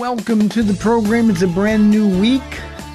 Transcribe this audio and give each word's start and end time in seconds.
Welcome 0.00 0.48
to 0.48 0.62
the 0.62 0.72
program. 0.72 1.28
It's 1.28 1.42
a 1.42 1.46
brand 1.46 1.90
new 1.90 2.08
week. 2.18 2.40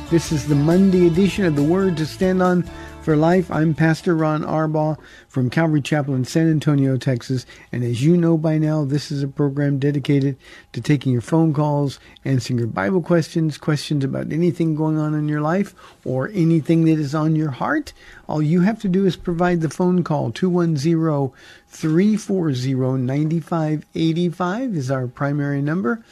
This 0.09 0.31
is 0.31 0.47
the 0.47 0.55
Monday 0.55 1.05
edition 1.05 1.45
of 1.45 1.55
the 1.55 1.61
Word 1.61 1.97
to 1.97 2.05
Stand 2.07 2.41
On 2.41 2.63
for 3.03 3.15
Life. 3.15 3.51
I'm 3.51 3.75
Pastor 3.75 4.15
Ron 4.15 4.41
Arbaugh 4.41 4.97
from 5.27 5.51
Calvary 5.51 5.83
Chapel 5.83 6.15
in 6.15 6.25
San 6.25 6.49
Antonio, 6.49 6.97
Texas. 6.97 7.45
And 7.71 7.83
as 7.83 8.03
you 8.03 8.17
know 8.17 8.39
by 8.39 8.57
now, 8.57 8.85
this 8.85 9.11
is 9.11 9.21
a 9.21 9.27
program 9.27 9.77
dedicated 9.77 10.35
to 10.73 10.81
taking 10.81 11.11
your 11.11 11.21
phone 11.21 11.53
calls, 11.53 11.99
answering 12.25 12.57
your 12.57 12.67
Bible 12.67 13.03
questions, 13.03 13.59
questions 13.59 14.03
about 14.03 14.33
anything 14.33 14.73
going 14.73 14.97
on 14.97 15.13
in 15.13 15.29
your 15.29 15.41
life, 15.41 15.75
or 16.05 16.31
anything 16.33 16.85
that 16.85 16.97
is 16.97 17.13
on 17.13 17.35
your 17.35 17.51
heart. 17.51 17.93
All 18.27 18.41
you 18.41 18.61
have 18.61 18.81
to 18.81 18.89
do 18.89 19.05
is 19.05 19.15
provide 19.15 19.61
the 19.61 19.69
phone 19.69 20.03
call 20.03 20.31
210 20.31 21.31
340 21.67 23.03
9585 23.03 24.75
is 24.75 24.89
our 24.89 25.05
primary 25.05 25.61
number. 25.61 26.03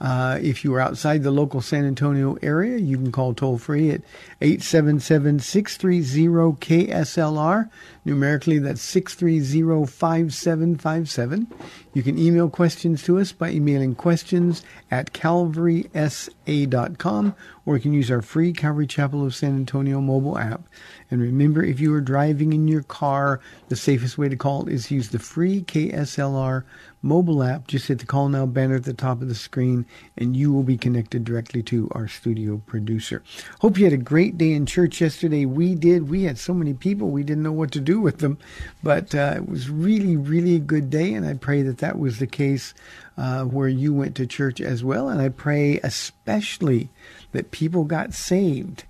Uh, 0.00 0.38
if 0.42 0.62
you 0.62 0.74
are 0.74 0.80
outside 0.80 1.22
the 1.22 1.30
local 1.30 1.60
San 1.60 1.86
Antonio 1.86 2.36
area, 2.42 2.76
you 2.78 2.96
can 2.98 3.10
call 3.10 3.32
toll 3.32 3.56
free 3.56 3.90
at 3.90 4.02
877 4.40 5.40
630 5.40 6.86
KSLR. 6.86 7.70
Numerically, 8.06 8.58
that's 8.60 8.82
630 8.82 9.84
5757. 9.84 11.48
You 11.92 12.04
can 12.04 12.16
email 12.16 12.48
questions 12.48 13.02
to 13.02 13.18
us 13.18 13.32
by 13.32 13.50
emailing 13.50 13.96
questions 13.96 14.62
at 14.92 15.12
calvarysa.com 15.12 17.34
or 17.66 17.74
you 17.74 17.82
can 17.82 17.92
use 17.92 18.10
our 18.12 18.22
free 18.22 18.52
Calvary 18.52 18.86
Chapel 18.86 19.26
of 19.26 19.34
San 19.34 19.56
Antonio 19.56 20.00
mobile 20.00 20.38
app. 20.38 20.62
And 21.10 21.20
remember, 21.20 21.64
if 21.64 21.80
you 21.80 21.92
are 21.94 22.00
driving 22.00 22.52
in 22.52 22.68
your 22.68 22.84
car, 22.84 23.40
the 23.68 23.76
safest 23.76 24.16
way 24.16 24.28
to 24.28 24.36
call 24.36 24.68
is 24.68 24.90
use 24.90 25.08
the 25.08 25.18
free 25.18 25.62
KSLR 25.62 26.62
mobile 27.02 27.42
app. 27.42 27.66
Just 27.66 27.88
hit 27.88 27.98
the 27.98 28.06
call 28.06 28.28
now 28.28 28.46
banner 28.46 28.76
at 28.76 28.84
the 28.84 28.92
top 28.92 29.20
of 29.20 29.28
the 29.28 29.34
screen 29.34 29.84
and 30.16 30.36
you 30.36 30.52
will 30.52 30.62
be 30.62 30.76
connected 30.76 31.24
directly 31.24 31.62
to 31.64 31.88
our 31.92 32.08
studio 32.08 32.62
producer. 32.66 33.22
Hope 33.60 33.78
you 33.78 33.84
had 33.84 33.92
a 33.92 33.98
great 33.98 34.38
day 34.38 34.52
in 34.52 34.66
church 34.66 35.00
yesterday. 35.00 35.44
We 35.44 35.74
did. 35.74 36.08
We 36.08 36.24
had 36.24 36.38
so 36.38 36.54
many 36.54 36.74
people, 36.74 37.08
we 37.08 37.24
didn't 37.24 37.42
know 37.42 37.52
what 37.52 37.72
to 37.72 37.80
do 37.80 37.95
with 38.00 38.18
them. 38.18 38.38
But 38.82 39.14
uh, 39.14 39.34
it 39.36 39.48
was 39.48 39.70
really, 39.70 40.16
really 40.16 40.56
a 40.56 40.60
good 40.60 40.90
day. 40.90 41.14
And 41.14 41.26
I 41.26 41.34
pray 41.34 41.62
that 41.62 41.78
that 41.78 41.98
was 41.98 42.18
the 42.18 42.26
case 42.26 42.74
uh, 43.16 43.44
where 43.44 43.68
you 43.68 43.92
went 43.92 44.14
to 44.16 44.26
church 44.26 44.60
as 44.60 44.84
well. 44.84 45.08
And 45.08 45.20
I 45.20 45.28
pray 45.28 45.78
especially 45.80 46.90
that 47.32 47.50
people 47.50 47.84
got 47.84 48.14
saved 48.14 48.84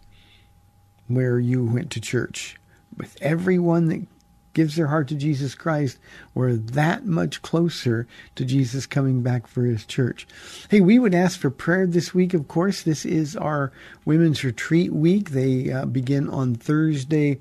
where 1.09 1.39
you 1.39 1.65
went 1.65 1.91
to 1.93 2.01
church. 2.01 2.57
With 2.97 3.17
everyone 3.21 3.89
that 3.89 4.07
gives 4.57 4.75
their 4.75 4.87
heart 4.87 5.07
to 5.09 5.15
Jesus 5.15 5.55
Christ, 5.55 5.99
we're 6.35 6.55
that 6.55 7.05
much 7.05 7.43
closer 7.43 8.09
to 8.37 8.45
Jesus 8.45 8.87
coming 8.87 9.23
back 9.23 9.47
for 9.47 9.65
his 9.65 9.85
church. 9.85 10.27
Hey, 10.71 10.81
we 10.81 10.99
would 10.99 11.15
ask 11.15 11.39
for 11.39 11.51
prayer 11.51 11.87
this 11.87 12.15
week, 12.15 12.33
of 12.33 12.49
course. 12.49 12.83
This 12.83 13.05
is 13.05 13.37
our 13.37 13.71
Women's 14.07 14.43
Retreat 14.43 14.95
Week. 14.95 15.31
They 15.31 15.71
uh, 15.71 15.85
begin 15.85 16.31
on 16.31 16.55
Thursday. 16.55 17.39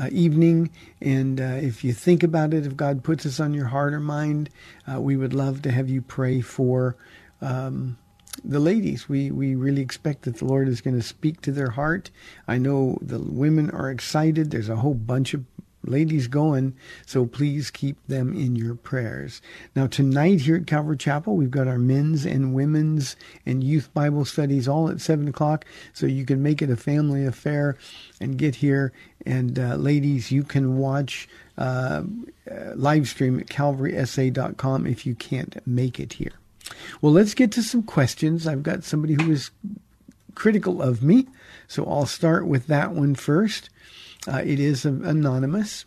Uh, 0.00 0.08
evening. 0.12 0.70
And 1.00 1.40
uh, 1.40 1.58
if 1.60 1.82
you 1.82 1.92
think 1.92 2.22
about 2.22 2.54
it, 2.54 2.64
if 2.64 2.76
God 2.76 3.02
puts 3.02 3.26
us 3.26 3.40
on 3.40 3.54
your 3.54 3.66
heart 3.66 3.92
or 3.92 3.98
mind, 3.98 4.48
uh, 4.90 5.00
we 5.00 5.16
would 5.16 5.34
love 5.34 5.62
to 5.62 5.72
have 5.72 5.88
you 5.88 6.00
pray 6.00 6.40
for 6.42 6.96
um, 7.40 7.98
the 8.44 8.60
ladies. 8.60 9.08
We 9.08 9.32
we 9.32 9.56
really 9.56 9.82
expect 9.82 10.22
that 10.22 10.36
the 10.36 10.44
Lord 10.44 10.68
is 10.68 10.80
going 10.80 10.96
to 10.96 11.02
speak 11.02 11.40
to 11.42 11.52
their 11.52 11.70
heart. 11.70 12.10
I 12.46 12.56
know 12.58 12.98
the 13.02 13.18
women 13.18 13.68
are 13.70 13.90
excited. 13.90 14.52
There's 14.52 14.68
a 14.68 14.76
whole 14.76 14.94
bunch 14.94 15.34
of 15.34 15.44
ladies 15.84 16.26
going, 16.26 16.74
so 17.06 17.26
please 17.26 17.70
keep 17.70 17.96
them 18.06 18.34
in 18.34 18.56
your 18.56 18.74
prayers. 18.74 19.40
Now 19.74 19.86
tonight 19.86 20.42
here 20.42 20.56
at 20.56 20.66
Calvary 20.66 20.96
Chapel, 20.96 21.36
we've 21.36 21.50
got 21.50 21.68
our 21.68 21.78
men's 21.78 22.24
and 22.24 22.54
women's 22.54 23.16
and 23.46 23.62
youth 23.64 23.92
Bible 23.94 24.24
studies 24.24 24.68
all 24.68 24.88
at 24.88 25.00
seven 25.00 25.28
o'clock, 25.28 25.64
so 25.92 26.06
you 26.06 26.24
can 26.24 26.42
make 26.42 26.62
it 26.62 26.70
a 26.70 26.76
family 26.76 27.24
affair 27.24 27.76
and 28.20 28.38
get 28.38 28.56
here. 28.56 28.92
And 29.26 29.58
uh, 29.58 29.76
ladies, 29.76 30.30
you 30.30 30.42
can 30.42 30.78
watch. 30.78 31.28
Uh, 31.58 32.04
uh, 32.50 32.72
live 32.74 33.06
stream 33.06 33.38
at 33.38 33.46
calvarysa.com 33.46 34.86
if 34.86 35.04
you 35.04 35.14
can't 35.14 35.64
make 35.66 36.00
it 36.00 36.14
here. 36.14 36.32
Well, 37.00 37.12
let's 37.12 37.34
get 37.34 37.52
to 37.52 37.62
some 37.62 37.82
questions. 37.82 38.46
I've 38.46 38.62
got 38.62 38.84
somebody 38.84 39.14
who 39.14 39.30
is 39.30 39.50
critical 40.34 40.82
of 40.82 41.02
me, 41.02 41.26
so 41.68 41.84
I'll 41.84 42.06
start 42.06 42.46
with 42.46 42.66
that 42.66 42.92
one 42.92 43.14
first. 43.14 43.70
Uh, 44.28 44.42
it 44.44 44.60
is 44.60 44.84
anonymous. 44.84 45.84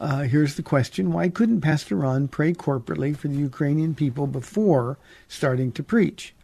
Uh, 0.00 0.22
here's 0.22 0.54
the 0.54 0.62
question 0.62 1.12
Why 1.12 1.28
couldn't 1.28 1.60
Pastor 1.60 1.96
Ron 1.96 2.28
pray 2.28 2.52
corporately 2.52 3.16
for 3.16 3.28
the 3.28 3.36
Ukrainian 3.36 3.94
people 3.94 4.26
before 4.26 4.98
starting 5.28 5.72
to 5.72 5.82
preach? 5.82 6.34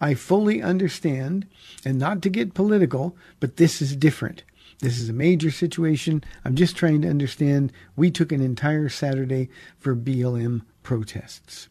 I 0.00 0.14
fully 0.14 0.62
understand, 0.62 1.46
and 1.84 1.98
not 1.98 2.22
to 2.22 2.30
get 2.30 2.54
political, 2.54 3.16
but 3.38 3.56
this 3.56 3.80
is 3.80 3.94
different. 3.94 4.42
This 4.80 4.98
is 4.98 5.08
a 5.08 5.12
major 5.12 5.52
situation. 5.52 6.24
I'm 6.44 6.56
just 6.56 6.74
trying 6.74 7.02
to 7.02 7.08
understand. 7.08 7.72
We 7.94 8.10
took 8.10 8.32
an 8.32 8.40
entire 8.40 8.88
Saturday 8.88 9.48
for 9.78 9.94
BLM 9.94 10.62
protests. 10.82 11.68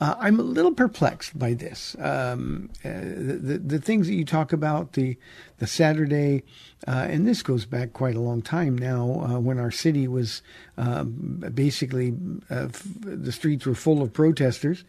Uh, 0.00 0.14
I'm 0.18 0.38
a 0.38 0.42
little 0.42 0.72
perplexed 0.72 1.38
by 1.38 1.54
this. 1.54 1.96
Um, 1.98 2.70
uh, 2.84 2.90
the, 2.90 3.38
the, 3.40 3.58
the 3.58 3.78
things 3.78 4.06
that 4.08 4.14
you 4.14 4.24
talk 4.24 4.52
about 4.52 4.92
the 4.92 5.16
the 5.58 5.66
Saturday, 5.66 6.42
uh, 6.86 7.06
and 7.08 7.26
this 7.26 7.42
goes 7.42 7.64
back 7.64 7.94
quite 7.94 8.14
a 8.14 8.20
long 8.20 8.42
time 8.42 8.76
now, 8.76 9.22
uh, 9.22 9.40
when 9.40 9.58
our 9.58 9.70
city 9.70 10.06
was 10.06 10.42
um, 10.76 11.42
basically 11.54 12.14
uh, 12.50 12.66
f- 12.68 12.86
the 13.00 13.32
streets 13.32 13.64
were 13.64 13.74
full 13.74 14.02
of 14.02 14.12
protesters. 14.12 14.84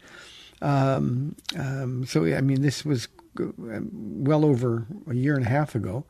Um, 0.60 1.36
um, 1.58 2.04
so 2.04 2.26
I 2.26 2.40
mean, 2.42 2.60
this 2.62 2.84
was 2.84 3.08
well 3.56 4.44
over 4.44 4.86
a 5.08 5.14
year 5.14 5.36
and 5.36 5.46
a 5.46 5.48
half 5.48 5.74
ago, 5.74 6.04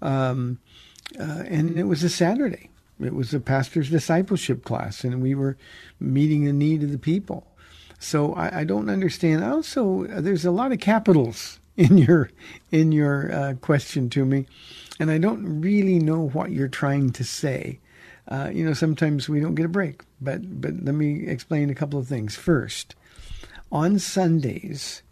um, 0.00 0.58
uh, 1.18 1.42
and 1.46 1.78
it 1.78 1.84
was 1.84 2.02
a 2.02 2.08
Saturday. 2.08 2.70
It 3.02 3.14
was 3.14 3.32
a 3.34 3.40
pastor's 3.40 3.90
discipleship 3.90 4.64
class, 4.64 5.04
and 5.04 5.22
we 5.22 5.34
were 5.34 5.56
meeting 5.98 6.44
the 6.44 6.52
need 6.52 6.82
of 6.82 6.92
the 6.92 6.98
people. 6.98 7.46
So 7.98 8.34
I, 8.34 8.60
I 8.60 8.64
don't 8.64 8.88
understand. 8.90 9.44
Also, 9.44 10.04
there's 10.04 10.44
a 10.44 10.50
lot 10.50 10.72
of 10.72 10.80
capitals 10.80 11.60
in 11.76 11.98
your 11.98 12.30
in 12.70 12.92
your 12.92 13.32
uh, 13.32 13.54
question 13.60 14.10
to 14.10 14.24
me, 14.24 14.46
and 14.98 15.10
I 15.10 15.18
don't 15.18 15.60
really 15.60 15.98
know 15.98 16.28
what 16.28 16.50
you're 16.52 16.68
trying 16.68 17.10
to 17.12 17.24
say. 17.24 17.78
Uh, 18.28 18.50
you 18.52 18.64
know, 18.64 18.74
sometimes 18.74 19.28
we 19.28 19.40
don't 19.40 19.54
get 19.54 19.66
a 19.66 19.68
break, 19.68 20.02
but 20.20 20.60
but 20.60 20.72
let 20.84 20.94
me 20.94 21.26
explain 21.26 21.70
a 21.70 21.74
couple 21.74 21.98
of 21.98 22.06
things. 22.06 22.36
First, 22.36 22.94
on 23.72 23.98
Sundays, 23.98 25.02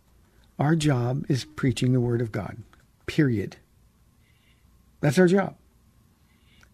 Our 0.58 0.74
job 0.74 1.24
is 1.28 1.44
preaching 1.44 1.92
the 1.92 2.00
Word 2.00 2.20
of 2.20 2.32
God, 2.32 2.58
period. 3.06 3.56
That's 5.00 5.18
our 5.18 5.28
job. 5.28 5.54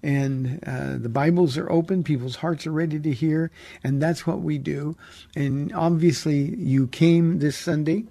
And 0.04 0.62
uh, 0.66 0.98
the 0.98 1.08
Bibles 1.08 1.56
are 1.56 1.70
open, 1.72 2.04
people's 2.04 2.36
hearts 2.36 2.66
are 2.66 2.72
ready 2.72 3.00
to 3.00 3.10
hear, 3.10 3.50
and 3.82 4.02
that's 4.02 4.26
what 4.26 4.42
we 4.42 4.58
do. 4.58 4.98
And 5.34 5.72
obviously, 5.72 6.54
you 6.56 6.88
came 6.88 7.38
this 7.38 7.56
Sunday, 7.56 8.04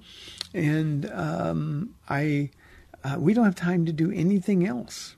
and 0.55 1.07
um, 1.11 1.93
I, 2.09 2.49
uh, 3.03 3.17
we 3.19 3.35
don't 3.35 3.45
have 3.45 3.53
time 3.53 3.85
to 3.85 3.93
do 3.93 4.11
anything 4.11 4.65
else. 4.65 5.15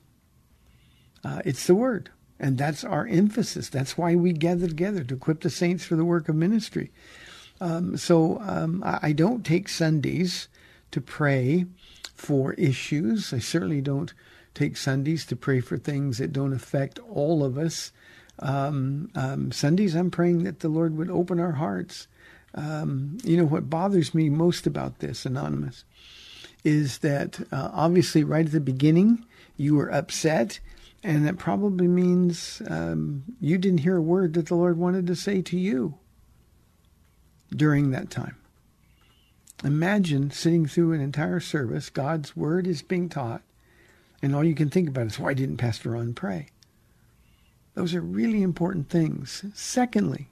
Uh, 1.24 1.40
it's 1.46 1.66
the 1.66 1.74
Word. 1.74 2.10
And 2.38 2.58
that's 2.58 2.84
our 2.84 3.06
emphasis. 3.06 3.70
That's 3.70 3.96
why 3.96 4.14
we 4.14 4.32
gather 4.32 4.68
together 4.68 5.02
to 5.04 5.14
equip 5.14 5.40
the 5.40 5.48
saints 5.48 5.86
for 5.86 5.96
the 5.96 6.04
work 6.04 6.28
of 6.28 6.36
ministry. 6.36 6.92
Um, 7.58 7.96
so 7.96 8.38
um, 8.42 8.82
I, 8.84 9.12
don't 9.12 9.46
take 9.46 9.70
Sundays 9.70 10.48
to 10.90 11.00
pray 11.00 11.64
for 12.14 12.52
issues. 12.54 13.32
I 13.32 13.38
certainly 13.38 13.80
don't 13.80 14.12
take 14.56 14.76
Sundays 14.76 15.24
to 15.26 15.36
pray 15.36 15.60
for 15.60 15.76
things 15.76 16.18
that 16.18 16.32
don't 16.32 16.52
affect 16.52 16.98
all 17.08 17.44
of 17.44 17.56
us. 17.58 17.92
Um, 18.38 19.10
um 19.14 19.52
Sundays, 19.52 19.94
I'm 19.94 20.10
praying 20.10 20.44
that 20.44 20.60
the 20.60 20.68
Lord 20.68 20.96
would 20.96 21.10
open 21.10 21.38
our 21.38 21.52
hearts. 21.52 22.08
Um, 22.54 23.18
you 23.22 23.36
know, 23.36 23.44
what 23.44 23.70
bothers 23.70 24.14
me 24.14 24.28
most 24.30 24.66
about 24.66 24.98
this, 24.98 25.26
Anonymous, 25.26 25.84
is 26.64 26.98
that 26.98 27.38
uh, 27.52 27.70
obviously 27.72 28.24
right 28.24 28.46
at 28.46 28.52
the 28.52 28.60
beginning, 28.60 29.24
you 29.56 29.76
were 29.76 29.92
upset 29.92 30.58
and 31.06 31.24
that 31.24 31.38
probably 31.38 31.86
means 31.86 32.60
um, 32.68 33.22
you 33.40 33.58
didn't 33.58 33.78
hear 33.78 33.96
a 33.96 34.02
word 34.02 34.34
that 34.34 34.46
the 34.46 34.56
Lord 34.56 34.76
wanted 34.76 35.06
to 35.06 35.14
say 35.14 35.40
to 35.40 35.56
you 35.56 35.94
during 37.54 37.92
that 37.92 38.10
time. 38.10 38.36
Imagine 39.62 40.32
sitting 40.32 40.66
through 40.66 40.94
an 40.94 41.00
entire 41.00 41.38
service, 41.38 41.90
God's 41.90 42.36
word 42.36 42.66
is 42.66 42.82
being 42.82 43.08
taught, 43.08 43.42
and 44.22 44.34
all 44.34 44.44
you 44.44 44.54
can 44.54 44.70
think 44.70 44.88
about 44.88 45.06
is 45.06 45.18
why 45.18 45.34
didn't 45.34 45.58
Pastor 45.58 45.90
Ron 45.90 46.14
pray? 46.14 46.48
Those 47.74 47.94
are 47.94 48.00
really 48.00 48.42
important 48.42 48.88
things. 48.88 49.44
Secondly, 49.54 50.28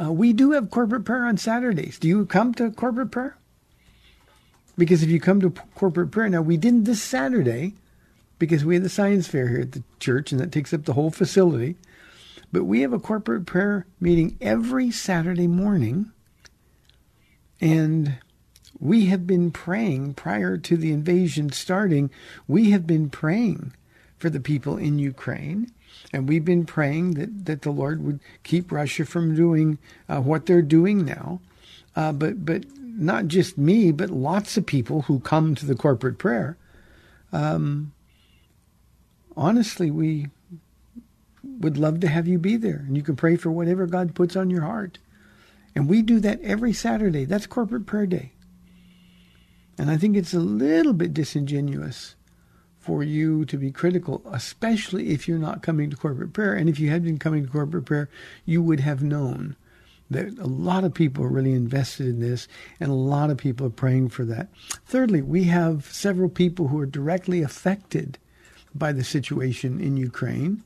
uh, 0.00 0.12
we 0.12 0.32
do 0.32 0.50
have 0.52 0.70
corporate 0.70 1.04
prayer 1.04 1.24
on 1.24 1.36
Saturdays. 1.36 1.98
Do 1.98 2.08
you 2.08 2.26
come 2.26 2.52
to 2.54 2.70
corporate 2.70 3.10
prayer? 3.10 3.36
Because 4.76 5.02
if 5.02 5.08
you 5.08 5.20
come 5.20 5.40
to 5.40 5.50
corporate 5.74 6.10
prayer, 6.10 6.28
now 6.28 6.42
we 6.42 6.56
didn't 6.56 6.84
this 6.84 7.02
Saturday 7.02 7.74
because 8.38 8.64
we 8.64 8.74
had 8.74 8.82
the 8.82 8.88
science 8.88 9.26
fair 9.26 9.48
here 9.48 9.60
at 9.60 9.72
the 9.72 9.82
church 10.00 10.32
and 10.32 10.40
that 10.40 10.52
takes 10.52 10.74
up 10.74 10.84
the 10.84 10.94
whole 10.94 11.10
facility. 11.10 11.76
But 12.52 12.64
we 12.64 12.80
have 12.82 12.92
a 12.92 12.98
corporate 12.98 13.46
prayer 13.46 13.86
meeting 14.00 14.36
every 14.40 14.90
Saturday 14.90 15.46
morning. 15.46 16.10
And 17.60 18.18
we 18.80 19.06
have 19.06 19.26
been 19.26 19.50
praying 19.50 20.14
prior 20.14 20.56
to 20.56 20.76
the 20.76 20.92
invasion 20.92 21.50
starting. 21.52 22.10
We 22.48 22.70
have 22.70 22.86
been 22.86 23.10
praying 23.10 23.72
for 24.18 24.30
the 24.30 24.40
people 24.40 24.76
in 24.76 24.98
Ukraine. 24.98 25.70
And 26.12 26.28
we've 26.28 26.44
been 26.44 26.66
praying 26.66 27.12
that, 27.14 27.46
that 27.46 27.62
the 27.62 27.70
Lord 27.70 28.02
would 28.04 28.20
keep 28.42 28.70
Russia 28.70 29.04
from 29.04 29.34
doing 29.34 29.78
uh, 30.08 30.20
what 30.20 30.46
they're 30.46 30.62
doing 30.62 31.04
now. 31.04 31.40
Uh, 31.96 32.12
but, 32.12 32.44
but 32.44 32.64
not 32.78 33.26
just 33.26 33.58
me, 33.58 33.92
but 33.92 34.10
lots 34.10 34.56
of 34.56 34.66
people 34.66 35.02
who 35.02 35.20
come 35.20 35.54
to 35.54 35.66
the 35.66 35.74
corporate 35.74 36.18
prayer. 36.18 36.56
Um, 37.32 37.92
honestly, 39.36 39.90
we 39.90 40.28
would 41.42 41.76
love 41.76 42.00
to 42.00 42.08
have 42.08 42.26
you 42.26 42.38
be 42.38 42.56
there. 42.56 42.84
And 42.86 42.96
you 42.96 43.02
can 43.02 43.16
pray 43.16 43.36
for 43.36 43.50
whatever 43.50 43.86
God 43.86 44.14
puts 44.14 44.36
on 44.36 44.50
your 44.50 44.62
heart. 44.62 44.98
And 45.74 45.88
we 45.88 46.02
do 46.02 46.20
that 46.20 46.40
every 46.42 46.72
Saturday. 46.72 47.24
That's 47.24 47.46
corporate 47.46 47.86
prayer 47.86 48.06
day. 48.06 48.33
And 49.78 49.90
I 49.90 49.96
think 49.96 50.16
it's 50.16 50.34
a 50.34 50.40
little 50.40 50.92
bit 50.92 51.14
disingenuous 51.14 52.14
for 52.78 53.02
you 53.02 53.44
to 53.46 53.56
be 53.56 53.70
critical, 53.70 54.22
especially 54.30 55.10
if 55.10 55.26
you're 55.26 55.38
not 55.38 55.62
coming 55.62 55.90
to 55.90 55.96
corporate 55.96 56.32
prayer. 56.32 56.54
And 56.54 56.68
if 56.68 56.78
you 56.78 56.90
had 56.90 57.02
been 57.02 57.18
coming 57.18 57.44
to 57.44 57.50
corporate 57.50 57.86
prayer, 57.86 58.10
you 58.44 58.62
would 58.62 58.80
have 58.80 59.02
known 59.02 59.56
that 60.10 60.38
a 60.38 60.46
lot 60.46 60.84
of 60.84 60.92
people 60.92 61.24
are 61.24 61.28
really 61.28 61.54
invested 61.54 62.06
in 62.06 62.20
this 62.20 62.46
and 62.78 62.90
a 62.90 62.94
lot 62.94 63.30
of 63.30 63.38
people 63.38 63.66
are 63.66 63.70
praying 63.70 64.10
for 64.10 64.24
that. 64.26 64.48
Thirdly, 64.86 65.22
we 65.22 65.44
have 65.44 65.86
several 65.86 66.28
people 66.28 66.68
who 66.68 66.78
are 66.78 66.86
directly 66.86 67.42
affected 67.42 68.18
by 68.74 68.92
the 68.92 69.04
situation 69.04 69.80
in 69.80 69.96
Ukraine. 69.96 70.62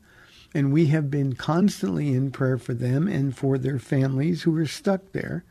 And 0.54 0.72
we 0.72 0.86
have 0.86 1.10
been 1.10 1.34
constantly 1.34 2.12
in 2.12 2.30
prayer 2.30 2.58
for 2.58 2.74
them 2.74 3.06
and 3.06 3.36
for 3.36 3.58
their 3.58 3.78
families 3.78 4.42
who 4.42 4.56
are 4.56 4.66
stuck 4.66 5.12
there. 5.12 5.44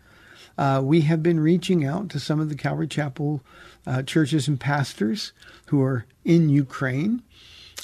Uh, 0.57 0.81
we 0.83 1.01
have 1.01 1.21
been 1.21 1.39
reaching 1.39 1.85
out 1.85 2.09
to 2.09 2.19
some 2.19 2.39
of 2.39 2.49
the 2.49 2.55
Calvary 2.55 2.87
Chapel 2.87 3.41
uh, 3.85 4.01
churches 4.01 4.47
and 4.47 4.59
pastors 4.59 5.31
who 5.67 5.81
are 5.81 6.05
in 6.25 6.49
Ukraine. 6.49 7.21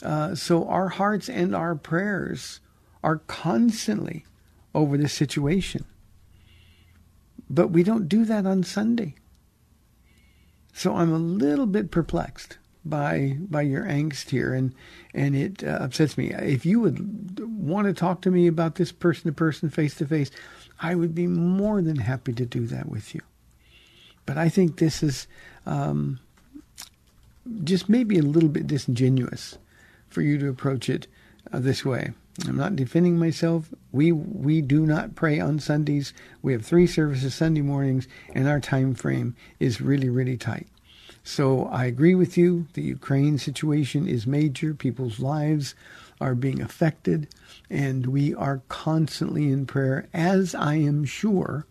Uh, 0.01 0.35
so 0.35 0.67
our 0.67 0.89
hearts 0.89 1.29
and 1.29 1.55
our 1.55 1.75
prayers 1.75 2.59
are 3.03 3.17
constantly 3.17 4.25
over 4.73 4.97
this 4.97 5.13
situation. 5.13 5.85
But 7.49 7.67
we 7.67 7.83
don't 7.83 8.09
do 8.09 8.25
that 8.25 8.45
on 8.45 8.63
Sunday. 8.63 9.15
So 10.73 10.95
I'm 10.95 11.13
a 11.13 11.19
little 11.19 11.67
bit 11.67 11.91
perplexed 11.91 12.57
by 12.85 13.37
by 13.39 13.61
your 13.61 13.83
angst 13.83 14.31
here, 14.31 14.53
and 14.53 14.73
and 15.13 15.35
it 15.35 15.63
uh, 15.63 15.77
upsets 15.81 16.17
me. 16.17 16.33
If 16.33 16.65
you 16.65 16.79
would 16.79 17.39
want 17.39 17.87
to 17.87 17.93
talk 17.93 18.21
to 18.21 18.31
me 18.31 18.47
about 18.47 18.75
this 18.75 18.91
person 18.91 19.25
to 19.25 19.31
person, 19.31 19.69
face 19.69 19.95
to 19.95 20.07
face, 20.07 20.31
I 20.83 20.95
would 20.95 21.15
be 21.15 21.27
more 21.27 21.81
than 21.81 21.95
happy 21.95 22.33
to 22.33 22.45
do 22.45 22.68
that 22.68 22.89
with 22.89 23.15
you. 23.15 23.21
But 24.25 24.38
I 24.38 24.50
think 24.50 24.77
this 24.77 25.01
is 25.01 25.27
um, 25.65 26.19
just 27.63 27.88
maybe 27.88 28.19
a 28.19 28.24
little 28.24 28.50
bit 28.50 28.68
disingenuous 28.68 29.57
for 30.09 30.21
you 30.21 30.38
to 30.38 30.50
approach 30.50 30.89
it 30.89 31.07
uh, 31.51 31.59
this 31.59 31.85
way. 31.85 32.12
I'm 32.47 32.57
not 32.57 32.75
defending 32.75 33.18
myself. 33.18 33.69
We 33.91 34.12
we 34.12 34.62
do 34.62 34.85
not 34.85 35.15
pray 35.15 35.39
on 35.39 35.59
Sundays. 35.59 36.13
We 36.41 36.51
have 36.53 36.65
three 36.65 36.88
services 36.88 37.33
Sunday 37.33 37.62
mornings, 37.62 38.07
and 38.33 38.47
our 38.47 38.59
time 38.59 38.95
frame 38.95 39.36
is 39.59 39.79
really 39.79 40.09
really 40.09 40.36
tight. 40.36 40.68
So 41.24 41.65
I 41.68 41.86
agree 41.86 42.15
with 42.15 42.38
you. 42.38 42.68
The 42.74 42.81
Ukraine 42.81 43.38
situation 43.38 44.07
is 44.07 44.27
major. 44.27 44.74
People's 44.74 45.19
lives 45.19 45.75
are 46.19 46.36
being 46.36 46.62
affected, 46.62 47.27
and 47.69 48.07
we 48.07 48.33
are 48.36 48.62
constantly 48.69 49.51
in 49.51 49.65
prayer, 49.65 50.07
as 50.13 50.56
I 50.56 50.75
am 50.75 51.06
sure, 51.06 51.65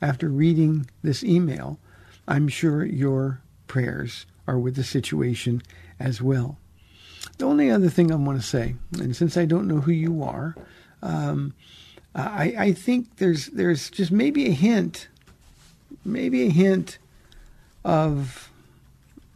after 0.00 0.28
reading 0.28 0.86
this 1.02 1.22
email, 1.22 1.78
I'm 2.26 2.48
sure 2.48 2.84
your 2.84 3.40
prayers 3.66 4.26
are 4.46 4.58
with 4.58 4.76
the 4.76 4.84
situation 4.84 5.62
as 6.00 6.20
well. 6.20 6.58
The 7.38 7.46
only 7.46 7.70
other 7.70 7.88
thing 7.88 8.10
I 8.10 8.16
want 8.16 8.40
to 8.40 8.46
say, 8.46 8.74
and 8.98 9.14
since 9.14 9.36
I 9.36 9.44
don't 9.44 9.68
know 9.68 9.80
who 9.80 9.92
you 9.92 10.22
are, 10.22 10.56
um, 11.02 11.54
I, 12.14 12.54
I 12.58 12.72
think 12.72 13.16
there's 13.16 13.46
there's 13.46 13.90
just 13.90 14.10
maybe 14.10 14.46
a 14.46 14.52
hint, 14.52 15.08
maybe 16.04 16.46
a 16.46 16.50
hint 16.50 16.98
of 17.84 18.50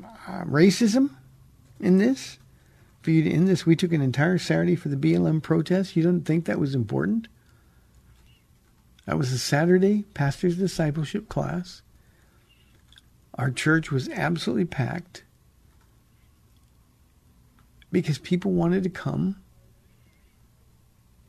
uh, 0.05 0.43
racism 0.45 1.11
in 1.81 1.99
this? 1.99 2.39
For 3.07 3.13
you 3.13 3.23
to 3.23 3.31
end 3.31 3.47
this, 3.47 3.65
we 3.65 3.77
took 3.77 3.93
an 3.93 4.03
entire 4.03 4.37
Saturday 4.37 4.75
for 4.75 4.89
the 4.89 4.97
BLM 4.97 5.41
protest. 5.41 5.95
You 5.95 6.03
don't 6.03 6.25
think 6.25 6.45
that 6.47 6.59
was 6.59 6.75
important? 6.75 7.29
That 9.05 9.17
was 9.17 9.31
a 9.31 9.39
Saturday 9.39 10.03
pastor's 10.13 10.57
discipleship 10.57 11.29
class. 11.29 11.83
Our 13.35 13.53
church 13.53 13.93
was 13.93 14.09
absolutely 14.09 14.65
packed 14.65 15.23
because 17.93 18.19
people 18.19 18.51
wanted 18.51 18.83
to 18.83 18.91
come 18.91 19.37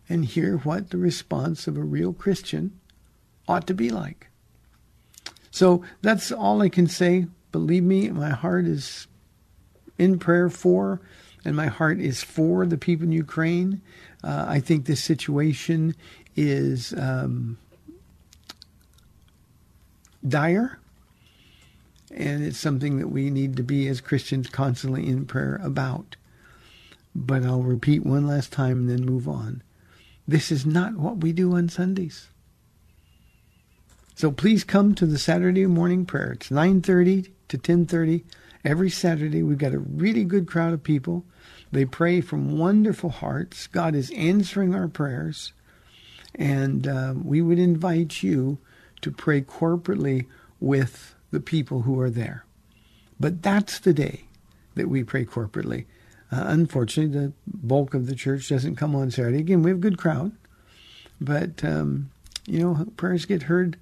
and 0.10 0.26
hear 0.26 0.58
what 0.58 0.90
the 0.90 0.98
response 0.98 1.68
of 1.68 1.78
a 1.78 1.84
real 1.84 2.12
Christian 2.12 2.80
ought 3.48 3.68
to 3.68 3.76
be 3.76 3.92
like. 3.92 4.30
So 5.52 5.84
that's 6.02 6.32
all 6.32 6.64
I 6.64 6.70
can 6.70 6.88
say 6.88 7.28
Believe 7.52 7.84
me, 7.84 8.10
my 8.10 8.32
heart 8.32 8.66
is 8.66 9.06
in 10.00 10.18
prayer 10.18 10.50
for, 10.50 11.02
and 11.48 11.56
my 11.56 11.68
heart 11.68 12.02
is 12.02 12.22
for 12.22 12.66
the 12.66 12.78
people 12.78 13.06
in 13.06 13.14
Ukraine. 13.14 13.82
Uh, 14.22 14.44
I 14.50 14.60
think 14.60 14.86
this 14.86 15.02
situation 15.02 15.96
is 16.36 16.94
um, 16.98 17.58
dire, 20.28 20.78
and 22.14 22.44
it's 22.44 22.58
something 22.58 23.00
that 23.00 23.08
we 23.08 23.30
need 23.30 23.56
to 23.56 23.64
be 23.64 23.88
as 23.88 24.02
Christians 24.02 24.50
constantly 24.50 25.08
in 25.08 25.26
prayer 25.26 25.58
about. 25.64 26.18
But 27.16 27.46
I'll 27.46 27.64
repeat 27.64 28.06
one 28.06 28.28
last 28.28 28.52
time 28.52 28.80
and 28.80 28.90
then 28.90 29.06
move 29.06 29.30
on. 29.30 29.64
This 30.28 30.52
is 30.52 30.66
not 30.66 30.98
what 30.98 31.20
we 31.20 31.32
do 31.32 31.56
on 31.56 31.70
Sundays. 31.70 32.28
So 34.16 34.32
please 34.32 34.66
come 34.66 34.96
to 34.96 35.06
the 35.06 35.18
Saturday 35.18 35.66
morning 35.66 36.06
prayer. 36.06 36.34
It's 36.34 36.52
9:30 36.52 37.30
to 37.48 37.58
10:30 37.58 38.26
every 38.66 38.90
Saturday. 38.90 39.44
We've 39.44 39.58
got 39.58 39.74
a 39.74 39.80
really 39.80 40.26
good 40.26 40.46
crowd 40.46 40.74
of 40.74 40.84
people. 40.84 41.24
They 41.72 41.86
pray 41.86 42.22
from 42.22 42.58
wonderful 42.58 43.10
hearts. 43.10 43.68
God 43.68 43.96
is 43.96 44.12
answering 44.12 44.74
our 44.74 44.88
prayers, 44.88 45.54
and 46.36 46.88
uh, 46.88 47.14
we 47.22 47.42
would 47.42 47.60
invite 47.60 48.24
you 48.24 48.58
to 49.02 49.12
pray 49.12 49.42
corporately 49.42 50.28
with 50.60 51.16
the 51.32 51.40
people 51.40 51.82
who 51.82 52.00
are 52.00 52.10
there. 52.10 52.46
But 53.20 53.42
that's 53.42 53.80
the 53.80 53.94
day 53.94 54.26
that 54.76 54.88
we 54.88 55.04
pray 55.04 55.26
corporately. 55.26 55.86
Uh, 56.32 56.44
unfortunately, 56.48 57.20
the 57.20 57.34
bulk 57.46 57.94
of 57.94 58.08
the 58.08 58.16
church 58.16 58.50
doesn't 58.50 58.76
come 58.76 58.96
on 58.96 59.12
Saturday. 59.12 59.40
Again, 59.40 59.64
we 59.64 59.72
have 59.72 59.80
a 59.80 59.82
good 59.82 59.98
crowd, 59.98 60.32
but 61.20 61.64
um, 61.64 62.12
you 62.46 62.60
know, 62.60 62.86
prayers 62.98 63.26
get 63.26 63.44
heard 63.44 63.78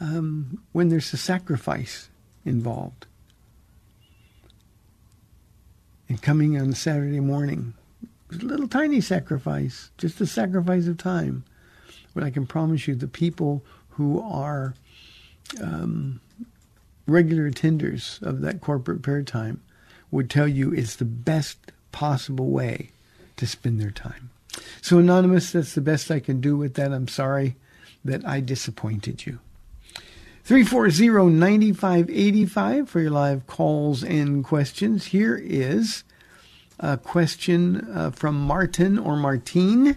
um, 0.00 0.62
when 0.72 0.88
there's 0.88 1.12
a 1.12 1.16
sacrifice 1.16 2.08
involved. 2.44 3.06
And 6.14 6.22
coming 6.22 6.56
on 6.60 6.72
Saturday 6.74 7.18
morning, 7.18 7.74
a 8.30 8.36
little 8.36 8.68
tiny 8.68 9.00
sacrifice, 9.00 9.90
just 9.98 10.20
a 10.20 10.26
sacrifice 10.26 10.86
of 10.86 10.96
time. 10.96 11.42
But 12.14 12.22
I 12.22 12.30
can 12.30 12.46
promise 12.46 12.86
you, 12.86 12.94
the 12.94 13.08
people 13.08 13.64
who 13.88 14.22
are 14.22 14.74
um, 15.60 16.20
regular 17.08 17.50
attenders 17.50 18.22
of 18.22 18.42
that 18.42 18.60
corporate 18.60 19.02
prayer 19.02 19.24
time 19.24 19.60
would 20.12 20.30
tell 20.30 20.46
you 20.46 20.72
it's 20.72 20.94
the 20.94 21.04
best 21.04 21.72
possible 21.90 22.46
way 22.46 22.90
to 23.36 23.44
spend 23.44 23.80
their 23.80 23.90
time. 23.90 24.30
So, 24.82 25.00
Anonymous, 25.00 25.50
that's 25.50 25.74
the 25.74 25.80
best 25.80 26.12
I 26.12 26.20
can 26.20 26.40
do 26.40 26.56
with 26.56 26.74
that. 26.74 26.92
I'm 26.92 27.08
sorry 27.08 27.56
that 28.04 28.24
I 28.24 28.38
disappointed 28.38 29.26
you. 29.26 29.40
340-9585 30.46 32.86
for 32.86 33.00
your 33.00 33.10
live 33.10 33.46
calls 33.46 34.04
and 34.04 34.44
questions. 34.44 35.06
Here 35.06 35.40
is 35.42 36.04
a 36.78 36.98
question 36.98 37.88
uh, 37.90 38.10
from 38.10 38.38
Martin 38.38 38.98
or 38.98 39.16
Martine. 39.16 39.96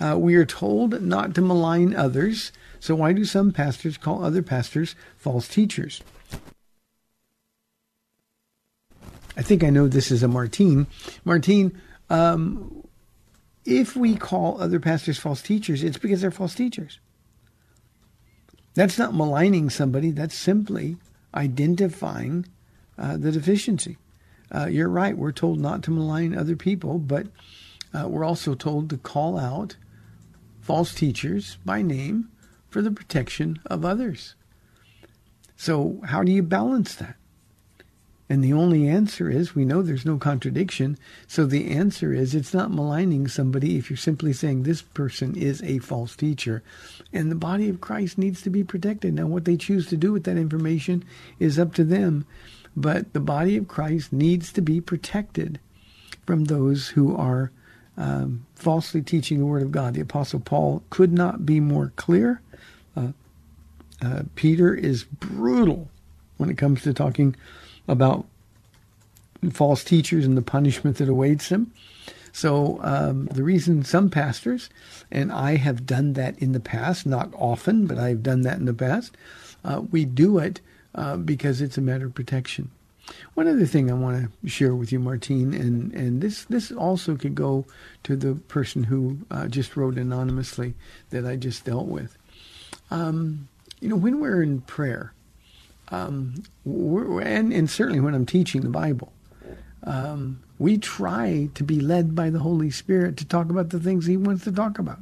Uh, 0.00 0.16
we 0.16 0.36
are 0.36 0.46
told 0.46 1.02
not 1.02 1.34
to 1.34 1.40
malign 1.40 1.92
others. 1.92 2.52
So 2.78 2.94
why 2.94 3.12
do 3.12 3.24
some 3.24 3.50
pastors 3.50 3.96
call 3.96 4.22
other 4.22 4.42
pastors 4.42 4.94
false 5.16 5.48
teachers? 5.48 6.02
I 9.36 9.42
think 9.42 9.64
I 9.64 9.70
know 9.70 9.88
this 9.88 10.12
is 10.12 10.22
a 10.22 10.28
Martine. 10.28 10.86
Martine, 11.24 11.76
um, 12.10 12.86
if 13.64 13.96
we 13.96 14.14
call 14.14 14.62
other 14.62 14.78
pastors 14.78 15.18
false 15.18 15.42
teachers, 15.42 15.82
it's 15.82 15.98
because 15.98 16.20
they're 16.20 16.30
false 16.30 16.54
teachers. 16.54 17.00
That's 18.74 18.98
not 18.98 19.14
maligning 19.14 19.70
somebody. 19.70 20.10
That's 20.10 20.34
simply 20.34 20.96
identifying 21.34 22.46
uh, 22.98 23.16
the 23.16 23.32
deficiency. 23.32 23.98
Uh, 24.52 24.66
you're 24.66 24.88
right. 24.88 25.16
We're 25.16 25.32
told 25.32 25.60
not 25.60 25.82
to 25.84 25.90
malign 25.90 26.36
other 26.36 26.56
people, 26.56 26.98
but 26.98 27.28
uh, 27.92 28.08
we're 28.08 28.24
also 28.24 28.54
told 28.54 28.90
to 28.90 28.98
call 28.98 29.38
out 29.38 29.76
false 30.60 30.94
teachers 30.94 31.58
by 31.64 31.82
name 31.82 32.28
for 32.68 32.82
the 32.82 32.90
protection 32.90 33.60
of 33.66 33.84
others. 33.84 34.34
So, 35.56 36.00
how 36.04 36.22
do 36.24 36.32
you 36.32 36.42
balance 36.42 36.94
that? 36.96 37.16
And 38.34 38.42
the 38.42 38.52
only 38.52 38.88
answer 38.88 39.30
is 39.30 39.54
we 39.54 39.64
know 39.64 39.80
there's 39.80 40.04
no 40.04 40.18
contradiction. 40.18 40.98
So 41.28 41.46
the 41.46 41.70
answer 41.70 42.12
is 42.12 42.34
it's 42.34 42.52
not 42.52 42.72
maligning 42.72 43.28
somebody 43.28 43.78
if 43.78 43.88
you're 43.88 43.96
simply 43.96 44.32
saying 44.32 44.64
this 44.64 44.82
person 44.82 45.36
is 45.36 45.62
a 45.62 45.78
false 45.78 46.16
teacher. 46.16 46.60
And 47.12 47.30
the 47.30 47.36
body 47.36 47.68
of 47.68 47.80
Christ 47.80 48.18
needs 48.18 48.42
to 48.42 48.50
be 48.50 48.64
protected. 48.64 49.14
Now, 49.14 49.26
what 49.26 49.44
they 49.44 49.56
choose 49.56 49.86
to 49.86 49.96
do 49.96 50.12
with 50.12 50.24
that 50.24 50.36
information 50.36 51.04
is 51.38 51.60
up 51.60 51.74
to 51.74 51.84
them. 51.84 52.26
But 52.76 53.12
the 53.12 53.20
body 53.20 53.56
of 53.56 53.68
Christ 53.68 54.12
needs 54.12 54.50
to 54.54 54.60
be 54.60 54.80
protected 54.80 55.60
from 56.26 56.46
those 56.46 56.88
who 56.88 57.16
are 57.16 57.52
um, 57.96 58.46
falsely 58.56 59.00
teaching 59.02 59.38
the 59.38 59.46
Word 59.46 59.62
of 59.62 59.70
God. 59.70 59.94
The 59.94 60.00
Apostle 60.00 60.40
Paul 60.40 60.82
could 60.90 61.12
not 61.12 61.46
be 61.46 61.60
more 61.60 61.92
clear. 61.94 62.40
Uh, 62.96 63.12
uh, 64.04 64.22
Peter 64.34 64.74
is 64.74 65.04
brutal 65.04 65.88
when 66.36 66.50
it 66.50 66.58
comes 66.58 66.82
to 66.82 66.92
talking 66.92 67.36
about 67.88 68.26
false 69.52 69.84
teachers 69.84 70.24
and 70.24 70.36
the 70.36 70.42
punishment 70.42 70.96
that 70.96 71.08
awaits 71.08 71.48
them. 71.48 71.72
So 72.32 72.80
um, 72.82 73.26
the 73.26 73.44
reason 73.44 73.84
some 73.84 74.10
pastors, 74.10 74.68
and 75.10 75.30
I 75.30 75.56
have 75.56 75.86
done 75.86 76.14
that 76.14 76.36
in 76.40 76.50
the 76.50 76.60
past, 76.60 77.06
not 77.06 77.32
often, 77.34 77.86
but 77.86 77.96
I've 77.96 78.24
done 78.24 78.42
that 78.42 78.58
in 78.58 78.64
the 78.64 78.74
past, 78.74 79.16
uh, 79.64 79.82
we 79.92 80.04
do 80.04 80.38
it 80.38 80.60
uh, 80.96 81.16
because 81.16 81.60
it's 81.60 81.78
a 81.78 81.80
matter 81.80 82.06
of 82.06 82.14
protection. 82.14 82.70
One 83.34 83.46
other 83.46 83.66
thing 83.66 83.88
I 83.88 83.94
want 83.94 84.32
to 84.42 84.48
share 84.48 84.74
with 84.74 84.90
you, 84.90 84.98
Martine, 84.98 85.54
and, 85.54 85.92
and 85.94 86.20
this, 86.20 86.44
this 86.44 86.72
also 86.72 87.14
could 87.16 87.36
go 87.36 87.66
to 88.02 88.16
the 88.16 88.34
person 88.34 88.84
who 88.84 89.18
uh, 89.30 89.46
just 89.46 89.76
wrote 89.76 89.96
anonymously 89.96 90.74
that 91.10 91.24
I 91.24 91.36
just 91.36 91.64
dealt 91.64 91.86
with. 91.86 92.16
Um, 92.90 93.48
you 93.80 93.88
know, 93.88 93.96
when 93.96 94.20
we're 94.20 94.42
in 94.42 94.62
prayer, 94.62 95.12
um, 95.94 96.34
and, 96.64 97.52
and 97.52 97.70
certainly 97.70 98.00
when 98.00 98.14
I'm 98.14 98.26
teaching 98.26 98.62
the 98.62 98.68
Bible, 98.68 99.12
um, 99.84 100.42
we 100.58 100.78
try 100.78 101.50
to 101.54 101.64
be 101.64 101.80
led 101.80 102.14
by 102.14 102.30
the 102.30 102.38
Holy 102.38 102.70
Spirit 102.70 103.16
to 103.18 103.24
talk 103.24 103.50
about 103.50 103.70
the 103.70 103.80
things 103.80 104.06
He 104.06 104.16
wants 104.16 104.44
to 104.44 104.52
talk 104.52 104.78
about. 104.78 104.98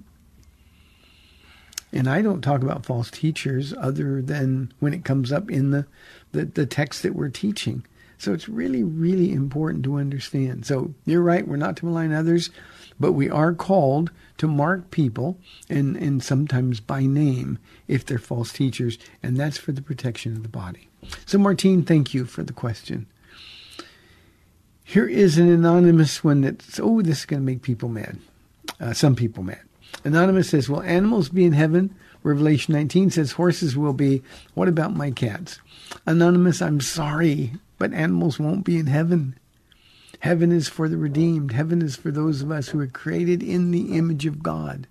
And 1.92 2.08
I 2.08 2.22
don't 2.22 2.40
talk 2.40 2.62
about 2.62 2.86
false 2.86 3.10
teachers 3.10 3.74
other 3.78 4.22
than 4.22 4.72
when 4.80 4.94
it 4.94 5.04
comes 5.04 5.30
up 5.30 5.50
in 5.50 5.70
the, 5.70 5.86
the, 6.32 6.46
the 6.46 6.66
text 6.66 7.02
that 7.02 7.14
we're 7.14 7.28
teaching. 7.28 7.84
So 8.16 8.32
it's 8.32 8.48
really, 8.48 8.82
really 8.82 9.32
important 9.32 9.84
to 9.84 9.96
understand. 9.96 10.64
So 10.64 10.94
you're 11.04 11.22
right, 11.22 11.46
we're 11.46 11.56
not 11.56 11.76
to 11.78 11.86
malign 11.86 12.12
others, 12.12 12.50
but 13.02 13.12
we 13.12 13.28
are 13.28 13.52
called 13.52 14.12
to 14.38 14.46
mark 14.46 14.92
people 14.92 15.36
and, 15.68 15.96
and 15.96 16.22
sometimes 16.22 16.78
by 16.78 17.04
name 17.04 17.58
if 17.88 18.06
they're 18.06 18.16
false 18.16 18.52
teachers, 18.52 18.96
and 19.24 19.36
that's 19.36 19.58
for 19.58 19.72
the 19.72 19.82
protection 19.82 20.36
of 20.36 20.44
the 20.44 20.48
body. 20.48 20.88
So, 21.26 21.36
Martine, 21.36 21.82
thank 21.82 22.14
you 22.14 22.24
for 22.24 22.44
the 22.44 22.52
question. 22.52 23.06
Here 24.84 25.08
is 25.08 25.36
an 25.36 25.50
anonymous 25.50 26.22
one 26.22 26.42
that's, 26.42 26.78
oh, 26.78 27.02
this 27.02 27.18
is 27.18 27.24
going 27.24 27.42
to 27.42 27.46
make 27.46 27.62
people 27.62 27.88
mad. 27.88 28.18
Uh, 28.80 28.92
some 28.92 29.16
people 29.16 29.42
mad. 29.42 29.62
Anonymous 30.04 30.50
says, 30.50 30.68
Will 30.68 30.82
animals 30.82 31.28
be 31.28 31.44
in 31.44 31.54
heaven? 31.54 31.92
Revelation 32.22 32.72
19 32.74 33.10
says 33.10 33.32
horses 33.32 33.76
will 33.76 33.94
be. 33.94 34.22
What 34.54 34.68
about 34.68 34.94
my 34.94 35.10
cats? 35.10 35.58
Anonymous, 36.06 36.62
I'm 36.62 36.80
sorry, 36.80 37.54
but 37.78 37.92
animals 37.92 38.38
won't 38.38 38.64
be 38.64 38.78
in 38.78 38.86
heaven. 38.86 39.34
Heaven 40.22 40.52
is 40.52 40.68
for 40.68 40.88
the 40.88 40.96
redeemed. 40.96 41.50
Heaven 41.50 41.82
is 41.82 41.96
for 41.96 42.12
those 42.12 42.42
of 42.42 42.52
us 42.52 42.68
who 42.68 42.78
are 42.78 42.86
created 42.86 43.42
in 43.42 43.72
the 43.72 43.96
image 43.96 44.24
of 44.24 44.40
God. 44.40 44.86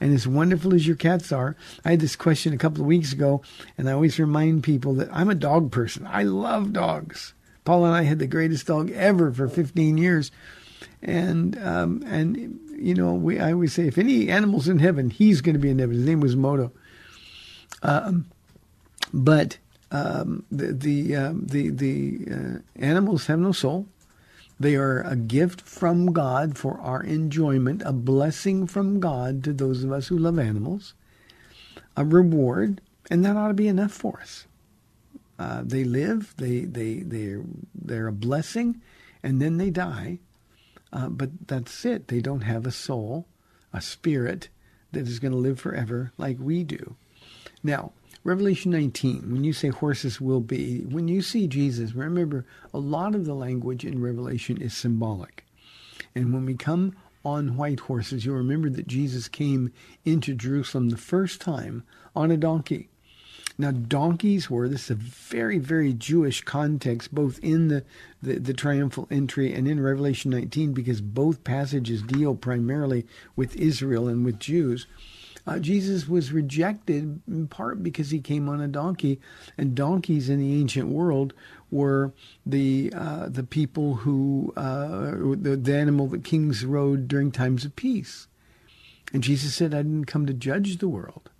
And 0.00 0.14
as 0.14 0.26
wonderful 0.26 0.74
as 0.74 0.86
your 0.86 0.96
cats 0.96 1.30
are, 1.32 1.54
I 1.84 1.90
had 1.90 2.00
this 2.00 2.16
question 2.16 2.54
a 2.54 2.58
couple 2.58 2.80
of 2.80 2.86
weeks 2.86 3.12
ago, 3.12 3.42
and 3.76 3.90
I 3.90 3.92
always 3.92 4.18
remind 4.18 4.64
people 4.64 4.94
that 4.94 5.10
I'm 5.12 5.28
a 5.28 5.34
dog 5.34 5.70
person. 5.70 6.06
I 6.06 6.22
love 6.22 6.72
dogs. 6.72 7.34
Paula 7.66 7.88
and 7.88 7.96
I 7.96 8.04
had 8.04 8.20
the 8.20 8.26
greatest 8.26 8.66
dog 8.68 8.90
ever 8.92 9.30
for 9.30 9.48
15 9.48 9.98
years, 9.98 10.30
and 11.02 11.62
um, 11.62 12.02
and 12.06 12.58
you 12.72 12.94
know 12.94 13.12
we 13.12 13.38
I 13.38 13.52
always 13.52 13.74
say 13.74 13.86
if 13.86 13.98
any 13.98 14.30
animal's 14.30 14.66
in 14.66 14.78
heaven, 14.78 15.10
he's 15.10 15.42
going 15.42 15.56
to 15.56 15.60
be 15.60 15.68
in 15.68 15.78
heaven. 15.78 15.96
His 15.96 16.06
name 16.06 16.20
was 16.20 16.36
Moto. 16.36 16.72
Um, 17.82 18.30
but 19.12 19.58
um, 19.90 20.46
the 20.50 20.72
the 20.72 21.16
um, 21.16 21.46
the 21.46 21.68
the 21.68 22.20
uh, 22.32 22.58
animals 22.76 23.26
have 23.26 23.40
no 23.40 23.52
soul. 23.52 23.86
They 24.60 24.76
are 24.76 25.00
a 25.00 25.16
gift 25.16 25.62
from 25.62 26.12
God 26.12 26.58
for 26.58 26.78
our 26.80 27.02
enjoyment, 27.02 27.82
a 27.86 27.94
blessing 27.94 28.66
from 28.66 29.00
God 29.00 29.42
to 29.44 29.54
those 29.54 29.82
of 29.82 29.90
us 29.90 30.08
who 30.08 30.18
love 30.18 30.38
animals, 30.38 30.92
a 31.96 32.04
reward, 32.04 32.82
and 33.10 33.24
that 33.24 33.38
ought 33.38 33.48
to 33.48 33.54
be 33.54 33.68
enough 33.68 33.92
for 33.92 34.20
us. 34.20 34.46
Uh, 35.38 35.62
they 35.64 35.82
live, 35.84 36.34
they 36.36 36.60
they 36.60 36.96
they 36.96 37.38
they're 37.74 38.08
a 38.08 38.12
blessing, 38.12 38.82
and 39.22 39.40
then 39.40 39.56
they 39.56 39.70
die. 39.70 40.18
Uh, 40.92 41.08
but 41.08 41.30
that's 41.48 41.86
it. 41.86 42.08
They 42.08 42.20
don't 42.20 42.42
have 42.42 42.66
a 42.66 42.70
soul, 42.70 43.26
a 43.72 43.80
spirit 43.80 44.50
that 44.92 45.08
is 45.08 45.20
going 45.20 45.32
to 45.32 45.38
live 45.38 45.58
forever 45.58 46.12
like 46.18 46.36
we 46.38 46.64
do. 46.64 46.96
Now, 47.62 47.92
Revelation 48.22 48.70
19, 48.72 49.32
when 49.32 49.44
you 49.44 49.54
say 49.54 49.68
horses 49.68 50.20
will 50.20 50.40
be, 50.40 50.80
when 50.80 51.08
you 51.08 51.22
see 51.22 51.46
Jesus, 51.46 51.94
remember 51.94 52.44
a 52.74 52.78
lot 52.78 53.14
of 53.14 53.24
the 53.24 53.34
language 53.34 53.84
in 53.84 54.02
Revelation 54.02 54.60
is 54.60 54.76
symbolic. 54.76 55.46
And 56.14 56.32
when 56.32 56.44
we 56.44 56.54
come 56.54 56.94
on 57.24 57.56
white 57.56 57.80
horses, 57.80 58.24
you'll 58.24 58.36
remember 58.36 58.68
that 58.70 58.86
Jesus 58.86 59.26
came 59.26 59.72
into 60.04 60.34
Jerusalem 60.34 60.90
the 60.90 60.98
first 60.98 61.40
time 61.40 61.82
on 62.14 62.30
a 62.30 62.36
donkey. 62.36 62.90
Now, 63.56 63.72
donkeys 63.72 64.48
were, 64.48 64.68
this 64.68 64.84
is 64.84 64.90
a 64.90 64.94
very, 64.94 65.58
very 65.58 65.92
Jewish 65.92 66.42
context, 66.42 67.14
both 67.14 67.38
in 67.40 67.68
the, 67.68 67.84
the, 68.22 68.38
the, 68.38 68.54
triumphal 68.54 69.06
entry 69.10 69.52
and 69.52 69.68
in 69.68 69.82
Revelation 69.82 70.30
19, 70.30 70.72
because 70.72 71.02
both 71.02 71.44
passages 71.44 72.00
deal 72.00 72.34
primarily 72.34 73.06
with 73.36 73.54
Israel 73.56 74.08
and 74.08 74.24
with 74.24 74.38
Jews. 74.38 74.86
Uh, 75.46 75.58
Jesus 75.58 76.08
was 76.08 76.32
rejected 76.32 77.20
in 77.26 77.48
part 77.48 77.82
because 77.82 78.10
he 78.10 78.20
came 78.20 78.48
on 78.48 78.60
a 78.60 78.68
donkey, 78.68 79.20
and 79.56 79.74
donkeys 79.74 80.28
in 80.28 80.38
the 80.38 80.60
ancient 80.60 80.88
world 80.88 81.32
were 81.70 82.12
the 82.44 82.92
uh, 82.94 83.28
the 83.28 83.42
people 83.42 83.96
who 83.96 84.52
uh, 84.56 85.12
the, 85.12 85.58
the 85.60 85.74
animal 85.74 86.06
that 86.08 86.24
kings 86.24 86.64
rode 86.64 87.08
during 87.08 87.30
times 87.30 87.64
of 87.64 87.76
peace. 87.76 88.28
And 89.12 89.22
Jesus 89.22 89.54
said, 89.54 89.74
"I 89.74 89.82
didn't 89.82 90.04
come 90.06 90.26
to 90.26 90.34
judge 90.34 90.78
the 90.78 90.88
world, 90.88 91.30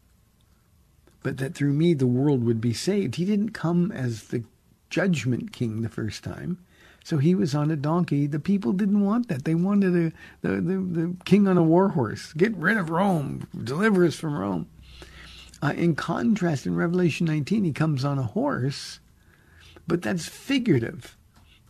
but 1.22 1.38
that 1.38 1.54
through 1.54 1.72
me 1.72 1.94
the 1.94 2.06
world 2.06 2.44
would 2.44 2.60
be 2.60 2.72
saved. 2.72 3.16
He 3.16 3.24
didn't 3.24 3.50
come 3.50 3.92
as 3.92 4.28
the 4.28 4.44
judgment 4.90 5.52
king 5.52 5.82
the 5.82 5.88
first 5.88 6.22
time. 6.22 6.58
So 7.02 7.16
he 7.16 7.34
was 7.34 7.54
on 7.54 7.70
a 7.70 7.76
donkey. 7.76 8.26
The 8.26 8.38
people 8.38 8.72
didn't 8.72 9.00
want 9.00 9.28
that. 9.28 9.44
They 9.44 9.54
wanted 9.54 9.96
a, 9.96 10.12
the, 10.46 10.60
the, 10.60 10.78
the 10.78 11.16
king 11.24 11.48
on 11.48 11.56
a 11.56 11.62
war 11.62 11.88
horse. 11.88 12.32
Get 12.34 12.54
rid 12.56 12.76
of 12.76 12.90
Rome. 12.90 13.48
Deliver 13.64 14.04
us 14.04 14.16
from 14.16 14.38
Rome. 14.38 14.68
Uh, 15.62 15.72
in 15.76 15.94
contrast, 15.94 16.66
in 16.66 16.74
Revelation 16.74 17.26
19, 17.26 17.64
he 17.64 17.72
comes 17.72 18.04
on 18.04 18.18
a 18.18 18.22
horse, 18.22 18.98
but 19.86 20.02
that's 20.02 20.26
figurative. 20.26 21.16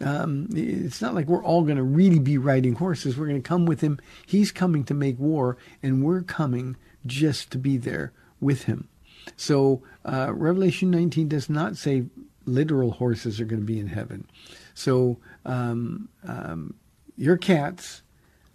Um, 0.00 0.48
it's 0.54 1.02
not 1.02 1.14
like 1.14 1.26
we're 1.26 1.44
all 1.44 1.62
going 1.62 1.76
to 1.76 1.82
really 1.82 2.18
be 2.18 2.38
riding 2.38 2.74
horses. 2.74 3.16
We're 3.16 3.26
going 3.26 3.42
to 3.42 3.48
come 3.48 3.66
with 3.66 3.80
him. 3.80 4.00
He's 4.26 4.52
coming 4.52 4.84
to 4.84 4.94
make 4.94 5.18
war, 5.18 5.56
and 5.82 6.02
we're 6.02 6.22
coming 6.22 6.76
just 7.04 7.50
to 7.50 7.58
be 7.58 7.76
there 7.76 8.12
with 8.40 8.64
him. 8.64 8.88
So 9.36 9.82
uh, 10.04 10.32
Revelation 10.32 10.90
19 10.90 11.28
does 11.28 11.50
not 11.50 11.76
say 11.76 12.04
literal 12.47 12.92
horses 12.92 13.40
are 13.40 13.44
going 13.44 13.61
to 13.61 13.66
be 13.66 13.78
in 13.78 13.88
heaven. 13.88 14.26
So 14.75 15.18
um, 15.44 16.09
um, 16.26 16.75
your 17.16 17.37
cats, 17.37 18.02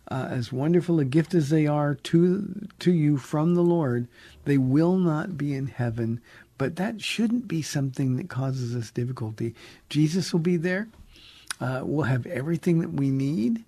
uh, 0.10 0.28
as 0.30 0.52
wonderful 0.52 1.00
a 1.00 1.06
gift 1.06 1.34
as 1.34 1.50
they 1.50 1.68
are 1.68 1.96
to 1.96 2.68
to 2.80 2.92
you 2.92 3.18
from 3.18 3.56
the 3.56 3.64
Lord, 3.64 4.08
they 4.46 4.58
will 4.58 4.98
not 4.98 5.38
be 5.38 5.54
in 5.54 5.68
heaven. 5.68 6.22
But 6.58 6.78
that 6.78 7.02
shouldn't 7.02 7.48
be 7.48 7.62
something 7.62 8.16
that 8.16 8.30
causes 8.30 8.76
us 8.76 8.92
difficulty. 8.92 9.56
Jesus 9.90 10.32
will 10.32 10.40
be 10.40 10.58
there. 10.58 10.88
Uh, 11.60 11.82
we'll 11.84 12.06
have 12.06 12.26
everything 12.28 12.80
that 12.80 12.94
we 12.94 13.10
need. 13.10 13.64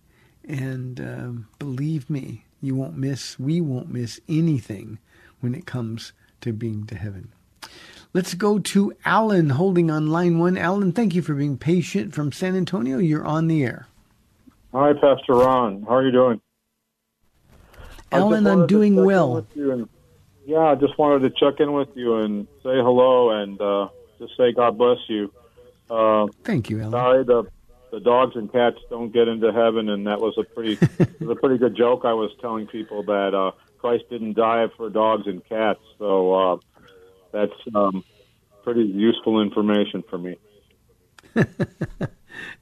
And 0.48 1.00
um, 1.02 1.48
believe 1.60 2.10
me, 2.10 2.46
you 2.62 2.76
won't 2.76 2.98
miss, 2.98 3.38
we 3.38 3.60
won't 3.60 3.90
miss 3.90 4.20
anything 4.30 5.00
when 5.42 5.54
it 5.54 5.66
comes 5.66 6.14
to 6.42 6.54
being 6.54 6.86
to 6.88 6.96
heaven. 6.96 7.32
Let's 8.18 8.34
go 8.34 8.58
to 8.58 8.94
Alan 9.06 9.52
holding 9.52 9.92
on 9.92 10.08
line 10.08 10.40
one. 10.40 10.58
Alan, 10.58 10.92
thank 10.92 11.14
you 11.14 11.22
for 11.22 11.36
being 11.36 11.56
patient 11.56 12.16
from 12.16 12.32
San 12.32 12.56
Antonio. 12.56 12.98
You're 12.98 13.24
on 13.24 13.46
the 13.46 13.64
air. 13.64 13.86
Hi, 14.74 14.94
Pastor 14.94 15.34
Ron. 15.34 15.84
How 15.84 15.98
are 15.98 16.04
you 16.04 16.12
doing? 16.12 16.42
Alan, 18.12 18.48
I'm 18.48 18.66
doing 18.66 18.96
well. 18.96 19.46
And, 19.54 19.88
yeah, 20.48 20.62
I 20.62 20.74
just 20.74 20.98
wanted 20.98 21.30
to 21.30 21.30
check 21.30 21.60
in 21.60 21.74
with 21.74 21.90
you 21.94 22.16
and 22.16 22.48
say 22.64 22.78
hello 22.78 23.30
and 23.40 23.62
uh, 23.62 23.90
just 24.18 24.36
say 24.36 24.52
God 24.52 24.80
bless 24.80 24.98
you. 25.08 25.32
Uh, 25.88 26.26
Thank 26.44 26.72
you, 26.72 26.80
Alan. 26.80 26.94
Sorry, 26.94 27.24
the 27.24 27.44
the 27.92 28.00
dogs 28.00 28.36
and 28.36 28.52
cats 28.52 28.78
don't 28.90 29.14
get 29.14 29.28
into 29.28 29.54
heaven, 29.54 29.90
and 29.90 30.08
that 30.08 30.20
was 30.20 30.36
a 30.40 30.44
pretty 30.44 30.80
was 31.20 31.30
a 31.30 31.36
pretty 31.36 31.60
good 31.60 31.78
joke. 31.78 32.02
I 32.04 32.14
was 32.14 32.32
telling 32.42 32.66
people 32.66 33.04
that 33.04 33.36
uh, 33.36 33.52
Christ 33.78 34.06
didn't 34.10 34.34
die 34.34 34.70
for 34.76 34.90
dogs 34.90 35.28
and 35.28 35.48
cats, 35.48 35.82
so 36.00 36.34
uh, 36.34 36.58
that's 37.32 37.54
um, 37.76 38.04
pretty 38.64 38.84
useful 38.84 39.42
information 39.42 40.04
for 40.10 40.18
me. 40.18 40.38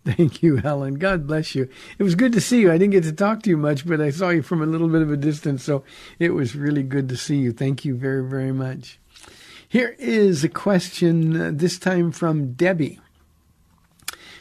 Thank 0.06 0.44
you, 0.44 0.62
Alan. 0.64 0.96
God 0.96 1.28
bless 1.28 1.56
you. 1.56 1.68
It 1.98 2.04
was 2.04 2.16
good 2.16 2.34
to 2.34 2.42
see 2.42 2.62
you. 2.62 2.72
I 2.72 2.78
didn't 2.78 2.92
get 2.92 3.04
to 3.04 3.12
talk 3.12 3.44
to 3.44 3.50
you 3.50 3.58
much, 3.58 3.88
but 3.88 4.00
I 4.00 4.10
saw 4.10 4.30
you 4.30 4.42
from 4.42 4.62
a 4.62 4.66
little 4.66 4.88
bit 4.88 5.02
of 5.02 5.12
a 5.12 5.18
distance, 5.18 5.64
so 5.64 5.84
it 6.20 6.32
was 6.32 6.56
really 6.56 6.84
good 6.84 7.10
to 7.10 7.18
see 7.18 7.38
you. 7.38 7.52
Thank 7.52 7.86
you 7.86 7.96
very, 7.96 8.28
very 8.28 8.52
much. 8.52 9.00
Here 9.68 9.96
is 9.98 10.44
a 10.44 10.50
question, 10.50 11.40
uh, 11.40 11.52
this 11.54 11.80
time 11.80 12.12
from 12.12 12.54
Debbie. 12.54 13.00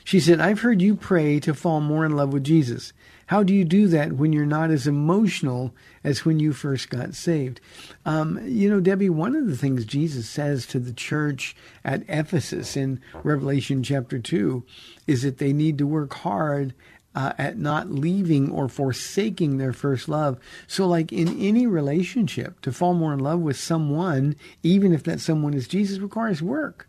She 0.04 0.21
said, 0.21 0.40
I've 0.40 0.61
heard 0.61 0.83
you 0.83 0.95
pray 0.95 1.40
to 1.40 1.54
fall 1.54 1.81
more 1.81 2.04
in 2.04 2.14
love 2.14 2.33
with 2.33 2.45
Jesus. 2.45 2.93
How 3.26 3.43
do 3.43 3.54
you 3.54 3.64
do 3.64 3.88
that 3.88 4.12
when 4.12 4.33
you're 4.33 4.47
not 4.47 4.71
as 4.71 4.87
emotional 4.87 5.75
as 6.02 6.25
when 6.25 6.40
you 6.40 6.52
first 6.52 6.90
got 6.90 7.14
saved? 7.14 7.61
Um, 8.04 8.40
you 8.47 8.69
know, 8.69 8.81
Debbie, 8.81 9.11
one 9.11 9.35
of 9.35 9.47
the 9.47 9.57
things 9.57 9.85
Jesus 9.85 10.28
says 10.28 10.66
to 10.66 10.78
the 10.78 10.93
church 10.93 11.57
at 11.85 12.02
Ephesus 12.09 12.76
in 12.76 13.00
Revelation 13.23 13.83
chapter 13.83 14.19
2 14.19 14.64
is 15.07 15.23
that 15.23 15.38
they 15.38 15.52
need 15.52 15.78
to 15.78 15.87
work 15.87 16.14
hard 16.14 16.75
uh, 17.14 17.33
at 17.38 17.59
not 17.59 17.90
leaving 17.90 18.50
or 18.50 18.68
forsaking 18.68 19.57
their 19.57 19.72
first 19.72 20.09
love. 20.09 20.38
So, 20.66 20.87
like 20.87 21.12
in 21.12 21.40
any 21.40 21.66
relationship, 21.66 22.61
to 22.62 22.72
fall 22.72 22.94
more 22.94 23.12
in 23.12 23.20
love 23.20 23.40
with 23.40 23.57
someone, 23.57 24.37
even 24.62 24.92
if 24.92 25.05
that 25.05 25.20
someone 25.20 25.55
is 25.55 25.68
Jesus, 25.68 25.98
requires 25.98 26.42
work. 26.42 26.88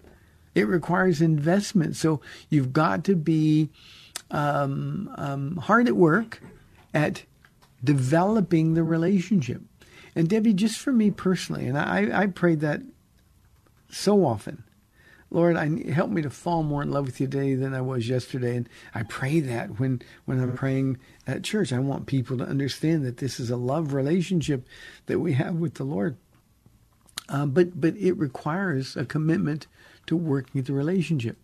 It 0.55 0.67
requires 0.67 1.21
investment. 1.21 1.95
So, 1.95 2.21
you've 2.49 2.73
got 2.73 3.03
to 3.05 3.15
be 3.15 3.69
um, 4.31 5.13
um, 5.17 5.57
hard 5.57 5.87
at 5.87 5.95
work 5.95 6.41
at 6.93 7.23
developing 7.83 8.73
the 8.73 8.83
relationship. 8.83 9.61
And 10.15 10.29
Debbie, 10.29 10.53
just 10.53 10.79
for 10.79 10.93
me 10.93 11.11
personally, 11.11 11.67
and 11.67 11.77
I, 11.77 12.09
I 12.23 12.27
prayed 12.27 12.61
that 12.61 12.81
so 13.89 14.25
often. 14.25 14.63
Lord, 15.29 15.57
I 15.57 15.91
help 15.91 16.11
me 16.11 16.21
to 16.21 16.29
fall 16.29 16.63
more 16.63 16.81
in 16.81 16.91
love 16.91 17.07
with 17.07 17.19
you 17.19 17.27
today 17.27 17.55
than 17.55 17.73
I 17.73 17.81
was 17.81 18.07
yesterday. 18.07 18.55
And 18.55 18.69
I 18.93 19.03
pray 19.03 19.41
that 19.41 19.79
when, 19.79 20.01
when 20.23 20.39
I'm 20.39 20.53
praying 20.53 20.97
at 21.27 21.43
church, 21.43 21.73
I 21.73 21.79
want 21.79 22.05
people 22.05 22.37
to 22.37 22.45
understand 22.45 23.05
that 23.05 23.17
this 23.17 23.39
is 23.39 23.49
a 23.49 23.57
love 23.57 23.93
relationship 23.93 24.65
that 25.07 25.19
we 25.19 25.33
have 25.33 25.55
with 25.55 25.73
the 25.73 25.83
Lord. 25.83 26.15
Uh, 27.27 27.45
but 27.45 27.79
but 27.79 27.95
it 27.97 28.13
requires 28.13 28.95
a 28.95 29.03
commitment 29.03 29.67
to 30.05 30.15
working 30.15 30.61
the 30.61 30.73
relationship. 30.73 31.37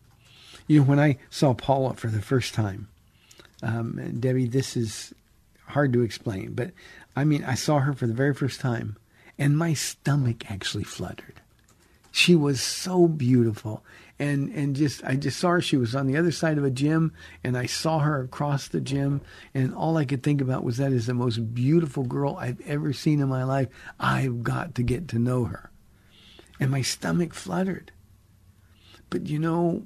You 0.71 0.79
know, 0.79 0.85
when 0.85 1.01
I 1.01 1.17
saw 1.29 1.53
Paula 1.53 1.95
for 1.95 2.07
the 2.07 2.21
first 2.21 2.53
time, 2.53 2.87
um, 3.61 4.17
Debbie, 4.21 4.47
this 4.47 4.77
is 4.77 5.13
hard 5.67 5.91
to 5.91 6.01
explain, 6.01 6.53
but 6.53 6.71
I 7.13 7.25
mean, 7.25 7.43
I 7.43 7.55
saw 7.55 7.79
her 7.79 7.91
for 7.91 8.07
the 8.07 8.13
very 8.13 8.33
first 8.33 8.61
time, 8.61 8.95
and 9.37 9.57
my 9.57 9.73
stomach 9.73 10.49
actually 10.49 10.85
fluttered. 10.85 11.41
She 12.13 12.35
was 12.35 12.61
so 12.61 13.09
beautiful, 13.09 13.83
and 14.17 14.49
and 14.55 14.73
just 14.73 15.03
I 15.03 15.17
just 15.17 15.41
saw 15.41 15.49
her. 15.49 15.61
She 15.61 15.75
was 15.75 15.93
on 15.93 16.07
the 16.07 16.15
other 16.15 16.31
side 16.31 16.57
of 16.57 16.63
a 16.63 16.71
gym, 16.71 17.11
and 17.43 17.57
I 17.57 17.65
saw 17.65 17.99
her 17.99 18.21
across 18.21 18.69
the 18.69 18.79
gym, 18.79 19.19
and 19.53 19.75
all 19.75 19.97
I 19.97 20.05
could 20.05 20.23
think 20.23 20.39
about 20.39 20.63
was 20.63 20.77
that 20.77 20.93
is 20.93 21.05
the 21.05 21.13
most 21.13 21.53
beautiful 21.53 22.05
girl 22.05 22.37
I've 22.39 22.61
ever 22.61 22.93
seen 22.93 23.19
in 23.19 23.27
my 23.27 23.43
life. 23.43 23.67
I've 23.99 24.41
got 24.41 24.75
to 24.75 24.83
get 24.83 25.09
to 25.09 25.19
know 25.19 25.43
her, 25.43 25.69
and 26.61 26.71
my 26.71 26.81
stomach 26.81 27.33
fluttered. 27.33 27.91
But 29.09 29.27
you 29.27 29.37
know, 29.37 29.85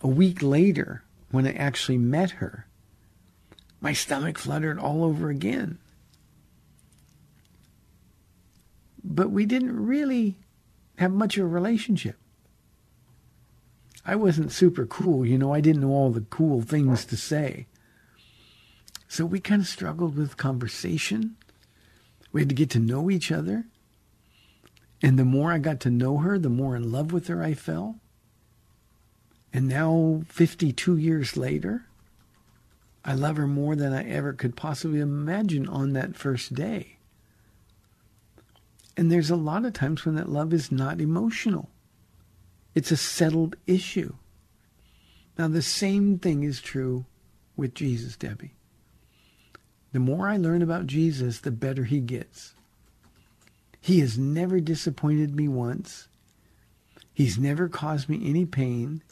a 0.00 0.08
week 0.08 0.42
later, 0.42 1.02
when 1.30 1.46
I 1.46 1.52
actually 1.52 1.98
met 1.98 2.32
her, 2.32 2.66
my 3.80 3.92
stomach 3.92 4.38
fluttered 4.38 4.78
all 4.78 5.04
over 5.04 5.28
again. 5.28 5.78
But 9.02 9.30
we 9.30 9.46
didn't 9.46 9.74
really 9.74 10.36
have 10.96 11.12
much 11.12 11.36
of 11.36 11.44
a 11.44 11.48
relationship. 11.48 12.16
I 14.04 14.16
wasn't 14.16 14.52
super 14.52 14.86
cool, 14.86 15.26
you 15.26 15.38
know, 15.38 15.52
I 15.52 15.60
didn't 15.60 15.82
know 15.82 15.90
all 15.90 16.10
the 16.10 16.22
cool 16.22 16.62
things 16.62 17.04
to 17.06 17.16
say. 17.16 17.66
So 19.06 19.24
we 19.24 19.40
kind 19.40 19.62
of 19.62 19.68
struggled 19.68 20.16
with 20.16 20.36
conversation. 20.36 21.36
We 22.32 22.40
had 22.40 22.48
to 22.48 22.54
get 22.54 22.70
to 22.70 22.78
know 22.78 23.10
each 23.10 23.32
other. 23.32 23.66
And 25.02 25.18
the 25.18 25.24
more 25.24 25.52
I 25.52 25.58
got 25.58 25.80
to 25.80 25.90
know 25.90 26.18
her, 26.18 26.38
the 26.38 26.48
more 26.48 26.74
in 26.76 26.90
love 26.90 27.12
with 27.12 27.28
her 27.28 27.42
I 27.42 27.54
fell. 27.54 27.96
And 29.58 29.66
now, 29.66 30.22
52 30.28 30.98
years 30.98 31.36
later, 31.36 31.86
I 33.04 33.14
love 33.14 33.38
her 33.38 33.48
more 33.48 33.74
than 33.74 33.92
I 33.92 34.08
ever 34.08 34.32
could 34.32 34.54
possibly 34.54 35.00
imagine 35.00 35.66
on 35.66 35.94
that 35.94 36.14
first 36.14 36.54
day. 36.54 36.98
And 38.96 39.10
there's 39.10 39.30
a 39.30 39.34
lot 39.34 39.64
of 39.64 39.72
times 39.72 40.04
when 40.04 40.14
that 40.14 40.28
love 40.28 40.52
is 40.52 40.70
not 40.70 41.00
emotional. 41.00 41.70
It's 42.76 42.92
a 42.92 42.96
settled 42.96 43.56
issue. 43.66 44.14
Now, 45.36 45.48
the 45.48 45.60
same 45.60 46.20
thing 46.20 46.44
is 46.44 46.60
true 46.60 47.06
with 47.56 47.74
Jesus, 47.74 48.16
Debbie. 48.16 48.54
The 49.90 49.98
more 49.98 50.28
I 50.28 50.36
learn 50.36 50.62
about 50.62 50.86
Jesus, 50.86 51.40
the 51.40 51.50
better 51.50 51.82
he 51.82 51.98
gets. 51.98 52.54
He 53.80 53.98
has 53.98 54.16
never 54.16 54.60
disappointed 54.60 55.34
me 55.34 55.48
once. 55.48 56.06
He's 57.12 57.38
never 57.38 57.68
caused 57.68 58.08
me 58.08 58.20
any 58.22 58.46
pain. 58.46 59.02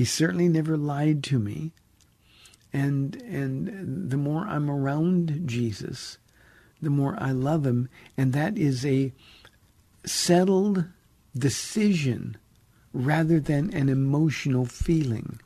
He 0.00 0.06
certainly 0.06 0.48
never 0.48 0.78
lied 0.78 1.22
to 1.24 1.38
me. 1.38 1.72
And 2.72 3.16
and 3.16 4.10
the 4.10 4.16
more 4.16 4.46
I'm 4.46 4.70
around 4.70 5.42
Jesus, 5.44 6.16
the 6.80 6.88
more 6.88 7.18
I 7.22 7.32
love 7.32 7.66
him, 7.66 7.90
and 8.16 8.32
that 8.32 8.56
is 8.56 8.86
a 8.86 9.12
settled 10.06 10.86
decision 11.36 12.38
rather 12.94 13.40
than 13.40 13.74
an 13.74 13.90
emotional 13.90 14.64
feeling. 14.64 15.38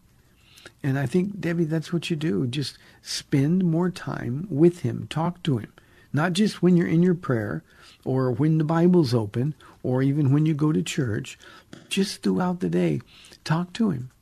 And 0.84 1.00
I 1.00 1.06
think 1.06 1.40
Debbie 1.40 1.64
that's 1.64 1.92
what 1.92 2.08
you 2.08 2.14
do. 2.14 2.46
Just 2.46 2.78
spend 3.02 3.64
more 3.64 3.90
time 3.90 4.46
with 4.48 4.82
him, 4.82 5.08
talk 5.10 5.42
to 5.42 5.58
him. 5.58 5.72
Not 6.12 6.32
just 6.32 6.62
when 6.62 6.76
you're 6.76 6.86
in 6.86 7.02
your 7.02 7.16
prayer 7.16 7.64
or 8.04 8.30
when 8.30 8.58
the 8.58 8.64
Bible's 8.64 9.14
open 9.14 9.56
or 9.82 10.00
even 10.00 10.32
when 10.32 10.46
you 10.46 10.54
go 10.54 10.70
to 10.70 10.80
church, 10.80 11.40
just 11.88 12.22
throughout 12.22 12.60
the 12.60 12.70
day, 12.70 13.00
talk 13.42 13.72
to 13.72 13.90
him. 13.90 14.12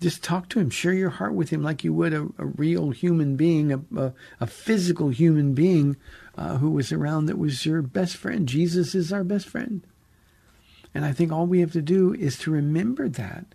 Just 0.00 0.22
talk 0.22 0.48
to 0.50 0.60
him. 0.60 0.70
Share 0.70 0.92
your 0.92 1.10
heart 1.10 1.34
with 1.34 1.50
him 1.50 1.62
like 1.62 1.82
you 1.82 1.92
would 1.92 2.14
a, 2.14 2.28
a 2.38 2.46
real 2.46 2.90
human 2.90 3.36
being, 3.36 3.72
a, 3.72 3.80
a, 3.96 4.12
a 4.40 4.46
physical 4.46 5.08
human 5.08 5.54
being 5.54 5.96
uh, 6.36 6.58
who 6.58 6.70
was 6.70 6.92
around 6.92 7.26
that 7.26 7.38
was 7.38 7.66
your 7.66 7.82
best 7.82 8.16
friend. 8.16 8.48
Jesus 8.48 8.94
is 8.94 9.12
our 9.12 9.24
best 9.24 9.48
friend. 9.48 9.82
And 10.94 11.04
I 11.04 11.12
think 11.12 11.32
all 11.32 11.46
we 11.46 11.60
have 11.60 11.72
to 11.72 11.82
do 11.82 12.14
is 12.14 12.38
to 12.38 12.50
remember 12.50 13.08
that. 13.08 13.46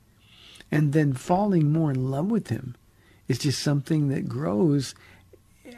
And 0.69 0.91
then 0.91 1.13
falling 1.13 1.71
more 1.71 1.91
in 1.91 2.10
love 2.10 2.27
with 2.27 2.49
him 2.49 2.75
is 3.27 3.38
just 3.39 3.62
something 3.62 4.10
that 4.10 4.27
grows 4.27 4.95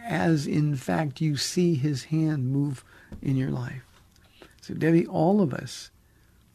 as, 0.03 0.47
in 0.47 0.75
fact, 0.75 1.21
you 1.21 1.37
see 1.37 1.75
his 1.75 2.05
hand 2.05 2.51
move 2.51 2.83
in 3.21 3.35
your 3.35 3.51
life. 3.51 3.83
So, 4.61 4.73
Debbie, 4.73 5.05
all 5.05 5.41
of 5.41 5.53
us, 5.53 5.91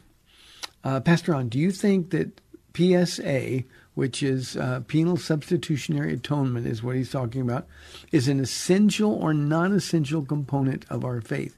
Uh, 0.82 1.00
Pastor 1.00 1.32
Ron, 1.32 1.48
do 1.48 1.58
you 1.58 1.70
think 1.70 2.10
that 2.10 2.40
PSA, 2.74 3.64
which 3.94 4.22
is 4.22 4.56
uh, 4.56 4.80
penal 4.86 5.16
substitutionary 5.16 6.12
atonement, 6.14 6.66
is 6.66 6.82
what 6.82 6.96
he's 6.96 7.10
talking 7.10 7.42
about, 7.42 7.66
is 8.12 8.28
an 8.28 8.40
essential 8.40 9.14
or 9.14 9.34
non-essential 9.34 10.24
component 10.24 10.86
of 10.90 11.04
our 11.04 11.20
faith? 11.20 11.56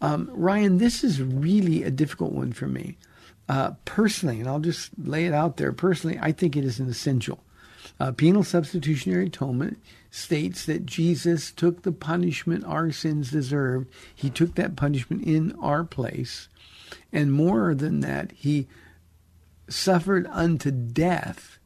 Um, 0.00 0.30
Ryan, 0.32 0.78
this 0.78 1.02
is 1.02 1.22
really 1.22 1.82
a 1.82 1.90
difficult 1.90 2.32
one 2.32 2.52
for 2.52 2.66
me. 2.66 2.96
Uh, 3.48 3.72
personally, 3.84 4.40
and 4.40 4.48
I'll 4.48 4.60
just 4.60 4.90
lay 4.98 5.26
it 5.26 5.32
out 5.32 5.56
there, 5.56 5.72
personally, 5.72 6.18
I 6.20 6.32
think 6.32 6.56
it 6.56 6.64
is 6.64 6.80
an 6.80 6.88
essential. 6.88 7.44
Uh, 7.98 8.12
penal 8.12 8.42
substitutionary 8.42 9.26
atonement 9.26 9.78
states 10.10 10.66
that 10.66 10.84
Jesus 10.84 11.52
took 11.52 11.82
the 11.82 11.92
punishment 11.92 12.64
our 12.64 12.90
sins 12.90 13.30
deserved. 13.30 13.88
He 14.14 14.28
took 14.28 14.54
that 14.56 14.76
punishment 14.76 15.24
in 15.24 15.52
our 15.60 15.84
place. 15.84 16.48
And 17.12 17.32
more 17.32 17.74
than 17.74 18.00
that, 18.00 18.32
he 18.32 18.66
suffered 19.68 20.26
unto 20.30 20.70
death 20.70 21.58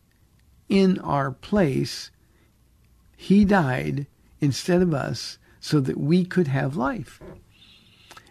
in 0.69 0.99
our 1.01 1.31
place. 1.33 2.11
He 3.17 3.45
died 3.45 4.07
instead 4.41 4.83
of 4.83 4.95
us 4.95 5.39
so 5.61 5.81
that 5.81 5.99
we 5.99 6.25
could 6.25 6.49
have 6.49 6.77
life. 6.77 7.21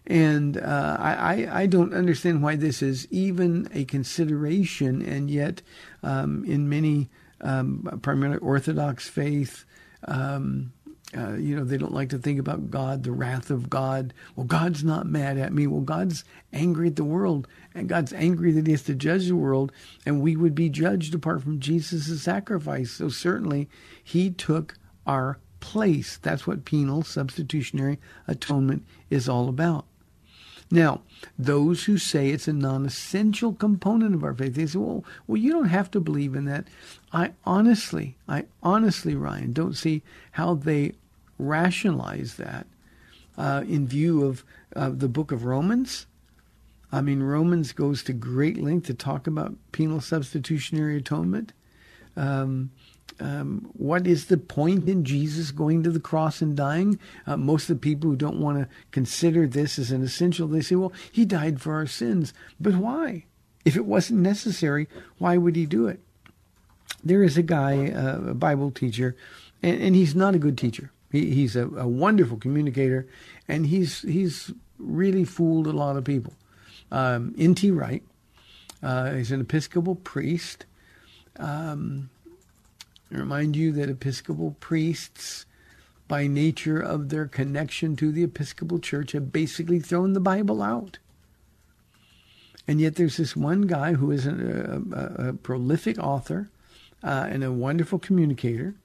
And 0.07 0.57
uh, 0.57 0.97
I, 0.99 1.47
I 1.51 1.65
don't 1.65 1.93
understand 1.93 2.41
why 2.41 2.55
this 2.55 2.81
is 2.81 3.07
even 3.12 3.67
a 3.73 3.85
consideration, 3.85 5.01
and 5.01 5.29
yet 5.29 5.62
um, 6.01 6.43
in 6.45 6.67
many 6.69 7.09
um, 7.41 7.99
primarily 8.01 8.39
Orthodox 8.39 9.07
faith. 9.07 9.65
Um, 10.07 10.73
uh, 11.17 11.33
you 11.33 11.55
know, 11.55 11.63
they 11.63 11.77
don't 11.77 11.93
like 11.93 12.09
to 12.09 12.19
think 12.19 12.39
about 12.39 12.69
God, 12.69 13.03
the 13.03 13.12
wrath 13.12 13.49
of 13.49 13.67
God. 13.69 14.13
Well, 14.35 14.45
God's 14.45 14.83
not 14.83 15.07
mad 15.07 15.39
at 15.39 15.51
me. 15.51 15.65
Well, 15.65 15.81
God's 15.81 16.23
angry 16.53 16.88
at 16.88 16.97
the 16.97 17.03
world, 17.03 17.47
and 17.73 17.89
God's 17.89 18.13
angry 18.13 18.51
that 18.51 18.67
He 18.67 18.73
has 18.73 18.83
to 18.83 18.93
judge 18.93 19.27
the 19.27 19.35
world, 19.35 19.71
and 20.05 20.21
we 20.21 20.35
would 20.35 20.53
be 20.53 20.69
judged 20.69 21.15
apart 21.15 21.41
from 21.41 21.59
Jesus' 21.59 22.21
sacrifice. 22.21 22.91
So 22.91 23.09
certainly, 23.09 23.67
He 24.03 24.29
took 24.29 24.77
our 25.07 25.39
place. 25.62 26.17
That's 26.17 26.45
what 26.45 26.65
penal 26.65 27.01
substitutionary 27.03 27.97
atonement 28.27 28.85
is 29.09 29.27
all 29.27 29.49
about. 29.49 29.85
Now, 30.71 31.01
those 31.38 31.86
who 31.86 31.97
say 31.97 32.29
it's 32.29 32.47
a 32.47 32.53
non-essential 32.53 33.53
component 33.53 34.13
of 34.13 34.23
our 34.23 34.34
faith, 34.34 34.53
they 34.53 34.67
say, 34.67 34.77
well, 34.77 35.03
well, 35.25 35.38
you 35.38 35.51
don't 35.51 35.65
have 35.65 35.89
to 35.91 35.99
believe 35.99 36.36
in 36.36 36.45
that. 36.45 36.67
I 37.12 37.32
honestly, 37.43 38.15
I 38.27 38.45
honestly, 38.62 39.15
Ryan, 39.15 39.51
don't 39.51 39.75
see 39.75 40.03
how 40.32 40.53
they 40.53 40.93
rationalize 41.39 42.36
that 42.36 42.67
uh, 43.38 43.63
in 43.67 43.88
view 43.88 44.25
of 44.25 44.43
uh, 44.75 44.89
the 44.89 45.08
book 45.08 45.32
of 45.32 45.45
Romans. 45.45 46.05
I 46.91 47.01
mean, 47.01 47.23
Romans 47.23 47.71
goes 47.71 48.03
to 48.03 48.13
great 48.13 48.58
length 48.58 48.88
to 48.88 48.93
talk 48.93 49.25
about 49.25 49.55
penal 49.71 50.01
substitutionary 50.01 50.97
atonement. 50.97 51.53
Um, 52.15 52.71
um, 53.19 53.69
what 53.73 54.08
is 54.08 54.25
the 54.25 54.38
point 54.38 54.88
in 54.88 55.03
Jesus 55.03 55.51
going 55.51 55.84
to 55.84 55.91
the 55.91 55.99
cross 55.99 56.41
and 56.41 56.55
dying? 56.55 56.99
Uh, 57.27 57.38
most 57.38 57.69
of 57.69 57.75
the 57.75 57.82
people 57.82 58.10
who 58.10 58.15
don't 58.15 58.39
want 58.39 58.60
to 58.60 58.69
consider 58.91 59.47
this 59.47 59.77
as 59.77 59.91
an 59.91 60.03
essential, 60.03 60.47
they 60.47 60.62
say, 60.62 60.75
well, 60.75 60.93
he 61.12 61.25
died 61.25 61.62
for 61.62 61.73
our 61.73 61.88
sins. 61.88 62.34
But 62.60 62.75
why? 62.75 63.25
If 63.65 63.75
it 63.75 63.86
wasn't 63.86 64.21
necessary, 64.21 64.88
why 65.17 65.38
would 65.38 65.55
he 65.55 65.65
do 65.65 65.88
it? 65.88 65.99
There 67.03 67.23
is 67.23 67.38
a 67.38 67.43
guy, 67.43 67.91
uh, 67.91 68.32
a 68.32 68.34
Bible 68.34 68.71
teacher, 68.71 69.15
and, 69.62 69.82
and, 69.82 69.95
he's 69.95 70.15
not 70.15 70.36
a 70.36 70.39
good 70.39 70.58
teacher. 70.58 70.91
He, 71.12 71.32
he's 71.32 71.55
a, 71.55 71.65
a, 71.67 71.88
wonderful 71.88 72.38
communicator, 72.38 73.08
and 73.47 73.67
he's 73.67 74.01
he's 74.01 74.51
really 74.77 75.23
fooled 75.23 75.67
a 75.67 75.71
lot 75.71 75.95
of 75.95 76.03
people. 76.03 76.34
Um, 76.91 77.36
N.T. 77.38 77.71
Wright, 77.71 78.03
uh, 78.84 79.13
he's 79.13 79.32
an 79.32 79.41
Episcopal 79.41 79.95
priest. 79.95 80.65
Um, 81.38 82.10
I 83.11 83.17
remind 83.17 83.55
you 83.55 83.71
that 83.73 83.89
Episcopal 83.89 84.55
priests, 84.59 85.45
by 86.07 86.27
nature 86.27 86.79
of 86.79 87.09
their 87.09 87.25
connection 87.27 87.95
to 87.97 88.11
the 88.11 88.23
Episcopal 88.23 88.79
Church, 88.79 89.13
have 89.13 89.31
basically 89.31 89.79
thrown 89.79 90.13
the 90.13 90.19
Bible 90.19 90.61
out. 90.61 90.99
And 92.67 92.79
yet 92.79 92.95
there's 92.95 93.17
this 93.17 93.35
one 93.35 93.63
guy 93.63 93.93
who 93.93 94.11
is 94.11 94.27
a, 94.27 94.81
a, 94.91 95.29
a 95.29 95.33
prolific 95.33 95.97
author 95.97 96.49
uh, 97.03 97.27
and 97.29 97.43
a 97.43 97.51
wonderful 97.51 97.97
communicator 97.97 98.75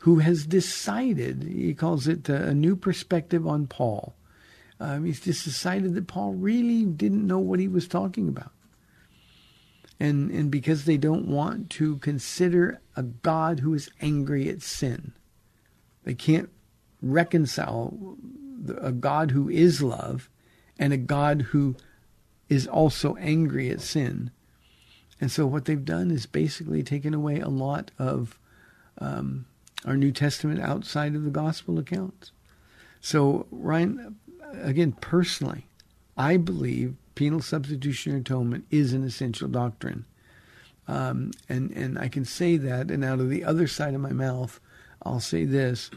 who 0.00 0.20
has 0.20 0.46
decided, 0.46 1.42
he 1.42 1.74
calls 1.74 2.06
it 2.06 2.28
a, 2.28 2.48
a 2.48 2.54
new 2.54 2.76
perspective 2.76 3.46
on 3.46 3.66
Paul. 3.66 4.14
Um, 4.78 5.04
he's 5.04 5.20
just 5.20 5.42
decided 5.44 5.94
that 5.94 6.06
Paul 6.06 6.34
really 6.34 6.84
didn't 6.84 7.26
know 7.26 7.38
what 7.38 7.58
he 7.58 7.66
was 7.66 7.88
talking 7.88 8.28
about 8.28 8.52
and 9.98 10.30
and 10.30 10.50
because 10.50 10.84
they 10.84 10.96
don't 10.96 11.26
want 11.26 11.70
to 11.70 11.96
consider 11.98 12.80
a 12.96 13.02
God 13.02 13.60
who 13.60 13.74
is 13.74 13.90
angry 14.00 14.48
at 14.48 14.62
sin, 14.62 15.12
they 16.04 16.14
can't 16.14 16.50
reconcile 17.02 18.16
a 18.80 18.92
God 18.92 19.30
who 19.30 19.48
is 19.48 19.82
love 19.82 20.28
and 20.78 20.92
a 20.92 20.98
God 20.98 21.42
who 21.42 21.76
is 22.48 22.66
also 22.66 23.16
angry 23.16 23.70
at 23.70 23.80
sin. 23.80 24.30
And 25.20 25.30
so 25.30 25.46
what 25.46 25.64
they've 25.64 25.84
done 25.84 26.10
is 26.10 26.26
basically 26.26 26.82
taken 26.82 27.14
away 27.14 27.40
a 27.40 27.48
lot 27.48 27.90
of 27.98 28.38
um, 28.98 29.46
our 29.84 29.96
New 29.96 30.12
Testament 30.12 30.60
outside 30.60 31.14
of 31.14 31.24
the 31.24 31.30
gospel 31.30 31.78
accounts. 31.78 32.32
So 33.00 33.46
Ryan, 33.50 34.16
again, 34.52 34.92
personally, 34.92 35.66
I 36.16 36.36
believe 36.36 36.96
penal 37.16 37.42
substitutionary 37.42 38.20
atonement 38.20 38.64
is 38.70 38.92
an 38.92 39.02
essential 39.02 39.48
doctrine. 39.48 40.04
Um, 40.86 41.32
and, 41.48 41.72
and 41.72 41.98
I 41.98 42.06
can 42.06 42.24
say 42.24 42.56
that, 42.58 42.92
and 42.92 43.04
out 43.04 43.18
of 43.18 43.28
the 43.28 43.42
other 43.42 43.66
side 43.66 43.94
of 43.94 44.00
my 44.00 44.12
mouth, 44.12 44.60
I'll 45.02 45.18
say 45.18 45.44
this. 45.44 45.90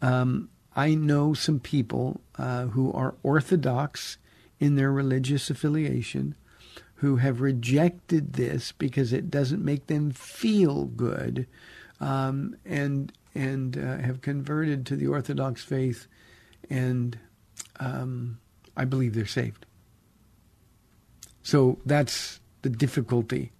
Um, 0.00 0.48
I 0.76 0.94
know 0.94 1.34
some 1.34 1.58
people 1.58 2.20
uh, 2.38 2.66
who 2.66 2.92
are 2.92 3.16
orthodox 3.24 4.18
in 4.60 4.76
their 4.76 4.92
religious 4.92 5.50
affiliation 5.50 6.36
who 6.96 7.16
have 7.16 7.40
rejected 7.40 8.34
this 8.34 8.72
because 8.72 9.12
it 9.12 9.30
doesn't 9.30 9.64
make 9.64 9.86
them 9.86 10.10
feel 10.10 10.84
good 10.84 11.46
um, 11.98 12.54
and 12.64 13.12
and 13.34 13.78
uh, 13.78 13.98
have 13.98 14.20
converted 14.20 14.84
to 14.86 14.96
the 14.96 15.06
Orthodox 15.06 15.62
faith, 15.62 16.08
and 16.68 17.18
um, 17.78 18.38
I 18.76 18.84
believe 18.84 19.14
they're 19.14 19.24
saved. 19.24 19.66
So 21.42 21.78
that's 21.86 22.40
the 22.62 22.70
difficulty 22.70 23.52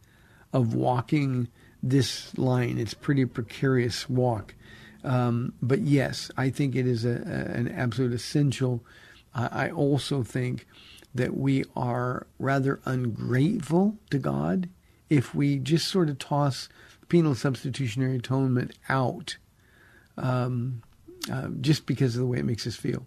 of 0.52 0.74
walking 0.74 1.48
this 1.82 2.36
line. 2.36 2.78
It's 2.78 2.94
pretty 2.94 3.24
precarious 3.24 4.08
walk. 4.08 4.54
Um, 5.02 5.54
but 5.62 5.80
yes, 5.80 6.30
I 6.36 6.50
think 6.50 6.76
it 6.76 6.86
is 6.86 7.04
a, 7.04 7.10
a, 7.10 7.56
an 7.56 7.68
absolute 7.68 8.12
essential. 8.12 8.84
I 9.32 9.70
also 9.70 10.24
think 10.24 10.66
that 11.14 11.36
we 11.36 11.64
are 11.76 12.26
rather 12.38 12.80
ungrateful 12.84 13.96
to 14.10 14.18
God 14.18 14.68
if 15.08 15.34
we 15.34 15.58
just 15.58 15.88
sort 15.88 16.08
of 16.08 16.18
toss 16.18 16.68
penal 17.08 17.34
substitutionary 17.34 18.16
atonement 18.16 18.72
out 18.88 19.36
um, 20.16 20.82
uh, 21.30 21.48
just 21.60 21.86
because 21.86 22.14
of 22.14 22.20
the 22.20 22.26
way 22.26 22.38
it 22.38 22.44
makes 22.44 22.66
us 22.66 22.76
feel. 22.76 23.06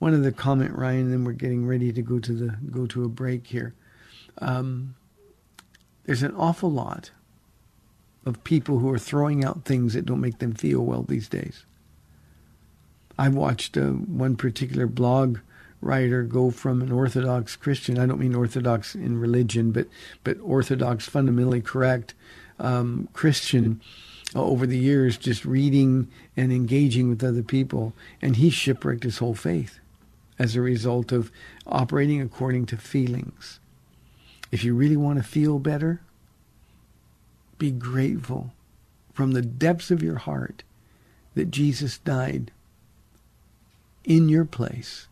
One 0.00 0.14
other 0.14 0.32
comment, 0.32 0.74
Ryan, 0.74 1.00
and 1.00 1.12
then 1.12 1.24
we're 1.24 1.32
getting 1.32 1.66
ready 1.66 1.92
to 1.92 2.02
go 2.02 2.18
to 2.18 2.32
the 2.32 2.56
go 2.70 2.86
to 2.86 3.04
a 3.04 3.08
break 3.08 3.46
here. 3.46 3.74
Um, 4.38 4.96
there's 6.04 6.22
an 6.22 6.34
awful 6.34 6.70
lot 6.70 7.10
of 8.24 8.42
people 8.42 8.78
who 8.78 8.90
are 8.90 8.98
throwing 8.98 9.44
out 9.44 9.64
things 9.64 9.92
that 9.94 10.06
don't 10.06 10.20
make 10.20 10.38
them 10.38 10.54
feel 10.54 10.80
well 10.80 11.02
these 11.02 11.28
days. 11.28 11.64
I've 13.18 13.34
watched 13.34 13.76
uh, 13.76 13.88
one 13.90 14.36
particular 14.36 14.86
blog 14.86 15.38
writer 15.82 16.22
go 16.22 16.50
from 16.50 16.80
an 16.80 16.92
Orthodox 16.92 17.54
Christian. 17.54 17.98
I 17.98 18.06
don't 18.06 18.20
mean 18.20 18.34
Orthodox 18.34 18.94
in 18.94 19.20
religion, 19.20 19.70
but 19.70 19.86
but 20.24 20.38
Orthodox, 20.42 21.06
fundamentally 21.06 21.60
correct 21.60 22.14
um, 22.58 23.10
Christian 23.12 23.82
uh, 24.34 24.42
over 24.42 24.66
the 24.66 24.78
years, 24.78 25.18
just 25.18 25.44
reading 25.44 26.08
and 26.38 26.52
engaging 26.52 27.10
with 27.10 27.22
other 27.22 27.42
people, 27.42 27.92
and 28.22 28.36
he 28.36 28.48
shipwrecked 28.48 29.02
his 29.02 29.18
whole 29.18 29.34
faith 29.34 29.79
as 30.40 30.56
a 30.56 30.60
result 30.62 31.12
of 31.12 31.30
operating 31.66 32.22
according 32.22 32.64
to 32.64 32.76
feelings. 32.78 33.60
If 34.50 34.64
you 34.64 34.74
really 34.74 34.96
want 34.96 35.18
to 35.18 35.22
feel 35.22 35.58
better, 35.58 36.00
be 37.58 37.70
grateful 37.70 38.50
from 39.12 39.32
the 39.32 39.42
depths 39.42 39.90
of 39.90 40.02
your 40.02 40.16
heart 40.16 40.62
that 41.34 41.50
Jesus 41.50 41.98
died 41.98 42.52
in 44.02 44.30
your 44.30 44.46
place 44.46 45.08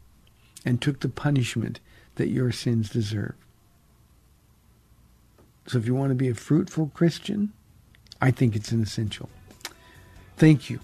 and 0.65 0.81
took 0.81 1.01
the 1.01 1.11
punishment 1.11 1.79
that 2.15 2.31
your 2.31 2.51
sins 2.51 2.89
deserve. 2.89 3.35
So 5.67 5.77
if 5.77 5.87
you 5.87 5.95
want 5.95 6.09
to 6.09 6.15
be 6.15 6.31
a 6.31 6.35
fruitful 6.35 6.91
Christian, 6.95 7.53
I 8.19 8.31
think 8.31 8.57
it's 8.57 8.73
an 8.73 8.83
essential. 8.83 9.29
Thank 10.39 10.71
you. 10.71 10.81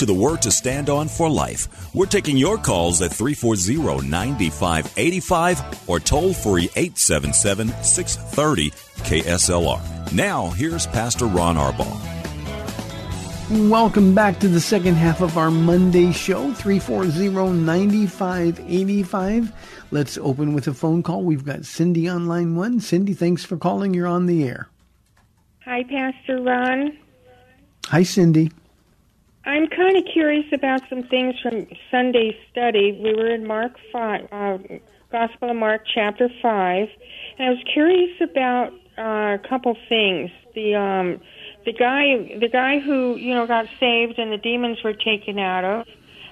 To 0.00 0.06
the 0.06 0.14
Word 0.14 0.40
to 0.40 0.50
Stand 0.50 0.88
On 0.88 1.06
for 1.08 1.28
Life. 1.28 1.94
We're 1.94 2.06
taking 2.06 2.38
your 2.38 2.56
calls 2.56 3.02
at 3.02 3.12
340 3.12 4.08
9585 4.08 5.90
or 5.90 6.00
toll 6.00 6.32
free 6.32 6.70
877 6.74 7.68
630 7.82 8.70
KSLR. 9.04 10.12
Now, 10.14 10.48
here's 10.48 10.86
Pastor 10.86 11.26
Ron 11.26 11.56
Arbaugh. 11.56 12.00
Welcome 13.68 14.14
back 14.14 14.40
to 14.40 14.48
the 14.48 14.60
second 14.60 14.94
half 14.94 15.20
of 15.20 15.36
our 15.36 15.50
Monday 15.50 16.12
show, 16.12 16.50
340-9585. 16.52 19.52
Let's 19.90 20.16
open 20.16 20.54
with 20.54 20.66
a 20.66 20.72
phone 20.72 21.02
call. 21.02 21.24
We've 21.24 21.44
got 21.44 21.66
Cindy 21.66 22.08
on 22.08 22.26
line 22.26 22.56
one. 22.56 22.80
Cindy, 22.80 23.12
thanks 23.12 23.44
for 23.44 23.58
calling. 23.58 23.92
You're 23.92 24.06
on 24.06 24.24
the 24.24 24.48
air. 24.48 24.70
Hi, 25.66 25.82
Pastor 25.82 26.40
Ron. 26.40 26.96
Hi, 27.88 28.02
Cindy. 28.02 28.50
I'm 29.50 29.66
kind 29.66 29.96
of 29.96 30.04
curious 30.04 30.46
about 30.52 30.80
some 30.88 31.02
things 31.02 31.34
from 31.42 31.66
Sunday 31.90 32.38
study. 32.52 32.92
We 33.02 33.14
were 33.14 33.34
in 33.34 33.44
Mark 33.44 33.72
five, 33.92 34.28
uh, 34.30 34.58
Gospel 35.10 35.50
of 35.50 35.56
Mark, 35.56 35.82
chapter 35.92 36.28
five, 36.40 36.86
and 37.36 37.48
I 37.48 37.50
was 37.50 37.58
curious 37.72 38.16
about 38.20 38.72
uh, 38.96 39.34
a 39.34 39.48
couple 39.48 39.76
things. 39.88 40.30
The 40.54 40.76
um, 40.76 41.20
the 41.64 41.72
guy, 41.72 42.38
the 42.38 42.48
guy 42.48 42.78
who 42.78 43.16
you 43.16 43.34
know 43.34 43.48
got 43.48 43.66
saved 43.80 44.20
and 44.20 44.30
the 44.30 44.36
demons 44.36 44.84
were 44.84 44.94
taken 44.94 45.40
out 45.40 45.64
of. 45.64 45.86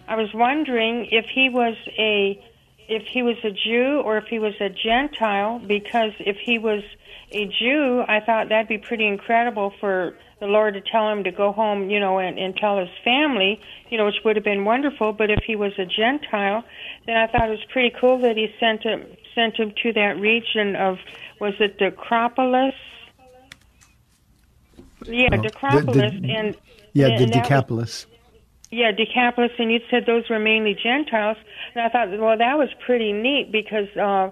I 0.07 0.14
was 0.14 0.33
wondering 0.33 1.09
if 1.11 1.26
he 1.26 1.48
was 1.48 1.74
a 1.98 2.40
if 2.88 3.02
he 3.12 3.24
was 3.24 3.37
a 3.42 3.50
Jew 3.50 4.00
or 4.04 4.18
if 4.18 4.26
he 4.26 4.38
was 4.38 4.54
a 4.61 4.68
Gentile, 4.68 5.59
because 5.59 6.12
if 6.20 6.37
he 6.37 6.61
was 6.61 6.85
a 7.33 7.46
Jew, 7.46 8.04
I 8.07 8.20
thought 8.20 8.48
that'd 8.48 8.68
be 8.68 8.78
pretty 8.78 9.09
incredible 9.09 9.74
for 9.81 10.14
the 10.40 10.46
Lord 10.46 10.74
to 10.74 10.81
tell 10.81 11.11
him 11.11 11.24
to 11.24 11.33
go 11.33 11.51
home, 11.53 11.90
you 11.90 11.98
know, 11.98 12.18
and, 12.18 12.38
and 12.38 12.55
tell 12.57 12.79
his 12.79 12.88
family, 13.05 13.61
you 13.90 13.98
know, 13.98 14.07
which 14.07 14.16
would 14.24 14.37
have 14.37 14.44
been 14.44 14.64
wonderful. 14.64 15.12
But 15.12 15.31
if 15.31 15.40
he 15.46 15.57
was 15.57 15.72
a 15.79 15.85
Gentile, 15.85 16.62
then 17.07 17.16
I 17.16 17.27
thought 17.27 17.48
it 17.48 17.51
was 17.51 17.64
pretty 17.72 17.94
cool 18.01 18.18
that 18.18 18.37
he 18.37 18.48
sent 18.61 18.83
him 18.85 19.05
sent 19.35 19.57
him 19.57 19.72
to 19.83 19.92
that 19.92 20.18
region 20.18 20.74
of 20.77 20.98
was 21.40 21.55
it 21.61 21.79
Decapolis? 21.79 22.74
Yeah, 25.07 25.29
Oh, 25.33 25.37
the- 25.37 25.42
Decapolis, 25.42 26.12
the- 26.20 26.35
and 26.35 26.57
Yeah, 26.92 27.07
and 27.09 27.18
the 27.18 27.24
was- 27.24 27.31
Decapolis. 27.33 28.07
yeah, 28.70 28.90
Decapolis, 28.92 29.53
and 29.59 29.70
you 29.70 29.81
said 29.90 30.07
those 30.07 30.29
were 30.29 30.38
mainly 30.40 30.74
Gentiles. 30.74 31.37
And 31.74 31.85
I 31.85 31.88
thought, 31.88 32.11
well, 32.18 32.37
that 32.37 32.59
was 32.59 32.68
pretty 32.85 33.12
neat 33.12 33.53
because 33.53 33.88
uh, 33.96 34.31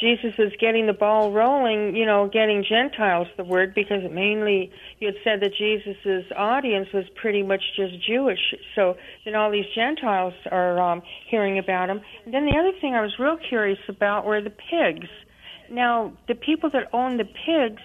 Jesus 0.00 0.34
is 0.38 0.52
getting 0.58 0.86
the 0.86 0.92
ball 0.92 1.30
rolling, 1.30 1.94
you 1.94 2.04
know, 2.04 2.28
getting 2.28 2.64
Gentiles 2.68 3.28
the 3.36 3.44
word 3.44 3.74
because 3.74 4.02
mainly 4.10 4.72
you 4.98 5.06
had 5.06 5.16
said 5.22 5.40
that 5.40 5.54
Jesus's 5.54 6.30
audience 6.36 6.88
was 6.92 7.04
pretty 7.14 7.42
much 7.42 7.62
just 7.76 8.04
Jewish. 8.04 8.54
So 8.74 8.96
then 9.24 9.34
all 9.34 9.50
these 9.50 9.66
Gentiles 9.74 10.34
are 10.50 10.80
um, 10.80 11.02
hearing 11.28 11.58
about 11.58 11.90
him. 11.90 12.00
And 12.24 12.34
then 12.34 12.44
the 12.44 12.56
other 12.58 12.72
thing 12.80 12.94
I 12.94 13.02
was 13.02 13.18
real 13.18 13.36
curious 13.36 13.78
about 13.88 14.26
were 14.26 14.40
the 14.40 14.50
pigs. 14.50 15.08
Now, 15.70 16.12
the 16.26 16.34
people 16.34 16.70
that 16.70 16.88
own 16.92 17.16
the 17.16 17.24
pigs, 17.24 17.82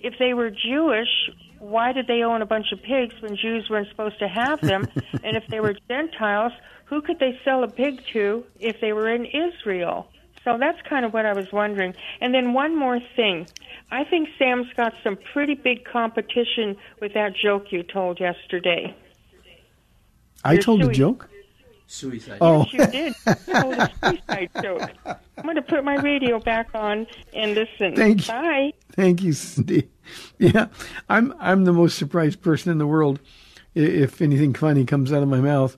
if 0.00 0.14
they 0.18 0.34
were 0.34 0.50
Jewish, 0.50 1.30
why 1.58 1.92
did 1.92 2.06
they 2.06 2.22
own 2.22 2.42
a 2.42 2.46
bunch 2.46 2.72
of 2.72 2.82
pigs 2.82 3.14
when 3.20 3.36
Jews 3.36 3.68
weren't 3.70 3.88
supposed 3.88 4.18
to 4.18 4.28
have 4.28 4.60
them? 4.60 4.86
and 5.24 5.36
if 5.36 5.46
they 5.48 5.60
were 5.60 5.74
Gentiles, 5.88 6.52
who 6.84 7.00
could 7.00 7.18
they 7.18 7.38
sell 7.44 7.64
a 7.64 7.68
pig 7.68 8.00
to 8.12 8.44
if 8.58 8.80
they 8.80 8.92
were 8.92 9.08
in 9.08 9.24
Israel? 9.24 10.08
So 10.44 10.56
that's 10.58 10.78
kind 10.88 11.04
of 11.04 11.12
what 11.12 11.26
I 11.26 11.34
was 11.34 11.52
wondering. 11.52 11.94
And 12.20 12.32
then 12.34 12.52
one 12.54 12.74
more 12.76 12.98
thing. 13.14 13.46
I 13.90 14.04
think 14.04 14.28
Sam's 14.38 14.68
got 14.76 14.94
some 15.04 15.18
pretty 15.32 15.54
big 15.54 15.84
competition 15.84 16.76
with 17.00 17.12
that 17.14 17.34
joke 17.34 17.66
you 17.70 17.82
told 17.82 18.20
yesterday. 18.20 18.96
I 20.44 20.54
You're 20.54 20.62
told 20.62 20.82
a 20.84 20.92
joke? 20.92 21.28
Suicide. 21.86 22.38
Oh, 22.40 22.66
Yes, 22.72 22.72
you 22.72 22.86
did. 22.86 23.14
You 23.26 23.54
told 23.60 23.74
a 23.74 23.90
suicide 24.02 24.50
joke. 24.62 24.90
I'm 25.36 25.44
going 25.44 25.56
to 25.56 25.62
put 25.62 25.84
my 25.84 25.96
radio 25.96 26.38
back 26.38 26.68
on 26.72 27.06
and 27.34 27.54
listen. 27.54 27.96
Thank 27.96 28.26
you. 28.26 28.32
Bye. 28.32 28.72
Thank 28.92 29.22
you, 29.22 29.32
Cindy. 29.32 29.88
Yeah, 30.38 30.66
I'm 31.08 31.32
I'm 31.38 31.64
the 31.66 31.72
most 31.72 31.96
surprised 31.96 32.42
person 32.42 32.72
in 32.72 32.78
the 32.78 32.86
world 32.86 33.20
if 33.76 34.20
anything 34.20 34.54
funny 34.54 34.84
comes 34.84 35.12
out 35.12 35.22
of 35.22 35.28
my 35.28 35.40
mouth. 35.40 35.76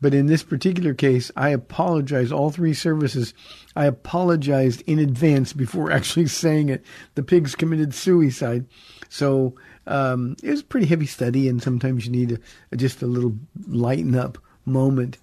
But 0.00 0.14
in 0.14 0.26
this 0.26 0.42
particular 0.42 0.94
case, 0.94 1.30
I 1.36 1.50
apologize. 1.50 2.32
All 2.32 2.50
three 2.50 2.74
services, 2.74 3.34
I 3.76 3.86
apologized 3.86 4.82
in 4.86 4.98
advance 4.98 5.52
before 5.52 5.90
actually 5.92 6.26
saying 6.26 6.68
it. 6.68 6.84
The 7.14 7.22
pigs 7.22 7.54
committed 7.54 7.94
suicide, 7.94 8.66
so 9.08 9.54
um, 9.86 10.36
it 10.42 10.50
was 10.50 10.60
a 10.60 10.64
pretty 10.64 10.86
heavy 10.86 11.06
study, 11.06 11.48
and 11.48 11.62
sometimes 11.62 12.06
you 12.06 12.12
need 12.12 12.40
a, 12.72 12.76
just 12.76 13.02
a 13.02 13.06
little 13.06 13.34
lighten 13.66 14.14
up 14.14 14.38
moment 14.64 15.18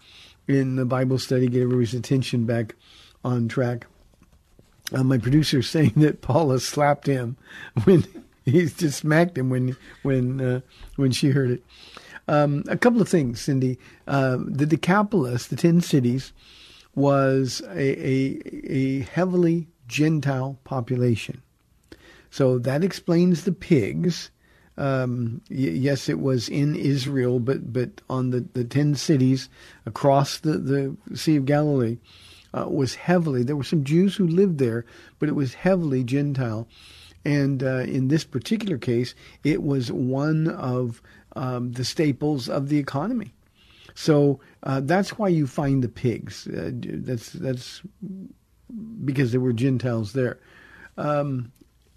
in 0.47 0.75
the 0.75 0.85
Bible 0.85 1.19
study, 1.19 1.47
get 1.47 1.61
everybody's 1.63 1.93
attention 1.93 2.45
back 2.45 2.75
on 3.23 3.47
track 3.47 3.85
uh, 4.93 5.03
my 5.03 5.17
producer 5.17 5.59
is 5.59 5.69
saying 5.69 5.93
that 5.97 6.21
Paula 6.21 6.59
slapped 6.59 7.07
him 7.07 7.37
when 7.83 8.05
he 8.45 8.65
just 8.65 8.99
smacked 8.99 9.37
him 9.37 9.49
when 9.49 9.75
when 10.03 10.41
uh, 10.41 10.61
when 10.95 11.11
she 11.11 11.29
heard 11.29 11.51
it. 11.51 11.63
Um, 12.27 12.63
a 12.67 12.77
couple 12.77 13.01
of 13.01 13.09
things, 13.09 13.41
Cindy. 13.41 13.79
Uh, 14.07 14.37
the 14.45 14.65
Decapolis, 14.65 15.47
the 15.47 15.55
ten 15.55 15.81
cities, 15.81 16.33
was 16.95 17.61
a, 17.69 18.07
a 18.07 18.41
a 18.69 18.99
heavily 19.01 19.67
Gentile 19.87 20.59
population, 20.63 21.41
so 22.29 22.59
that 22.59 22.83
explains 22.83 23.43
the 23.43 23.51
pigs. 23.53 24.31
Um, 24.77 25.41
y- 25.49 25.55
yes, 25.57 26.09
it 26.09 26.19
was 26.19 26.49
in 26.49 26.75
Israel, 26.75 27.39
but 27.39 27.71
but 27.73 28.01
on 28.09 28.31
the, 28.31 28.41
the 28.53 28.63
ten 28.63 28.95
cities 28.95 29.49
across 29.85 30.39
the, 30.39 30.57
the 30.57 30.97
Sea 31.15 31.37
of 31.37 31.45
Galilee 31.45 31.97
uh, 32.53 32.67
was 32.69 32.95
heavily. 32.95 33.43
There 33.43 33.55
were 33.55 33.63
some 33.63 33.83
Jews 33.83 34.15
who 34.15 34.27
lived 34.27 34.57
there, 34.57 34.85
but 35.19 35.29
it 35.29 35.35
was 35.35 35.53
heavily 35.53 36.03
Gentile. 36.03 36.67
And 37.25 37.61
uh, 37.61 37.79
in 37.79 38.07
this 38.07 38.23
particular 38.23 38.77
case, 38.77 39.13
it 39.43 39.61
was 39.61 39.91
one 39.91 40.47
of 40.47 41.01
um, 41.37 41.71
the 41.73 41.85
staples 41.85 42.49
of 42.49 42.69
the 42.69 42.77
economy. 42.77 43.33
So 43.95 44.39
uh, 44.63 44.81
that's 44.83 45.17
why 45.17 45.29
you 45.29 45.47
find 45.47 45.83
the 45.83 45.89
pigs. 45.89 46.47
Uh, 46.47 46.71
that's 46.73 47.31
that's 47.31 47.81
because 49.05 49.31
there 49.31 49.41
were 49.41 49.53
Gentiles 49.53 50.13
there. 50.13 50.39
Um, 50.97 51.51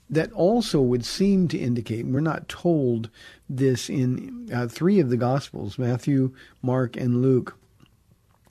that 0.08 0.32
also 0.32 0.80
would 0.80 1.04
seem 1.04 1.46
to 1.48 1.58
indicate, 1.58 2.04
we're 2.04 2.20
not 2.20 2.48
told 2.48 3.10
this 3.48 3.88
in 3.88 4.48
uh, 4.52 4.66
three 4.66 4.98
of 4.98 5.08
the 5.08 5.16
Gospels, 5.16 5.78
Matthew, 5.78 6.34
Mark, 6.62 6.96
and 6.96 7.22
Luke, 7.22 7.56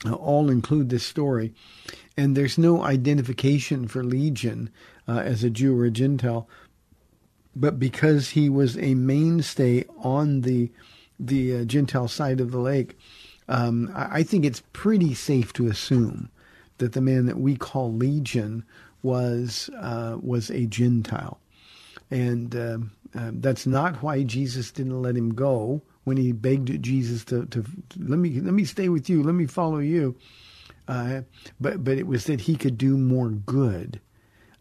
uh, 0.06 0.13
all 0.13 0.49
include 0.49 0.89
this 0.89 1.06
story. 1.06 1.54
And 2.15 2.36
there's 2.36 2.58
no 2.58 2.84
identification 2.84 3.88
for 3.88 4.04
Legion 4.04 4.69
uh, 5.08 5.19
as 5.19 5.43
a 5.43 5.49
Jew 5.49 5.78
or 5.78 5.86
a 5.86 5.91
Gentile. 5.91 6.47
But 7.56 7.80
because 7.80 8.30
he 8.30 8.50
was 8.50 8.78
a 8.78 8.94
mainstay 8.96 9.86
on 10.00 10.42
the 10.42 10.72
the 11.20 11.58
uh, 11.58 11.64
Gentile 11.66 12.08
side 12.08 12.40
of 12.40 12.52
the 12.52 12.60
lake, 12.60 12.98
um, 13.50 13.92
I, 13.94 14.20
I 14.20 14.24
think 14.24 14.46
it's 14.46 14.64
pretty 14.72 15.14
safe 15.14 15.52
to 15.54 15.68
assume 15.68 16.30
that 16.78 16.94
the 16.94 17.02
man 17.02 17.26
that 17.26 17.40
we 17.40 17.58
call 17.58 17.94
Legion 17.94 18.64
was 19.04 19.70
uh, 19.78 20.18
was 20.22 20.50
a 20.50 20.66
Gentile, 20.66 21.40
and 22.10 22.56
uh, 22.56 22.78
that's 23.14 23.66
not 23.66 24.02
why 24.04 24.24
Jesus 24.24 24.72
didn't 24.72 25.02
let 25.02 25.18
him 25.18 25.34
go 25.34 25.82
when 26.04 26.18
he 26.18 26.32
begged 26.32 26.82
Jesus 26.82 27.24
to, 27.26 27.46
to 27.48 27.64
let 27.98 28.20
me 28.20 28.40
let 28.40 28.54
me 28.54 28.66
stay 28.66 28.90
with 28.90 29.10
you, 29.10 29.24
let 29.24 29.36
me 29.36 29.46
follow 29.46 29.80
you. 29.80 30.16
Uh, 30.88 31.22
but 31.60 31.84
but 31.84 31.98
it 31.98 32.08
was 32.08 32.26
that 32.26 32.42
he 32.42 32.56
could 32.56 32.78
do 32.78 32.98
more 32.98 33.30
good 33.30 34.00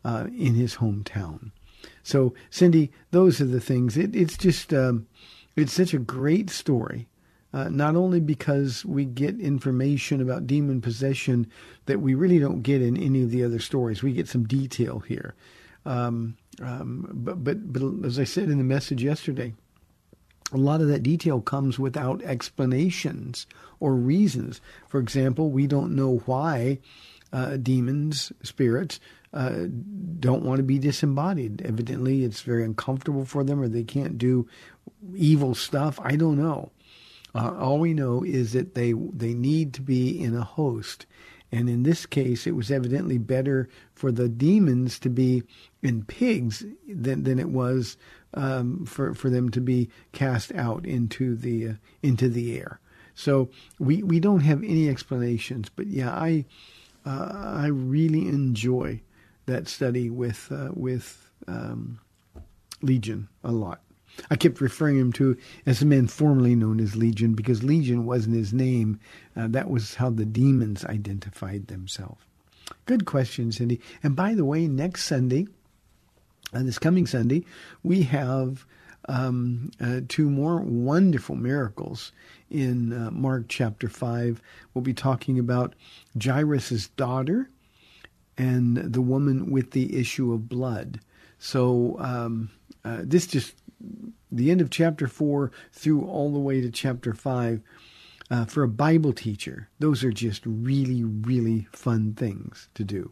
uh, 0.05 0.27
in 0.37 0.55
his 0.55 0.77
hometown. 0.77 1.51
So 2.09 2.33
Cindy, 2.49 2.91
those 3.11 3.39
are 3.39 3.45
the 3.45 3.61
things. 3.61 3.99
It, 3.99 4.17
it's 4.17 4.39
just 4.39 4.73
um, 4.73 5.07
it's 5.57 5.75
such 5.75 5.93
a 5.93 5.99
great 5.99 6.49
story. 6.49 7.07
Uh, 7.53 7.69
not 7.69 7.97
only 7.97 8.19
because 8.19 8.83
we 8.83 9.05
get 9.05 9.39
information 9.39 10.23
about 10.23 10.47
demon 10.47 10.81
possession 10.81 11.47
that 11.85 12.01
we 12.01 12.15
really 12.15 12.39
don't 12.39 12.63
get 12.63 12.81
in 12.81 12.97
any 12.97 13.23
of 13.23 13.31
the 13.31 13.45
other 13.45 13.59
stories. 13.59 14.03
We 14.03 14.15
get 14.15 14.27
some 14.27 14.45
detail 14.45 15.01
here. 15.01 15.35
Um, 15.85 16.39
um, 16.63 17.11
but, 17.13 17.45
but, 17.45 17.73
but 17.73 18.07
as 18.07 18.19
I 18.19 18.25
said 18.25 18.49
in 18.49 18.57
the 18.57 18.65
message 18.65 19.03
yesterday, 19.03 19.53
a 20.51 20.57
lot 20.57 20.81
of 20.81 20.89
that 20.89 21.03
detail 21.03 21.43
comes 21.43 21.79
without 21.79 22.23
explanations 22.23 23.47
or 23.81 23.95
reasons. 23.95 24.63
For 24.89 24.99
example, 24.99 25.51
we 25.51 25.67
don't 25.67 25.95
know 25.95 26.23
why 26.25 26.79
uh, 27.33 27.59
demons, 27.59 28.33
spirits, 28.43 28.99
uh, 29.33 29.67
don't 30.21 30.45
want 30.45 30.59
to 30.59 30.63
be 30.63 30.79
disembodied. 30.79 31.63
Evidently, 31.63 32.25
it's 32.25 32.41
very 32.41 32.65
uncomfortable 32.65 33.25
for 33.25 33.45
them, 33.45 33.61
or 33.61 33.69
they 33.69 33.85
can't 33.85 34.19
do 34.19 34.49
evil 35.15 35.55
stuff. 35.55 35.99
I 36.03 36.17
don't 36.17 36.39
know. 36.39 36.73
Uh, 37.35 37.55
all 37.59 37.79
we 37.79 37.95
know 37.95 38.23
is 38.23 38.53
that 38.53 38.75
they 38.75 38.93
they 38.93 39.35
need 39.35 39.75
to 39.75 39.83
be 39.83 40.19
in 40.19 40.35
a 40.35 40.43
host, 40.43 41.07
and 41.53 41.69
in 41.69 41.83
this 41.83 42.07
case, 42.07 42.47
it 42.47 42.57
was 42.57 42.71
evidently 42.71 43.19
better 43.19 43.69
for 43.93 44.11
the 44.11 44.29
demons 44.29 44.99
to 45.01 45.11
be 45.11 45.43
in 45.83 46.05
pigs 46.05 46.65
than 46.89 47.25
than 47.25 47.39
it 47.39 47.51
was 47.51 47.97
um, 48.35 48.87
for 48.87 49.15
for 49.15 49.29
them 49.29 49.51
to 49.51 49.61
be 49.61 49.91
cast 50.13 50.55
out 50.55 50.87
into 50.87 51.37
the 51.37 51.69
uh, 51.69 51.73
into 52.03 52.29
the 52.29 52.59
air. 52.59 52.81
So 53.15 53.51
we 53.79 54.03
we 54.03 54.21
don't 54.21 54.41
have 54.41 54.63
any 54.63 54.89
explanations, 54.89 55.69
but 55.69 55.87
yeah, 55.87 56.11
I 56.11 56.47
uh, 57.05 57.31
I 57.35 57.67
really 57.67 58.27
enjoy 58.27 59.03
that 59.49 59.67
study 59.67 60.09
with 60.09 60.49
uh, 60.53 60.69
with 60.73 61.31
um, 61.49 61.99
Legion 62.81 63.29
a 63.43 63.51
lot. 63.51 63.81
I 64.31 64.37
kept 64.37 64.61
referring 64.61 64.99
him 64.99 65.13
to 65.15 65.37
as 65.67 65.83
a 65.83 65.87
man 65.87 66.07
formerly 66.07 66.55
known 66.55 66.81
as 66.81 66.97
Legion 66.97 67.35
because 67.35 67.63
Legion 67.63 68.07
wasn't 68.07 68.37
his 68.37 68.53
name. 68.53 69.01
Uh, 69.37 69.49
that 69.49 69.71
was 69.71 69.97
how 69.97 70.11
the 70.11 70.25
demons 70.25 70.85
identified 70.85 71.67
themselves. 71.67 72.23
Good 72.87 73.05
question, 73.05 73.53
Cindy. 73.53 73.81
And 74.03 74.15
by 74.15 74.35
the 74.35 74.45
way, 74.45 74.67
next 74.67 75.05
Sunday, 75.05 75.47
uh, 76.53 76.63
this 76.63 76.79
coming 76.79 77.07
Sunday, 77.07 77.45
we 77.83 78.03
have 78.03 78.67
um, 79.09 79.71
uh, 79.81 80.01
two 80.09 80.29
more 80.29 80.61
wonderful 80.61 81.37
miracles 81.37 82.13
in 82.51 82.93
uh, 82.93 83.11
Mark 83.11 83.45
chapter 83.49 83.89
5. 83.89 84.43
We'll 84.75 84.83
be 84.83 84.95
talking 84.95 85.39
about 85.39 85.75
Jairus' 86.23 86.89
daughter 86.89 87.49
and 88.39 88.77
the 88.77 89.03
woman 89.03 89.51
with 89.51 89.73
the 89.73 89.99
issue 89.99 90.33
of 90.33 90.49
blood. 90.49 91.01
So 91.39 91.97
um, 91.99 92.51
uh, 92.85 93.01
this 93.03 93.27
just 93.27 93.55
the 94.31 94.51
end 94.51 94.61
of 94.61 94.71
chapter 94.71 95.07
4 95.07 95.51
through 95.73 96.07
all 96.07 96.33
the 96.33 96.39
way 96.39 96.61
to 96.61 96.71
chapter 96.71 97.13
5 97.13 97.61
uh, 98.31 98.45
for 98.45 98.63
a 98.63 98.69
Bible 98.69 99.13
teacher, 99.13 99.69
those 99.79 100.05
are 100.05 100.13
just 100.13 100.43
really, 100.47 101.03
really 101.05 101.67
fun 101.73 102.15
things 102.15 102.69
to 102.75 102.85
do. 102.85 103.11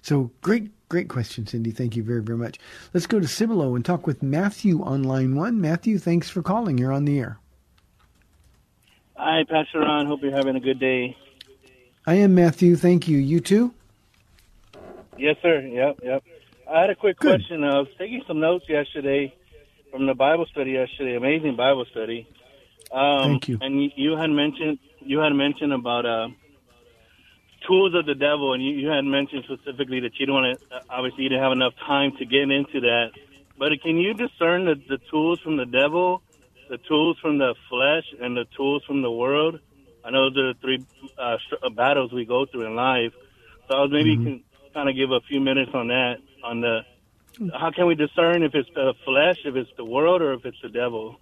So 0.00 0.30
great, 0.42 0.70
great 0.88 1.08
question, 1.08 1.46
Cindy. 1.46 1.70
Thank 1.70 1.96
you 1.96 2.02
very, 2.02 2.22
very 2.22 2.38
much. 2.38 2.58
Let's 2.94 3.06
go 3.06 3.20
to 3.20 3.28
Cibolo 3.28 3.74
and 3.74 3.84
talk 3.84 4.06
with 4.06 4.22
Matthew 4.22 4.82
on 4.82 5.02
line 5.02 5.34
one. 5.34 5.60
Matthew, 5.60 5.98
thanks 5.98 6.30
for 6.30 6.42
calling. 6.42 6.78
You're 6.78 6.92
on 6.92 7.04
the 7.04 7.18
air. 7.18 7.38
Hi, 9.16 9.44
Pastor 9.50 9.80
Ron. 9.80 10.06
Hope 10.06 10.22
you're 10.22 10.30
having 10.30 10.54
a 10.54 10.60
good 10.60 10.78
day. 10.78 11.16
I 12.06 12.14
am 12.14 12.34
Matthew. 12.34 12.76
Thank 12.76 13.08
you. 13.08 13.18
You 13.18 13.40
too? 13.40 13.74
Yes, 15.18 15.36
sir. 15.42 15.60
Yep, 15.60 16.00
yep. 16.02 16.22
I 16.70 16.80
had 16.80 16.90
a 16.90 16.94
quick 16.94 17.18
Good. 17.18 17.40
question. 17.40 17.64
I 17.64 17.78
was 17.78 17.88
taking 17.98 18.22
some 18.26 18.40
notes 18.40 18.66
yesterday 18.68 19.34
from 19.90 20.06
the 20.06 20.14
Bible 20.14 20.46
study 20.50 20.72
yesterday. 20.72 21.16
Amazing 21.16 21.56
Bible 21.56 21.86
study. 21.90 22.28
Um, 22.92 23.22
Thank 23.22 23.48
you. 23.48 23.58
And 23.60 23.82
you, 23.82 23.90
you 23.96 24.16
had 24.16 24.30
mentioned 24.30 24.78
you 25.00 25.18
had 25.18 25.32
mentioned 25.32 25.72
about 25.72 26.06
uh, 26.06 26.28
tools 27.66 27.94
of 27.94 28.06
the 28.06 28.14
devil, 28.14 28.52
and 28.52 28.62
you, 28.64 28.72
you 28.72 28.88
had 28.88 29.04
mentioned 29.04 29.44
specifically 29.44 30.00
that 30.00 30.12
you 30.18 30.26
don't 30.26 30.42
want 30.42 30.58
to. 30.58 30.80
Obviously, 30.90 31.24
you 31.24 31.28
didn't 31.30 31.42
have 31.42 31.52
enough 31.52 31.74
time 31.86 32.12
to 32.18 32.24
get 32.24 32.50
into 32.50 32.80
that. 32.80 33.10
But 33.58 33.72
can 33.82 33.96
you 33.96 34.14
discern 34.14 34.66
the, 34.66 34.74
the 34.88 34.98
tools 35.10 35.40
from 35.40 35.56
the 35.56 35.66
devil, 35.66 36.22
the 36.70 36.78
tools 36.78 37.18
from 37.20 37.38
the 37.38 37.54
flesh, 37.68 38.04
and 38.20 38.36
the 38.36 38.44
tools 38.56 38.84
from 38.86 39.02
the 39.02 39.10
world? 39.10 39.58
I 40.04 40.10
know 40.10 40.30
those 40.30 40.38
are 40.38 40.52
the 40.52 40.58
three 40.60 40.86
uh, 41.18 41.36
uh, 41.62 41.70
battles 41.70 42.12
we 42.12 42.24
go 42.24 42.46
through 42.46 42.66
in 42.66 42.76
life. 42.76 43.12
So 43.68 43.76
I 43.76 43.80
was 43.82 43.90
maybe 43.90 44.16
Mm-hmm. 44.16 44.47
Kind 44.78 44.88
of 44.88 44.94
give 44.94 45.10
a 45.10 45.20
few 45.22 45.40
minutes 45.40 45.72
on 45.74 45.88
that. 45.88 46.18
On 46.44 46.60
the 46.60 46.82
how 47.52 47.72
can 47.72 47.86
we 47.86 47.96
discern 47.96 48.44
if 48.44 48.54
it's 48.54 48.68
the 48.74 48.94
flesh, 49.04 49.38
if 49.44 49.56
it's 49.56 49.70
the 49.76 49.84
world, 49.84 50.22
or 50.22 50.34
if 50.34 50.44
it's 50.44 50.60
the 50.62 50.68
devil? 50.68 51.18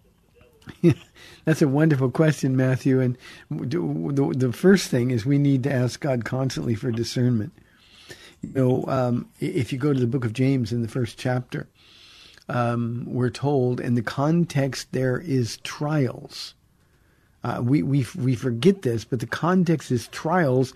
That's 1.46 1.62
a 1.62 1.68
wonderful 1.68 2.10
question, 2.10 2.54
Matthew. 2.54 3.00
And 3.00 3.16
the, 3.50 4.34
the 4.36 4.52
first 4.52 4.90
thing 4.90 5.10
is 5.10 5.24
we 5.24 5.38
need 5.38 5.62
to 5.62 5.72
ask 5.72 6.00
God 6.00 6.26
constantly 6.26 6.74
for 6.74 6.90
discernment. 6.90 7.52
You 8.42 8.52
know, 8.52 8.84
um, 8.88 9.30
if 9.40 9.72
you 9.72 9.78
go 9.78 9.94
to 9.94 9.98
the 9.98 10.06
book 10.06 10.26
of 10.26 10.34
James 10.34 10.70
in 10.70 10.82
the 10.82 10.88
first 10.88 11.18
chapter, 11.18 11.66
um, 12.50 13.04
we're 13.06 13.30
told, 13.30 13.80
and 13.80 13.96
the 13.96 14.02
context 14.02 14.92
there 14.92 15.18
is 15.18 15.56
trials. 15.58 16.54
Uh, 17.42 17.62
we, 17.62 17.82
we, 17.82 18.04
we 18.16 18.34
forget 18.34 18.82
this, 18.82 19.04
but 19.04 19.20
the 19.20 19.26
context 19.26 19.90
is 19.90 20.08
trials. 20.08 20.74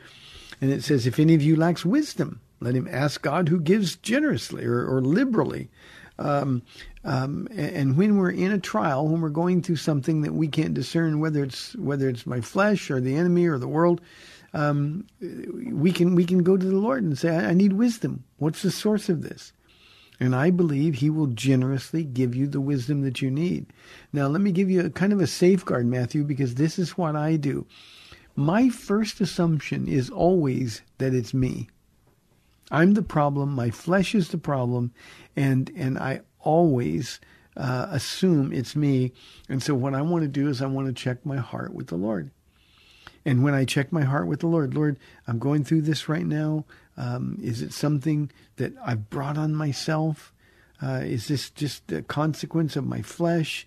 And 0.62 0.70
it 0.70 0.82
says, 0.82 1.06
if 1.06 1.18
any 1.18 1.34
of 1.34 1.42
you 1.42 1.56
lacks 1.56 1.84
wisdom, 1.84 2.40
let 2.60 2.74
him 2.74 2.88
ask 2.90 3.22
God 3.22 3.48
who 3.48 3.58
gives 3.58 3.96
generously 3.96 4.64
or, 4.64 4.84
or 4.86 5.00
liberally. 5.00 5.70
Um, 6.18 6.62
um, 7.02 7.48
and, 7.50 7.96
when 7.96 8.18
we're 8.18 8.30
in 8.30 8.52
a 8.52 8.58
trial, 8.58 9.08
when 9.08 9.22
we're 9.22 9.30
going 9.30 9.62
through 9.62 9.76
something 9.76 10.20
that 10.20 10.34
we 10.34 10.48
can't 10.48 10.74
discern 10.74 11.18
whether 11.18 11.42
it's 11.42 11.74
whether 11.76 12.10
it's 12.10 12.26
my 12.26 12.42
flesh 12.42 12.90
or 12.90 13.00
the 13.00 13.16
enemy 13.16 13.46
or 13.46 13.56
the 13.56 13.66
world, 13.66 14.02
um, 14.52 15.06
we 15.20 15.92
can 15.92 16.14
we 16.14 16.26
can 16.26 16.42
go 16.42 16.58
to 16.58 16.66
the 16.66 16.76
Lord 16.76 17.02
and 17.02 17.18
say, 17.18 17.34
I, 17.34 17.50
I 17.50 17.54
need 17.54 17.72
wisdom. 17.72 18.24
What's 18.36 18.60
the 18.60 18.70
source 18.70 19.08
of 19.08 19.22
this? 19.22 19.54
And 20.18 20.36
I 20.36 20.50
believe 20.50 20.96
He 20.96 21.08
will 21.08 21.28
generously 21.28 22.04
give 22.04 22.34
you 22.34 22.46
the 22.46 22.60
wisdom 22.60 23.00
that 23.02 23.22
you 23.22 23.30
need. 23.30 23.72
Now, 24.12 24.26
let 24.26 24.42
me 24.42 24.52
give 24.52 24.68
you 24.68 24.84
a 24.84 24.90
kind 24.90 25.14
of 25.14 25.20
a 25.22 25.26
safeguard, 25.26 25.86
Matthew, 25.86 26.24
because 26.24 26.56
this 26.56 26.78
is 26.78 26.98
what 26.98 27.16
I 27.16 27.36
do. 27.36 27.66
My 28.36 28.68
first 28.68 29.22
assumption 29.22 29.88
is 29.88 30.10
always 30.10 30.82
that 30.98 31.14
it's 31.14 31.32
me. 31.32 31.68
I'm 32.70 32.94
the 32.94 33.02
problem. 33.02 33.50
My 33.50 33.70
flesh 33.70 34.14
is 34.14 34.28
the 34.28 34.38
problem, 34.38 34.92
and 35.36 35.70
and 35.76 35.98
I 35.98 36.20
always 36.40 37.20
uh, 37.56 37.88
assume 37.90 38.52
it's 38.52 38.76
me. 38.76 39.12
And 39.48 39.62
so 39.62 39.74
what 39.74 39.94
I 39.94 40.02
want 40.02 40.22
to 40.22 40.28
do 40.28 40.48
is 40.48 40.62
I 40.62 40.66
want 40.66 40.86
to 40.86 40.92
check 40.92 41.26
my 41.26 41.36
heart 41.36 41.74
with 41.74 41.88
the 41.88 41.96
Lord. 41.96 42.30
And 43.24 43.42
when 43.42 43.54
I 43.54 43.64
check 43.64 43.92
my 43.92 44.02
heart 44.02 44.26
with 44.26 44.40
the 44.40 44.46
Lord, 44.46 44.74
Lord, 44.74 44.98
I'm 45.26 45.38
going 45.38 45.64
through 45.64 45.82
this 45.82 46.08
right 46.08 46.24
now. 46.24 46.64
Um, 46.96 47.38
is 47.42 47.60
it 47.60 47.72
something 47.72 48.30
that 48.56 48.72
I've 48.84 49.10
brought 49.10 49.36
on 49.36 49.54
myself? 49.54 50.32
Uh, 50.82 51.02
is 51.04 51.28
this 51.28 51.50
just 51.50 51.92
a 51.92 52.02
consequence 52.02 52.76
of 52.76 52.86
my 52.86 53.02
flesh? 53.02 53.66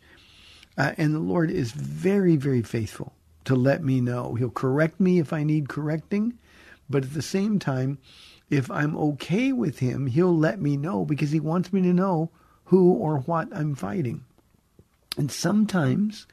Uh, 0.76 0.94
and 0.98 1.14
the 1.14 1.20
Lord 1.20 1.52
is 1.52 1.72
very, 1.72 2.36
very 2.36 2.64
faithful 2.64 3.14
to 3.46 3.56
let 3.56 3.84
me 3.84 4.02
know. 4.02 4.34
He'll 4.34 4.50
correct 4.50 5.00
me 5.00 5.20
if 5.20 5.32
I 5.32 5.44
need 5.44 5.70
correcting, 5.70 6.40
but 6.90 7.04
at 7.04 7.14
the 7.14 7.22
same 7.22 7.60
time, 7.60 8.00
if 8.54 8.70
I'm 8.72 8.96
okay 8.98 9.52
with 9.52 9.80
Him, 9.80 10.08
He'll 10.08 10.38
let 10.38 10.62
me 10.62 10.78
know 10.78 11.06
because 11.06 11.32
He 11.32 11.40
wants 11.40 11.74
me 11.74 11.82
to 11.82 11.94
know 11.94 12.30
who 12.66 12.94
or 12.94 13.20
what 13.20 13.48
I'm 13.56 13.76
fighting. 13.76 14.24
And 15.18 15.32
sometimes, 15.32 16.28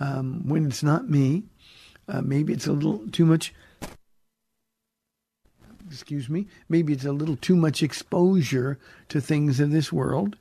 um, 0.00 0.46
when 0.48 0.66
it's 0.66 0.82
not 0.82 1.10
me, 1.10 1.44
uh, 2.08 2.22
maybe 2.22 2.52
it's 2.52 2.66
a 2.66 2.72
little 2.72 3.06
too 3.10 3.26
much. 3.26 3.52
Excuse 5.90 6.28
me. 6.28 6.46
Maybe 6.68 6.92
it's 6.92 7.04
a 7.04 7.12
little 7.12 7.36
too 7.36 7.56
much 7.56 7.82
exposure 7.82 8.78
to 9.08 9.20
things 9.20 9.60
of 9.60 9.70
this 9.70 9.92
world. 9.92 10.36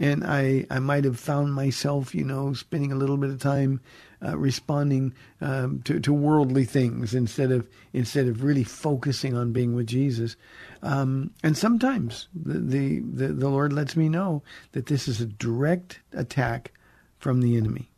and 0.00 0.24
I 0.24 0.66
I 0.70 0.78
might 0.78 1.04
have 1.04 1.18
found 1.18 1.54
myself, 1.54 2.14
you 2.14 2.24
know, 2.24 2.52
spending 2.54 2.92
a 2.92 2.96
little 2.96 3.16
bit 3.16 3.30
of 3.30 3.40
time 3.40 3.80
uh, 4.24 4.36
responding 4.36 5.14
um, 5.40 5.80
to, 5.82 6.00
to 6.00 6.12
worldly 6.12 6.64
things 6.64 7.14
instead 7.14 7.52
of 7.52 7.68
instead 7.92 8.26
of 8.26 8.42
really 8.42 8.64
focusing 8.64 9.36
on 9.36 9.52
being 9.52 9.74
with 9.74 9.86
Jesus. 9.86 10.36
Um, 10.82 11.30
and 11.42 11.56
sometimes 11.56 12.28
the, 12.34 12.58
the, 12.58 13.00
the 13.00 13.28
the 13.28 13.48
Lord 13.48 13.72
lets 13.72 13.96
me 13.96 14.08
know 14.08 14.42
that 14.72 14.86
this 14.86 15.08
is 15.08 15.20
a 15.20 15.26
direct 15.26 16.00
attack 16.12 16.72
from 17.18 17.40
the 17.40 17.56
enemy. 17.56 17.90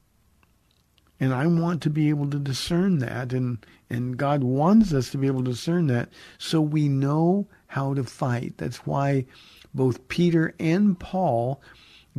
And 1.23 1.35
I 1.35 1.47
want 1.47 1.83
to 1.83 1.91
be 1.91 2.09
able 2.09 2.31
to 2.31 2.39
discern 2.39 2.99
that, 3.01 3.35
and, 3.35 3.59
and 3.91 4.17
God 4.17 4.43
wants 4.43 4.95
us 4.95 5.11
to 5.11 5.19
be 5.19 5.27
able 5.27 5.45
to 5.45 5.51
discern 5.51 5.87
that 5.89 6.09
so 6.39 6.63
we 6.63 6.89
know 6.89 7.47
how 7.67 7.93
to 7.93 8.05
fight. 8.05 8.55
That's 8.57 8.87
why 8.87 9.27
both 9.75 10.09
Peter 10.09 10.55
and 10.59 10.99
Paul 10.99 11.61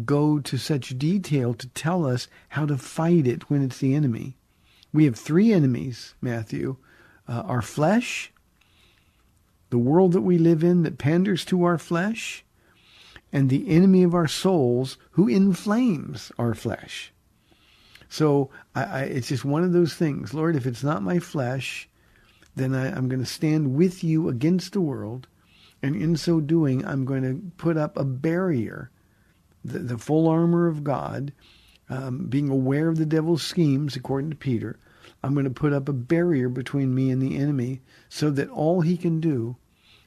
go 0.05 0.39
to 0.39 0.57
such 0.57 0.97
detail 0.97 1.53
to 1.53 1.67
tell 1.69 2.05
us 2.05 2.27
how 2.49 2.65
to 2.65 2.77
fight 2.77 3.27
it 3.27 3.49
when 3.49 3.63
it's 3.63 3.79
the 3.79 3.93
enemy. 3.93 4.35
We 4.93 5.05
have 5.05 5.15
three 5.15 5.51
enemies, 5.53 6.15
Matthew 6.21 6.77
uh, 7.27 7.43
our 7.45 7.61
flesh, 7.61 8.31
the 9.69 9.77
world 9.77 10.11
that 10.11 10.21
we 10.21 10.37
live 10.37 10.63
in 10.63 10.83
that 10.83 10.97
panders 10.97 11.45
to 11.45 11.63
our 11.63 11.77
flesh, 11.77 12.43
and 13.31 13.49
the 13.49 13.69
enemy 13.69 14.03
of 14.03 14.13
our 14.13 14.27
souls 14.27 14.97
who 15.11 15.29
inflames 15.29 16.31
our 16.37 16.53
flesh. 16.53 17.13
So 18.09 18.49
I, 18.75 18.83
I, 18.83 19.01
it's 19.03 19.29
just 19.29 19.45
one 19.45 19.63
of 19.63 19.71
those 19.71 19.93
things. 19.93 20.33
Lord, 20.33 20.57
if 20.57 20.65
it's 20.65 20.83
not 20.83 21.01
my 21.01 21.19
flesh, 21.19 21.87
then 22.55 22.75
I, 22.75 22.93
I'm 22.93 23.07
going 23.07 23.21
to 23.21 23.25
stand 23.25 23.75
with 23.75 24.03
you 24.03 24.27
against 24.27 24.73
the 24.73 24.81
world. 24.81 25.27
And 25.81 25.95
in 25.95 26.17
so 26.17 26.41
doing, 26.41 26.85
I'm 26.85 27.05
going 27.05 27.23
to 27.23 27.41
put 27.55 27.77
up 27.77 27.97
a 27.97 28.03
barrier, 28.03 28.91
the, 29.63 29.79
the 29.79 29.97
full 29.97 30.27
armor 30.27 30.67
of 30.67 30.83
God, 30.83 31.33
um, 31.89 32.25
being 32.25 32.49
aware 32.49 32.87
of 32.87 32.97
the 32.97 33.05
devil's 33.05 33.43
schemes, 33.43 33.95
according 33.95 34.29
to 34.29 34.35
Peter. 34.35 34.79
I'm 35.23 35.33
going 35.33 35.45
to 35.45 35.51
put 35.51 35.73
up 35.73 35.87
a 35.87 35.93
barrier 35.93 36.49
between 36.49 36.95
me 36.95 37.11
and 37.11 37.21
the 37.21 37.37
enemy 37.37 37.81
so 38.09 38.29
that 38.31 38.49
all 38.49 38.81
he 38.81 38.97
can 38.97 39.19
do 39.19 39.55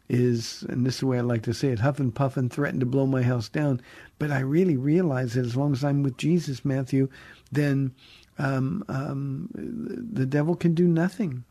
is, 0.09 0.65
and 0.69 0.85
this 0.85 0.95
is 0.95 1.01
the 1.01 1.07
way 1.07 1.19
I 1.19 1.23
like 1.23 1.43
to 1.45 1.55
say 1.55 1.69
it, 1.69 1.79
huff 1.79 1.99
and 1.99 2.15
puff 2.15 2.37
and 2.37 2.53
threaten 2.53 2.81
to 2.81 2.87
blow 2.87 3.07
my 3.07 3.23
house 3.23 3.49
down. 3.49 3.81
But 4.19 4.31
I 4.31 4.41
really 4.41 4.77
realize 4.77 5.35
that 5.35 5.47
as 5.47 5.57
long 5.57 5.73
as 5.73 5.85
I'm 5.85 6.03
with 6.03 6.17
Jesus, 6.17 6.65
Matthew, 6.65 7.09
then 7.53 7.95
um, 8.39 8.85
um, 8.89 9.49
the 9.55 10.27
devil 10.27 10.57
can 10.57 10.75
do 10.75 10.87
nothing. 10.87 11.45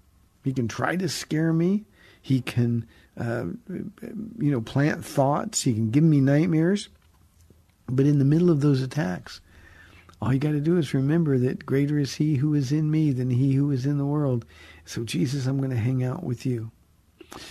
He 0.43 0.53
can 0.53 0.67
try 0.67 0.95
to 0.97 1.07
scare 1.07 1.53
me. 1.53 1.85
He 2.21 2.41
can, 2.41 2.85
uh, 3.17 3.45
you 3.69 4.51
know, 4.51 4.61
plant 4.61 5.03
thoughts. 5.03 5.61
He 5.61 5.73
can 5.73 5.89
give 5.89 6.03
me 6.03 6.21
nightmares. 6.21 6.89
But 7.87 8.05
in 8.05 8.19
the 8.19 8.25
middle 8.25 8.49
of 8.49 8.61
those 8.61 8.81
attacks, 8.81 9.41
all 10.21 10.33
you 10.33 10.39
got 10.39 10.51
to 10.51 10.59
do 10.59 10.77
is 10.77 10.93
remember 10.93 11.37
that 11.37 11.65
greater 11.65 11.99
is 11.99 12.15
He 12.15 12.35
who 12.35 12.53
is 12.53 12.71
in 12.71 12.89
me 12.89 13.11
than 13.11 13.29
He 13.29 13.53
who 13.53 13.71
is 13.71 13.85
in 13.85 13.97
the 13.97 14.05
world. 14.05 14.45
So, 14.85 15.03
Jesus, 15.03 15.45
I'm 15.45 15.57
going 15.57 15.69
to 15.69 15.75
hang 15.75 16.03
out 16.03 16.23
with 16.23 16.45
you. 16.45 16.71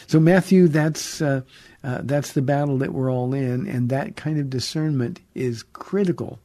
So, 0.06 0.20
Matthew, 0.20 0.68
that's 0.68 1.20
uh, 1.20 1.42
uh, 1.82 2.00
that's 2.04 2.32
the 2.32 2.42
battle 2.42 2.78
that 2.78 2.92
we're 2.92 3.12
all 3.12 3.34
in, 3.34 3.66
and 3.66 3.88
that 3.88 4.16
kind 4.16 4.38
of 4.38 4.48
discernment 4.48 5.20
is 5.34 5.62
critical 5.62 6.38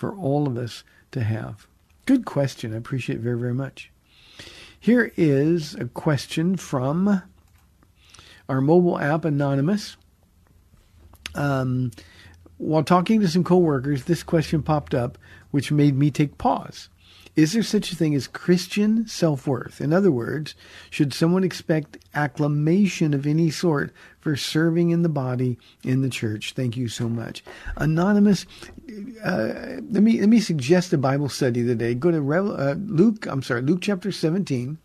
for 0.00 0.14
all 0.14 0.46
of 0.46 0.56
us 0.56 0.82
to 1.12 1.22
have? 1.22 1.66
Good 2.06 2.24
question. 2.24 2.72
I 2.74 2.78
appreciate 2.78 3.16
it 3.16 3.22
very, 3.22 3.38
very 3.38 3.54
much. 3.54 3.90
Here 4.80 5.12
is 5.16 5.74
a 5.74 5.84
question 5.84 6.56
from 6.56 7.22
our 8.48 8.60
mobile 8.62 8.98
app, 8.98 9.26
Anonymous. 9.26 9.98
Um, 11.34 11.90
while 12.60 12.84
talking 12.84 13.20
to 13.20 13.28
some 13.28 13.42
coworkers, 13.42 14.04
this 14.04 14.22
question 14.22 14.62
popped 14.62 14.94
up, 14.94 15.16
which 15.50 15.72
made 15.72 15.96
me 15.96 16.10
take 16.10 16.36
pause. 16.36 16.90
Is 17.34 17.54
there 17.54 17.62
such 17.62 17.90
a 17.90 17.96
thing 17.96 18.14
as 18.14 18.26
Christian 18.26 19.06
self 19.06 19.46
worth? 19.46 19.80
In 19.80 19.94
other 19.94 20.10
words, 20.10 20.54
should 20.90 21.14
someone 21.14 21.42
expect 21.42 21.96
acclamation 22.12 23.14
of 23.14 23.26
any 23.26 23.50
sort 23.50 23.94
for 24.20 24.36
serving 24.36 24.90
in 24.90 25.00
the 25.02 25.08
body 25.08 25.58
in 25.82 26.02
the 26.02 26.10
church? 26.10 26.52
Thank 26.52 26.76
you 26.76 26.88
so 26.88 27.08
much. 27.08 27.42
Anonymous, 27.76 28.44
uh, 29.24 29.78
let 29.90 30.02
me 30.02 30.20
let 30.20 30.28
me 30.28 30.40
suggest 30.40 30.92
a 30.92 30.98
Bible 30.98 31.30
study 31.30 31.64
today. 31.64 31.94
Go 31.94 32.10
to 32.10 32.18
uh, 32.18 32.74
Luke. 32.78 33.26
I'm 33.26 33.42
sorry, 33.42 33.62
Luke 33.62 33.80
chapter 33.80 34.12
17. 34.12 34.76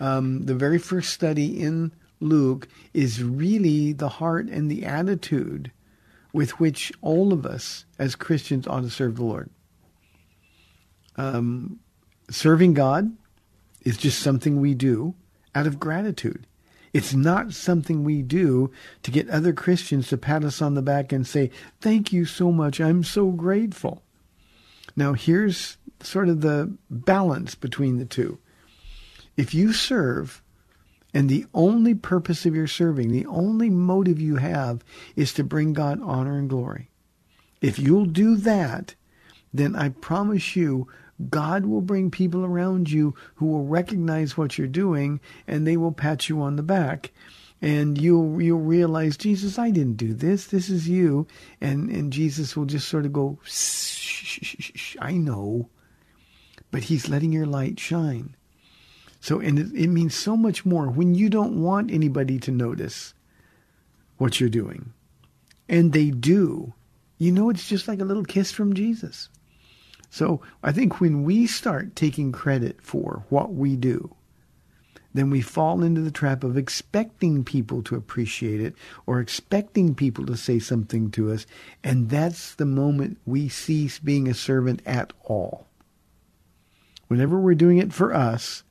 Um, 0.00 0.46
the 0.46 0.54
very 0.54 0.78
first 0.78 1.12
study 1.12 1.60
in 1.60 1.92
Luke 2.20 2.68
is 2.94 3.22
really 3.22 3.92
the 3.92 4.08
heart 4.08 4.46
and 4.46 4.70
the 4.70 4.86
attitude 4.86 5.72
with 6.36 6.60
which 6.60 6.92
all 7.00 7.32
of 7.32 7.46
us 7.46 7.86
as 7.98 8.14
Christians 8.14 8.66
ought 8.66 8.82
to 8.82 8.90
serve 8.90 9.16
the 9.16 9.24
Lord. 9.24 9.48
Um, 11.16 11.80
serving 12.28 12.74
God 12.74 13.16
is 13.86 13.96
just 13.96 14.20
something 14.20 14.60
we 14.60 14.74
do 14.74 15.14
out 15.54 15.66
of 15.66 15.80
gratitude. 15.80 16.46
It's 16.92 17.14
not 17.14 17.54
something 17.54 18.04
we 18.04 18.20
do 18.20 18.70
to 19.02 19.10
get 19.10 19.30
other 19.30 19.54
Christians 19.54 20.08
to 20.08 20.18
pat 20.18 20.44
us 20.44 20.60
on 20.60 20.74
the 20.74 20.82
back 20.82 21.10
and 21.10 21.26
say, 21.26 21.50
Thank 21.80 22.12
you 22.12 22.26
so 22.26 22.52
much. 22.52 22.82
I'm 22.82 23.02
so 23.02 23.30
grateful. 23.30 24.02
Now, 24.94 25.14
here's 25.14 25.78
sort 26.02 26.28
of 26.28 26.42
the 26.42 26.76
balance 26.90 27.54
between 27.54 27.96
the 27.96 28.04
two. 28.04 28.38
If 29.38 29.54
you 29.54 29.72
serve, 29.72 30.42
and 31.14 31.28
the 31.28 31.46
only 31.54 31.94
purpose 31.94 32.44
of 32.46 32.54
your 32.54 32.66
serving, 32.66 33.10
the 33.10 33.26
only 33.26 33.70
motive 33.70 34.20
you 34.20 34.36
have, 34.36 34.84
is 35.14 35.32
to 35.34 35.44
bring 35.44 35.72
God 35.72 36.00
honor 36.02 36.38
and 36.38 36.48
glory, 36.48 36.90
if 37.60 37.78
you'll 37.78 38.06
do 38.06 38.36
that, 38.36 38.94
then 39.52 39.74
I 39.74 39.88
promise 39.88 40.56
you 40.56 40.88
God 41.30 41.64
will 41.64 41.80
bring 41.80 42.10
people 42.10 42.44
around 42.44 42.90
you 42.90 43.14
who 43.36 43.46
will 43.46 43.64
recognize 43.64 44.36
what 44.36 44.58
you're 44.58 44.66
doing 44.66 45.20
and 45.46 45.66
they 45.66 45.76
will 45.76 45.92
pat 45.92 46.28
you 46.28 46.42
on 46.42 46.56
the 46.56 46.62
back. 46.62 47.12
And 47.62 47.98
you'll 47.98 48.40
you'll 48.42 48.60
realize, 48.60 49.16
Jesus, 49.16 49.58
I 49.58 49.70
didn't 49.70 49.96
do 49.96 50.12
this. 50.12 50.46
This 50.46 50.68
is 50.68 50.88
you. 50.88 51.26
And 51.58 51.88
and 51.88 52.12
Jesus 52.12 52.54
will 52.54 52.66
just 52.66 52.86
sort 52.86 53.06
of 53.06 53.14
go, 53.14 53.38
shh, 53.44 54.42
shh, 54.42 54.70
shh, 54.74 54.96
I 55.00 55.12
know. 55.12 55.70
But 56.70 56.84
he's 56.84 57.08
letting 57.08 57.32
your 57.32 57.46
light 57.46 57.80
shine. 57.80 58.35
So 59.26 59.40
and 59.40 59.58
it, 59.58 59.72
it 59.74 59.88
means 59.88 60.14
so 60.14 60.36
much 60.36 60.64
more 60.64 60.86
when 60.86 61.16
you 61.16 61.28
don't 61.28 61.60
want 61.60 61.90
anybody 61.90 62.38
to 62.38 62.52
notice 62.52 63.12
what 64.18 64.38
you're 64.38 64.48
doing. 64.48 64.92
And 65.68 65.92
they 65.92 66.10
do. 66.10 66.74
You 67.18 67.32
know 67.32 67.50
it's 67.50 67.68
just 67.68 67.88
like 67.88 67.98
a 67.98 68.04
little 68.04 68.24
kiss 68.24 68.52
from 68.52 68.74
Jesus. 68.74 69.28
So 70.10 70.42
I 70.62 70.70
think 70.70 71.00
when 71.00 71.24
we 71.24 71.48
start 71.48 71.96
taking 71.96 72.30
credit 72.30 72.80
for 72.80 73.24
what 73.28 73.52
we 73.52 73.74
do, 73.74 74.14
then 75.12 75.30
we 75.30 75.40
fall 75.40 75.82
into 75.82 76.02
the 76.02 76.12
trap 76.12 76.44
of 76.44 76.56
expecting 76.56 77.42
people 77.42 77.82
to 77.82 77.96
appreciate 77.96 78.60
it 78.60 78.76
or 79.06 79.18
expecting 79.18 79.96
people 79.96 80.24
to 80.26 80.36
say 80.36 80.60
something 80.60 81.10
to 81.10 81.32
us. 81.32 81.46
And 81.82 82.10
that's 82.10 82.54
the 82.54 82.64
moment 82.64 83.18
we 83.26 83.48
cease 83.48 83.98
being 83.98 84.28
a 84.28 84.34
servant 84.34 84.82
at 84.86 85.12
all. 85.24 85.66
Whenever 87.08 87.40
we're 87.40 87.56
doing 87.56 87.78
it 87.78 87.92
for 87.92 88.14
us, 88.14 88.62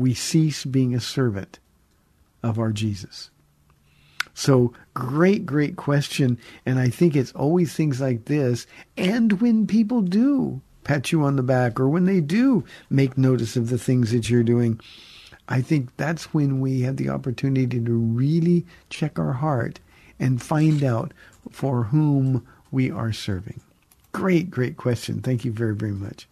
we 0.00 0.14
cease 0.14 0.64
being 0.64 0.94
a 0.94 1.00
servant 1.00 1.58
of 2.42 2.58
our 2.58 2.72
Jesus. 2.72 3.30
So 4.34 4.72
great, 4.94 5.44
great 5.44 5.76
question. 5.76 6.38
And 6.64 6.78
I 6.78 6.88
think 6.88 7.14
it's 7.14 7.32
always 7.32 7.74
things 7.74 8.00
like 8.00 8.24
this. 8.24 8.66
And 8.96 9.40
when 9.40 9.66
people 9.66 10.02
do 10.02 10.62
pat 10.84 11.12
you 11.12 11.22
on 11.22 11.36
the 11.36 11.42
back 11.42 11.78
or 11.78 11.88
when 11.88 12.06
they 12.06 12.20
do 12.20 12.64
make 12.88 13.18
notice 13.18 13.56
of 13.56 13.68
the 13.68 13.78
things 13.78 14.12
that 14.12 14.30
you're 14.30 14.42
doing, 14.42 14.80
I 15.48 15.60
think 15.60 15.96
that's 15.96 16.32
when 16.32 16.60
we 16.60 16.80
have 16.82 16.96
the 16.96 17.10
opportunity 17.10 17.80
to 17.80 17.98
really 17.98 18.64
check 18.88 19.18
our 19.18 19.34
heart 19.34 19.80
and 20.18 20.40
find 20.40 20.82
out 20.82 21.12
for 21.50 21.84
whom 21.84 22.46
we 22.70 22.90
are 22.90 23.12
serving. 23.12 23.60
Great, 24.12 24.50
great 24.50 24.76
question. 24.76 25.20
Thank 25.20 25.44
you 25.44 25.52
very, 25.52 25.74
very 25.74 25.92
much. 25.92 26.26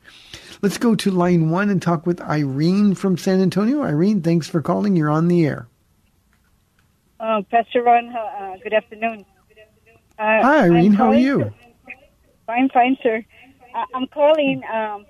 Let's 0.62 0.78
go 0.78 0.94
to 0.96 1.10
line 1.10 1.50
one 1.50 1.70
and 1.70 1.80
talk 1.80 2.06
with 2.06 2.20
Irene 2.20 2.94
from 2.94 3.16
San 3.16 3.40
Antonio. 3.40 3.82
Irene, 3.82 4.20
thanks 4.22 4.48
for 4.48 4.60
calling. 4.60 4.96
You're 4.96 5.10
on 5.10 5.28
the 5.28 5.46
air. 5.46 5.68
Uh, 7.20 7.42
Pastor 7.50 7.82
Ron, 7.82 8.08
uh, 8.08 8.56
good 8.62 8.72
afternoon. 8.72 9.24
Uh, 10.18 10.42
Hi, 10.42 10.64
Irene. 10.64 10.92
How 10.92 11.10
are 11.10 11.14
you? 11.14 11.52
fine, 12.46 12.68
fine, 12.70 12.96
sir. 13.02 13.24
I'm 13.94 14.06
calling. 14.08 14.62
Um, 14.64 15.06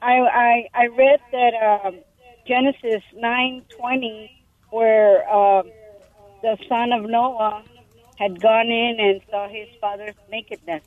I, 0.00 0.18
I 0.20 0.68
I 0.74 0.86
read 0.86 1.20
that 1.32 1.80
um, 1.84 1.98
Genesis 2.46 3.02
nine 3.14 3.64
twenty, 3.76 4.44
where 4.70 5.28
uh, 5.28 5.62
the 6.42 6.56
son 6.68 6.92
of 6.92 7.08
Noah 7.08 7.64
had 8.18 8.40
gone 8.40 8.68
in 8.68 8.96
and 9.00 9.20
saw 9.30 9.48
his 9.48 9.68
father's 9.80 10.14
nakedness, 10.30 10.82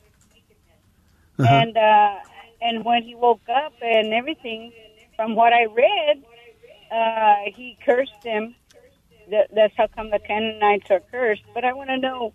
uh-huh. 1.38 1.48
and 1.48 1.76
uh, 1.76 2.18
and 2.60 2.84
when 2.84 3.02
he 3.02 3.14
woke 3.14 3.48
up 3.48 3.74
and 3.80 4.12
everything, 4.12 4.72
from 5.16 5.34
what 5.34 5.52
I 5.52 5.64
read, 5.64 6.22
uh, 6.90 7.50
he 7.54 7.76
cursed 7.84 8.22
him. 8.22 8.54
That, 9.30 9.48
that's 9.52 9.74
how 9.76 9.88
come 9.88 10.10
the 10.10 10.20
Canaanites 10.20 10.90
are 10.90 11.00
cursed. 11.10 11.42
But 11.52 11.64
I 11.64 11.72
want 11.72 11.90
to 11.90 11.98
know, 11.98 12.32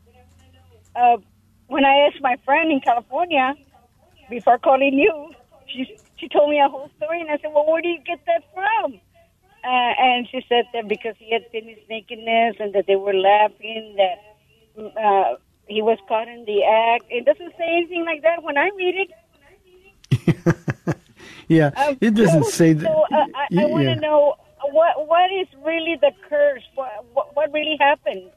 uh, 0.93 1.17
when 1.67 1.85
I 1.85 2.07
asked 2.07 2.21
my 2.21 2.35
friend 2.43 2.69
in 2.69 2.81
California 2.81 3.55
before 4.29 4.57
calling 4.59 4.93
you, 4.93 5.31
she 5.67 5.97
she 6.17 6.27
told 6.27 6.49
me 6.49 6.59
a 6.59 6.67
whole 6.67 6.89
story, 6.97 7.21
and 7.21 7.29
I 7.31 7.37
said, 7.37 7.51
"Well, 7.53 7.65
where 7.65 7.81
do 7.81 7.87
you 7.87 8.01
get 8.05 8.19
that 8.25 8.43
from?" 8.53 8.99
Uh, 9.63 9.93
and 9.99 10.27
she 10.29 10.43
said 10.49 10.65
that 10.73 10.87
because 10.87 11.15
he 11.19 11.31
had 11.31 11.43
seen 11.51 11.67
his 11.67 11.77
nakedness 11.87 12.55
and 12.59 12.73
that 12.73 12.87
they 12.87 12.95
were 12.95 13.13
laughing, 13.13 13.95
that 13.97 14.19
uh, 14.99 15.35
he 15.71 15.81
was 15.81 15.97
caught 16.07 16.27
in 16.27 16.45
the 16.45 16.63
act. 16.63 17.05
It 17.09 17.25
doesn't 17.25 17.53
say 17.57 17.65
anything 17.77 18.05
like 18.05 18.21
that 18.23 18.43
when 18.43 18.57
I 18.57 18.69
read 18.75 18.95
it. 18.95 19.11
Yeah, 21.47 21.71
Um, 21.75 21.97
it 21.99 22.13
doesn't 22.13 22.45
so- 22.45 22.49
say 22.49 22.71
that. 22.73 22.85
So 22.85 23.05
uh, 23.11 23.25
I, 23.35 23.63
I 23.63 23.65
want 23.65 23.83
to 23.83 23.95
know 23.97 24.35
what 24.71 25.05
what 25.07 25.29
is 25.33 25.47
really 25.65 25.97
the 25.99 26.11
curse? 26.29 26.63
What 26.75 27.03
what, 27.13 27.35
what 27.35 27.51
really 27.51 27.75
happened? 27.77 28.29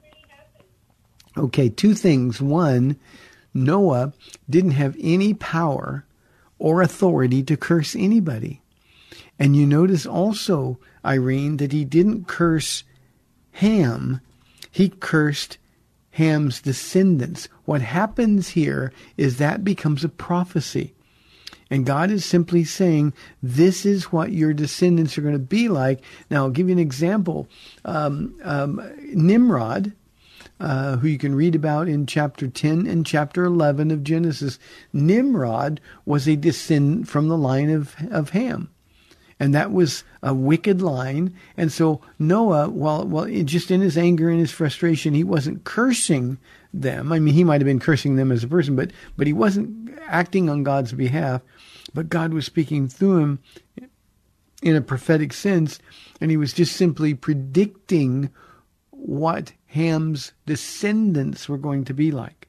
Okay, 1.37 1.69
two 1.69 1.95
things. 1.95 2.41
One, 2.43 2.97
Noah 3.53 4.13
didn't 4.51 4.73
have 4.73 4.97
any 5.01 5.33
power 5.35 6.05
or 6.59 6.83
authority 6.83 7.43
to 7.45 7.57
curse 7.57 7.95
anybody. 7.95 8.63
And 9.39 9.55
you 9.55 9.65
notice 9.67 10.07
also, 10.07 10.79
Irene, 11.05 11.59
that 11.59 11.71
he 11.73 11.85
didn't 11.85 12.27
curse 12.27 12.83
Ham, 13.53 14.21
he 14.73 14.89
cursed 14.89 15.59
Ham's 16.15 16.61
descendants. 16.61 17.49
What 17.65 17.83
happens 17.83 18.51
here 18.51 18.93
is 19.17 19.39
that 19.39 19.65
becomes 19.65 20.05
a 20.05 20.09
prophecy. 20.09 20.95
And 21.71 21.85
God 21.85 22.13
is 22.13 22.25
simply 22.25 22.63
saying, 22.63 23.13
this 23.43 23.85
is 23.85 24.13
what 24.13 24.31
your 24.31 24.53
descendants 24.53 25.19
are 25.19 25.23
going 25.23 25.35
to 25.35 25.41
be 25.41 25.69
like. 25.69 26.03
Now, 26.31 26.45
I'll 26.45 26.51
give 26.51 26.69
you 26.69 26.73
an 26.73 26.79
example. 26.79 27.49
Um, 27.85 28.39
um, 28.45 28.81
Nimrod, 29.13 29.93
uh, 30.61 30.99
who 30.99 31.09
you 31.09 31.19
can 31.19 31.35
read 31.35 31.57
about 31.57 31.89
in 31.89 32.07
chapter 32.07 32.47
10 32.47 32.87
and 32.87 33.05
chapter 33.05 33.43
11 33.43 33.91
of 33.91 34.05
Genesis, 34.05 34.61
Nimrod 34.93 35.81
was 36.05 36.29
a 36.29 36.37
descendant 36.37 37.09
from 37.09 37.27
the 37.27 37.39
line 37.39 37.71
of, 37.71 37.97
of 38.13 38.31
Ham. 38.31 38.71
And 39.45 39.55
that 39.55 39.73
was 39.73 40.05
a 40.23 40.33
wicked 40.33 40.81
line. 40.81 41.35
And 41.55 41.71
so 41.71 42.01
Noah, 42.19 42.71
while, 42.71 43.25
it- 43.25 43.45
just 43.45 43.71
in 43.71 43.83
his 43.83 43.99
anger 43.99 44.31
and 44.31 44.41
his 44.41 44.51
frustration, 44.51 45.13
he 45.13 45.23
wasn't 45.23 45.65
cursing 45.65 46.39
them. 46.73 47.13
I 47.13 47.19
mean, 47.19 47.35
he 47.35 47.45
might 47.45 47.61
have 47.61 47.67
been 47.67 47.79
cursing 47.79 48.17
them 48.17 48.33
as 48.33 48.43
a 48.43 48.49
person, 48.49 48.75
but, 48.75 48.91
but 49.19 49.27
he 49.27 49.35
wasn't 49.35 49.91
acting 50.07 50.49
on 50.49 50.63
God's 50.63 50.95
behalf. 50.95 51.43
But 51.93 52.09
God 52.09 52.33
was 52.33 52.47
speaking 52.47 52.89
through 52.89 53.19
him 53.19 53.39
in 54.63 54.77
a 54.77 54.81
prophetic 54.81 55.35
sense, 55.35 55.79
and 56.23 56.31
he 56.31 56.39
was 56.39 56.55
just 56.55 56.75
simply 56.75 57.13
predicting 57.13 58.31
what 58.93 59.53
Ham's 59.67 60.33
descendants 60.47 61.51
were 61.51 61.59
going 61.59 61.85
to 61.85 61.93
be 61.93 62.11
like. 62.11 62.44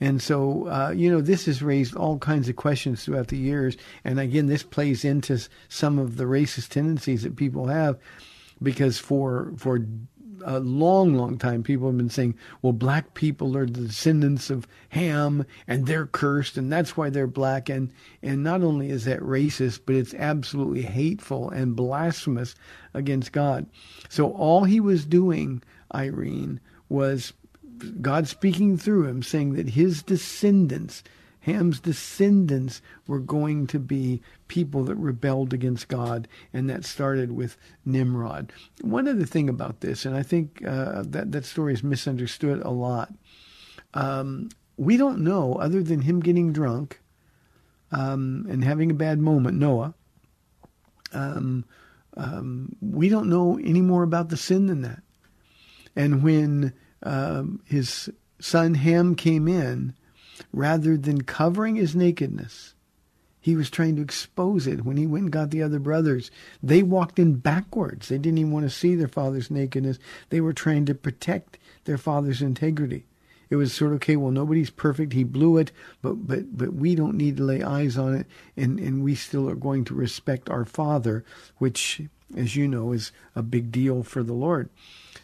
And 0.00 0.20
so, 0.20 0.68
uh, 0.68 0.92
you 0.94 1.10
know, 1.10 1.20
this 1.20 1.46
has 1.46 1.62
raised 1.62 1.96
all 1.96 2.18
kinds 2.18 2.48
of 2.48 2.56
questions 2.56 3.04
throughout 3.04 3.28
the 3.28 3.38
years. 3.38 3.76
And 4.04 4.20
again, 4.20 4.46
this 4.46 4.62
plays 4.62 5.04
into 5.04 5.38
some 5.68 5.98
of 5.98 6.16
the 6.16 6.24
racist 6.24 6.68
tendencies 6.68 7.22
that 7.22 7.36
people 7.36 7.68
have, 7.68 7.98
because 8.62 8.98
for 8.98 9.52
for 9.56 9.80
a 10.44 10.60
long, 10.60 11.14
long 11.14 11.38
time, 11.38 11.62
people 11.62 11.88
have 11.88 11.96
been 11.96 12.10
saying, 12.10 12.34
well, 12.60 12.72
black 12.72 13.14
people 13.14 13.56
are 13.56 13.66
the 13.66 13.86
descendants 13.86 14.50
of 14.50 14.68
Ham, 14.90 15.44
and 15.66 15.86
they're 15.86 16.06
cursed, 16.06 16.56
and 16.56 16.70
that's 16.70 16.96
why 16.96 17.08
they're 17.10 17.26
black. 17.26 17.68
And 17.68 17.90
and 18.22 18.44
not 18.44 18.62
only 18.62 18.90
is 18.90 19.06
that 19.06 19.20
racist, 19.20 19.80
but 19.86 19.96
it's 19.96 20.14
absolutely 20.14 20.82
hateful 20.82 21.50
and 21.50 21.74
blasphemous 21.74 22.54
against 22.92 23.32
God. 23.32 23.66
So 24.08 24.30
all 24.32 24.64
he 24.64 24.78
was 24.78 25.06
doing, 25.06 25.62
Irene, 25.94 26.60
was 26.90 27.32
God 28.00 28.28
speaking 28.28 28.76
through 28.76 29.06
him, 29.06 29.22
saying 29.22 29.54
that 29.54 29.70
his 29.70 30.02
descendants, 30.02 31.02
Ham's 31.40 31.80
descendants, 31.80 32.82
were 33.06 33.20
going 33.20 33.66
to 33.68 33.78
be 33.78 34.22
people 34.48 34.84
that 34.84 34.96
rebelled 34.96 35.52
against 35.52 35.88
God, 35.88 36.28
and 36.52 36.68
that 36.70 36.84
started 36.84 37.32
with 37.32 37.56
Nimrod. 37.84 38.52
One 38.80 39.08
other 39.08 39.24
thing 39.24 39.48
about 39.48 39.80
this, 39.80 40.04
and 40.04 40.16
I 40.16 40.22
think 40.22 40.64
uh, 40.66 41.02
that 41.06 41.32
that 41.32 41.44
story 41.44 41.74
is 41.74 41.82
misunderstood 41.82 42.62
a 42.62 42.70
lot. 42.70 43.12
Um, 43.94 44.50
we 44.76 44.96
don't 44.96 45.20
know, 45.20 45.54
other 45.54 45.82
than 45.82 46.02
him 46.02 46.20
getting 46.20 46.52
drunk 46.52 47.00
um, 47.92 48.46
and 48.48 48.62
having 48.62 48.90
a 48.90 48.94
bad 48.94 49.18
moment, 49.18 49.58
Noah. 49.58 49.94
Um, 51.12 51.64
um, 52.16 52.74
we 52.80 53.08
don't 53.08 53.28
know 53.28 53.58
any 53.62 53.80
more 53.80 54.02
about 54.02 54.28
the 54.28 54.36
sin 54.36 54.66
than 54.66 54.82
that. 54.82 55.02
And 55.94 56.22
when 56.22 56.74
um, 57.02 57.60
his 57.64 58.10
son 58.40 58.74
Ham 58.74 59.14
came 59.14 59.48
in, 59.48 59.94
rather 60.52 60.96
than 60.96 61.22
covering 61.22 61.76
his 61.76 61.94
nakedness, 61.94 62.74
he 63.40 63.54
was 63.54 63.70
trying 63.70 63.94
to 63.96 64.02
expose 64.02 64.66
it. 64.66 64.84
When 64.84 64.96
he 64.96 65.06
went 65.06 65.24
and 65.24 65.32
got 65.32 65.50
the 65.50 65.62
other 65.62 65.78
brothers, 65.78 66.32
they 66.62 66.82
walked 66.82 67.18
in 67.18 67.34
backwards. 67.34 68.08
They 68.08 68.18
didn't 68.18 68.38
even 68.38 68.50
want 68.50 68.64
to 68.66 68.70
see 68.70 68.96
their 68.96 69.06
father's 69.06 69.52
nakedness. 69.52 69.98
They 70.30 70.40
were 70.40 70.52
trying 70.52 70.84
to 70.86 70.94
protect 70.94 71.58
their 71.84 71.98
father's 71.98 72.42
integrity. 72.42 73.06
It 73.48 73.54
was 73.54 73.72
sort 73.72 73.92
of 73.92 73.96
okay. 73.96 74.16
Well, 74.16 74.32
nobody's 74.32 74.70
perfect. 74.70 75.12
He 75.12 75.22
blew 75.22 75.58
it, 75.58 75.70
but 76.02 76.26
but 76.26 76.58
but 76.58 76.74
we 76.74 76.96
don't 76.96 77.16
need 77.16 77.36
to 77.36 77.44
lay 77.44 77.62
eyes 77.62 77.96
on 77.96 78.14
it, 78.14 78.26
and 78.56 78.80
and 78.80 79.04
we 79.04 79.14
still 79.14 79.48
are 79.48 79.54
going 79.54 79.84
to 79.84 79.94
respect 79.94 80.50
our 80.50 80.64
father, 80.64 81.24
which, 81.58 82.02
as 82.36 82.56
you 82.56 82.66
know, 82.66 82.90
is 82.90 83.12
a 83.36 83.42
big 83.44 83.70
deal 83.70 84.02
for 84.02 84.24
the 84.24 84.32
Lord. 84.32 84.68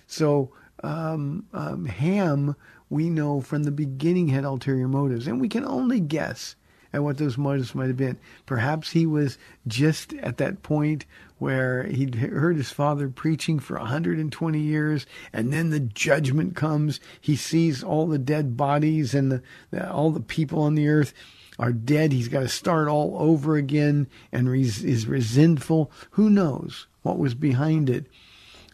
So 0.07 0.53
um, 0.83 1.47
um, 1.53 1.85
Ham, 1.87 2.57
we 2.91 3.09
know 3.09 3.41
from 3.41 3.63
the 3.63 3.71
beginning 3.71 4.29
had 4.29 4.45
ulterior 4.45 4.89
motives, 4.89 5.27
and 5.27 5.41
we 5.41 5.49
can 5.49 5.65
only 5.65 6.01
guess 6.01 6.57
at 6.93 7.03
what 7.03 7.19
those 7.19 7.39
motives 7.39 7.75
might 7.75 7.87
have 7.87 7.97
been. 7.97 8.19
Perhaps 8.47 8.91
he 8.91 9.07
was 9.07 9.39
just 9.67 10.13
at 10.15 10.37
that 10.37 10.63
point 10.63 11.07
where 11.39 11.85
he'd 11.85 12.15
heard 12.17 12.57
his 12.57 12.71
father 12.71 13.09
preaching 13.09 13.59
for 13.59 13.79
120 13.79 14.61
years, 14.61 15.07
and 15.33 15.53
then 15.53 15.71
the 15.71 15.81
judgment 15.81 16.55
comes. 16.55 17.01
He 17.21 17.35
sees 17.35 17.83
all 17.83 18.07
the 18.07 18.19
dead 18.19 18.57
bodies 18.57 19.15
and 19.15 19.33
the, 19.33 19.43
the, 19.71 19.91
all 19.91 20.11
the 20.11 20.21
people 20.21 20.61
on 20.63 20.75
the 20.75 20.89
earth 20.89 21.15
are 21.59 21.73
dead. 21.73 22.13
He's 22.13 22.29
got 22.29 22.41
to 22.41 22.49
start 22.49 22.89
all 22.89 23.17
over 23.19 23.57
again 23.57 24.09
and 24.31 24.49
res- 24.49 24.85
is 24.85 25.07
resentful. 25.07 25.91
Who 26.13 26.31
knows 26.31 26.87
what 27.03 27.19
was 27.19 27.35
behind 27.35 27.91
it? 27.91 28.07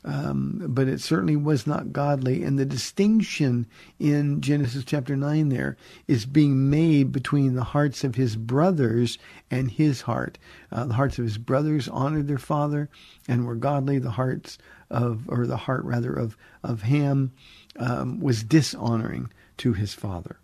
Um, 0.09 0.63
but 0.69 0.89
it 0.89 1.03
certainly 1.03 1.37
was 1.37 1.67
not 1.67 1.93
godly. 1.93 2.43
And 2.43 2.59
the 2.59 2.65
distinction 2.65 3.67
in 3.99 4.41
Genesis 4.41 4.83
chapter 4.87 5.15
9 5.15 5.51
there 5.51 5.77
is 6.07 6.25
being 6.25 6.71
made 6.71 7.13
between 7.13 7.55
the 7.55 7.63
hearts 7.63 8.05
of 8.05 8.15
his 8.15 8.35
brothers 8.35 9.19
and 9.51 9.71
his 9.71 10.01
heart. 10.01 10.39
Uh, 10.73 10.87
the 10.87 10.95
hearts 10.95 11.19
of 11.19 11.25
his 11.25 11.37
brothers 11.37 11.89
honored 11.89 12.27
their 12.27 12.39
father 12.39 12.89
and 13.29 13.47
were 13.47 13.55
godly. 13.55 13.99
The 13.99 14.13
hearts 14.13 14.57
of, 14.89 15.29
or 15.29 15.47
the 15.47 15.59
heart 15.59 15.85
rather, 15.85 16.15
of, 16.15 16.39
of 16.65 16.81
Ham 16.81 17.33
um, 17.77 18.19
was 18.19 18.43
dishonoring 18.43 19.31
to 19.59 19.75
his 19.75 19.93
father. 19.93 20.39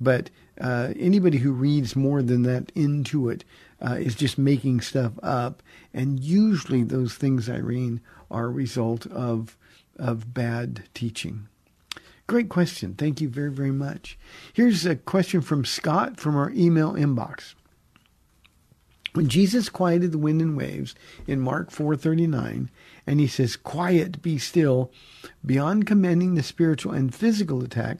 But 0.00 0.30
uh, 0.60 0.92
anybody 0.96 1.38
who 1.38 1.50
reads 1.50 1.96
more 1.96 2.22
than 2.22 2.42
that 2.42 2.70
into 2.76 3.30
it 3.30 3.44
uh, 3.80 3.94
is 3.94 4.14
just 4.14 4.38
making 4.38 4.80
stuff 4.80 5.12
up. 5.22 5.60
And 5.92 6.20
usually 6.20 6.84
those 6.84 7.14
things, 7.14 7.48
Irene, 7.50 8.00
are 8.32 8.46
a 8.46 8.50
result 8.50 9.06
of, 9.06 9.56
of 9.96 10.34
bad 10.34 10.84
teaching. 10.94 11.48
Great 12.26 12.48
question. 12.48 12.94
Thank 12.94 13.20
you 13.20 13.28
very, 13.28 13.50
very 13.50 13.72
much. 13.72 14.18
Here's 14.52 14.86
a 14.86 14.96
question 14.96 15.40
from 15.40 15.64
Scott 15.64 16.18
from 16.18 16.36
our 16.36 16.50
email 16.50 16.92
inbox. 16.92 17.54
When 19.12 19.28
Jesus 19.28 19.68
quieted 19.68 20.12
the 20.12 20.18
wind 20.18 20.40
and 20.40 20.56
waves 20.56 20.94
in 21.26 21.40
Mark 21.40 21.70
4:39, 21.70 22.70
and 23.06 23.20
he 23.20 23.26
says, 23.26 23.56
"Quiet, 23.56 24.22
be 24.22 24.38
still," 24.38 24.90
beyond 25.44 25.86
commanding 25.86 26.34
the 26.34 26.42
spiritual 26.42 26.92
and 26.92 27.14
physical 27.14 27.62
attack, 27.62 27.98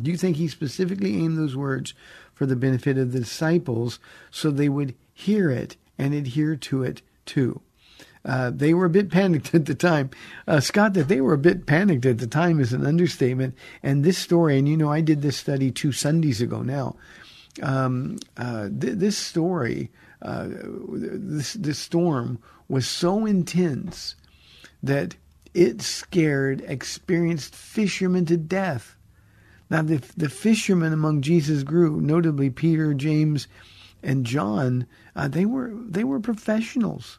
do 0.00 0.12
you 0.12 0.16
think 0.16 0.36
he 0.36 0.46
specifically 0.46 1.16
aimed 1.16 1.36
those 1.36 1.56
words 1.56 1.94
for 2.32 2.46
the 2.46 2.54
benefit 2.54 2.96
of 2.96 3.10
the 3.10 3.20
disciples 3.20 3.98
so 4.30 4.50
they 4.50 4.68
would 4.68 4.94
hear 5.12 5.50
it 5.50 5.76
and 5.98 6.14
adhere 6.14 6.54
to 6.54 6.84
it 6.84 7.02
too? 7.26 7.60
Uh, 8.24 8.50
they 8.50 8.72
were 8.72 8.86
a 8.86 8.90
bit 8.90 9.10
panicked 9.10 9.54
at 9.54 9.66
the 9.66 9.74
time. 9.74 10.10
Uh, 10.46 10.60
Scott, 10.60 10.94
that 10.94 11.08
they 11.08 11.20
were 11.20 11.34
a 11.34 11.38
bit 11.38 11.66
panicked 11.66 12.06
at 12.06 12.18
the 12.18 12.26
time 12.26 12.60
is 12.60 12.72
an 12.72 12.86
understatement. 12.86 13.54
And 13.82 14.04
this 14.04 14.18
story, 14.18 14.58
and 14.58 14.68
you 14.68 14.76
know, 14.76 14.90
I 14.90 15.00
did 15.00 15.22
this 15.22 15.36
study 15.36 15.70
two 15.70 15.92
Sundays 15.92 16.40
ago 16.40 16.62
now. 16.62 16.96
Um, 17.62 18.18
uh, 18.36 18.68
th- 18.68 18.94
this 18.98 19.16
story, 19.16 19.90
uh, 20.22 20.48
this, 20.48 21.52
this 21.54 21.78
storm 21.78 22.40
was 22.68 22.88
so 22.88 23.26
intense 23.26 24.16
that 24.82 25.14
it 25.52 25.80
scared 25.82 26.62
experienced 26.66 27.54
fishermen 27.54 28.26
to 28.26 28.36
death. 28.36 28.96
Now, 29.70 29.82
the, 29.82 30.02
the 30.16 30.28
fishermen 30.28 30.92
among 30.92 31.22
Jesus' 31.22 31.62
group, 31.62 32.02
notably 32.02 32.50
Peter, 32.50 32.92
James, 32.92 33.46
and 34.02 34.26
John, 34.26 34.86
uh, 35.16 35.28
they 35.28 35.46
were 35.46 35.72
they 35.74 36.04
were 36.04 36.20
professionals. 36.20 37.18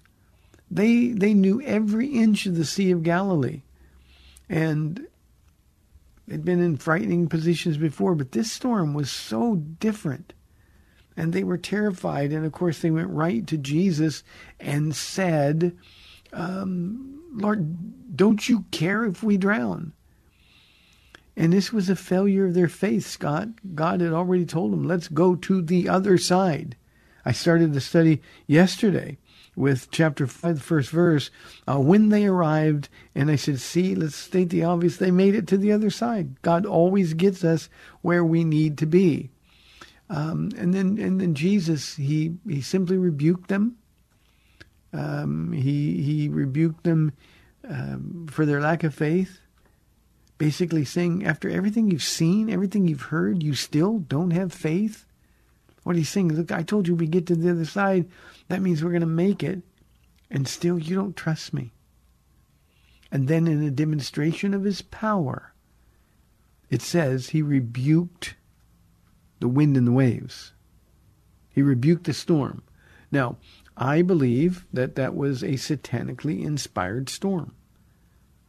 They 0.76 1.08
they 1.08 1.34
knew 1.34 1.62
every 1.62 2.08
inch 2.08 2.46
of 2.46 2.58
the 2.58 2.66
Sea 2.66 2.92
of 2.92 3.02
Galilee, 3.02 3.62
and 4.50 5.08
they'd 6.28 6.44
been 6.44 6.60
in 6.60 6.76
frightening 6.76 7.30
positions 7.30 7.78
before, 7.78 8.14
but 8.14 8.34
this 8.34 8.52
storm 8.52 8.94
was 8.94 9.10
so 9.10 9.56
different. 9.56 10.34
And 11.16 11.32
they 11.32 11.46
were 11.46 11.58
terrified. 11.58 12.34
And 12.34 12.46
of 12.46 12.52
course, 12.52 12.80
they 12.80 12.92
went 12.92 13.10
right 13.10 13.48
to 13.48 13.58
Jesus 13.58 14.22
and 14.60 14.94
said, 14.94 15.78
um, 16.34 17.24
Lord, 17.32 18.18
don't 18.18 18.50
you 18.50 18.66
care 18.72 19.06
if 19.06 19.24
we 19.24 19.38
drown? 19.38 19.94
And 21.38 21.54
this 21.54 21.72
was 21.72 21.90
a 21.90 21.96
failure 21.96 22.48
of 22.48 22.54
their 22.54 22.68
faith, 22.68 23.06
Scott. 23.06 23.48
God 23.74 24.02
had 24.02 24.12
already 24.12 24.46
told 24.46 24.74
them, 24.74 24.84
let's 24.84 25.08
go 25.08 25.36
to 25.36 25.62
the 25.62 25.88
other 25.88 26.18
side. 26.18 26.76
I 27.24 27.32
started 27.32 27.72
the 27.72 27.80
study 27.80 28.22
yesterday 28.46 29.18
with 29.56 29.90
chapter 29.92 30.28
5, 30.28 30.56
the 30.56 30.62
first 30.62 30.90
verse, 30.90 31.32
uh, 31.68 31.80
when 31.80 32.10
they 32.10 32.26
arrived, 32.26 32.90
and 33.14 33.32
I 33.32 33.36
said, 33.36 33.60
see, 33.60 33.96
let's 33.96 34.16
state 34.16 34.50
the 34.50 34.64
obvious, 34.64 34.98
they 34.98 35.12
made 35.12 35.36
it 35.36 35.48
to 35.48 35.58
the 35.58 35.72
other 35.72 35.90
side. 35.90 36.42
God 36.42 36.66
always 36.66 37.14
gets 37.14 37.44
us 37.44 37.70
where 38.02 38.24
we 38.24 38.44
need 38.44 38.78
to 38.80 38.86
be. 38.86 39.30
Um, 40.10 40.52
and 40.58 40.74
then 40.74 41.00
and 41.00 41.20
then 41.20 41.34
Jesus, 41.34 41.96
he, 41.96 42.36
he 42.48 42.62
simply 42.62 42.98
rebuked 42.98 43.48
them. 43.48 43.78
Um, 44.94 45.52
he, 45.52 46.02
he 46.04 46.30
rebuked 46.30 46.84
them 46.84 47.14
um, 47.68 48.28
for 48.30 48.46
their 48.46 48.62
lack 48.62 48.84
of 48.84 48.94
faith 48.94 49.40
basically 50.38 50.86
saying, 50.86 51.26
after 51.26 51.50
everything 51.50 51.90
you've 51.90 52.04
seen, 52.04 52.50
everything 52.50 52.88
you've 52.88 53.04
heard, 53.04 53.42
you 53.42 53.54
still 53.54 54.00
don't 54.00 54.32
have 54.32 54.52
faith? 54.52 55.06
What 55.84 55.96
he's 55.96 56.10
saying, 56.10 56.34
look, 56.34 56.52
I 56.52 56.64
told 56.64 56.88
you 56.88 56.96
we 56.96 57.08
get 57.08 57.28
to 57.28 57.36
the 57.36 57.52
other 57.52 57.66
side. 57.66 58.10
That 58.48 58.62
means 58.62 58.84
we're 58.84 58.92
going 58.92 59.02
to 59.02 59.08
make 59.08 59.44
it. 59.44 59.62
And 60.30 60.48
still 60.48 60.80
you 60.80 60.96
don't 60.96 61.16
trust 61.16 61.54
me. 61.54 61.72
And 63.12 63.28
then 63.28 63.48
in 63.48 63.64
a 63.64 63.72
demonstration 63.72 64.54
of 64.54 64.64
his 64.64 64.82
power, 64.82 65.54
it 66.70 66.82
says 66.82 67.30
he 67.30 67.42
rebuked 67.42 68.36
the 69.40 69.48
wind 69.48 69.78
and 69.78 69.86
the 69.86 69.92
waves. 69.92 70.54
He 71.50 71.62
rebuked 71.62 72.06
the 72.06 72.14
storm. 72.14 72.64
Now, 73.12 73.38
I 73.78 74.02
believe 74.02 74.66
that 74.74 74.96
that 74.96 75.16
was 75.16 75.44
a 75.44 75.54
satanically 75.54 76.44
inspired 76.44 77.10
storm. 77.10 77.54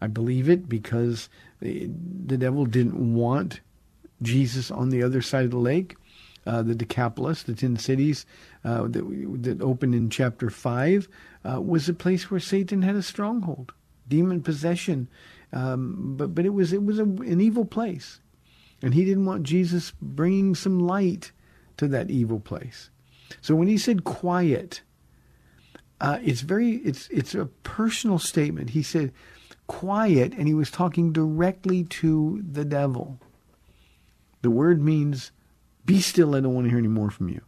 I 0.01 0.07
believe 0.07 0.49
it 0.49 0.69
because 0.69 1.29
the, 1.61 1.91
the 2.27 2.37
devil 2.37 2.65
didn't 2.67 3.15
want 3.15 3.61
Jesus 4.23 4.71
on 4.71 4.91
the 4.91 5.03
other 5.03 5.23
side 5.23 5.45
of 5.45 5.51
the 5.51 5.59
lake. 5.59 5.97
Uh, 6.47 6.63
the 6.63 6.75
Decapolis, 6.75 7.43
the 7.43 7.55
ten 7.55 7.77
cities 7.77 8.25
uh, 8.65 8.83
that, 8.89 9.43
that 9.43 9.61
opened 9.61 9.95
in 9.95 10.09
chapter 10.11 10.49
five, 10.49 11.09
uh, 11.45 11.61
was 11.61 11.89
a 11.89 11.95
place 11.95 12.31
where 12.31 12.41
Satan 12.41 12.83
had 12.83 12.95
a 12.95 13.03
stronghold, 13.03 13.73
demon 14.09 14.43
possession. 14.43 15.09
Um, 15.53 16.15
but 16.17 16.35
but 16.35 16.47
it 16.47 16.55
was 16.55 16.73
it 16.73 16.85
was 16.85 16.99
a, 16.99 17.05
an 17.05 17.41
evil 17.41 17.65
place, 17.65 18.21
and 18.83 18.95
he 18.95 19.05
didn't 19.05 19.27
want 19.27 19.43
Jesus 19.43 19.93
bringing 20.01 20.55
some 20.55 20.79
light 20.79 21.33
to 21.77 21.89
that 21.89 22.11
evil 22.11 22.41
place. 22.41 22.91
So 23.41 23.55
when 23.55 23.69
he 23.69 23.79
said 23.79 24.05
quiet, 24.05 24.83
uh, 26.01 26.19
it's 26.23 26.43
very 26.43 26.77
it's 26.77 27.09
it's 27.09 27.35
a 27.35 27.47
personal 27.63 28.19
statement. 28.19 28.71
He 28.71 28.83
said 28.83 29.13
quiet 29.67 30.33
and 30.33 30.47
he 30.47 30.55
was 30.55 30.71
talking 30.71 31.13
directly 31.13 31.85
to 31.85 32.43
the 32.49 32.65
devil. 32.65 33.19
The 34.43 34.51
word 34.51 34.81
means, 34.81 35.33
be 35.87 36.01
still, 36.01 36.35
I 36.35 36.41
don't 36.41 36.55
want 36.55 36.67
to 36.67 36.71
hear 36.71 36.79
any 36.79 36.89
more 36.89 37.11
from 37.11 37.29
you. 37.29 37.41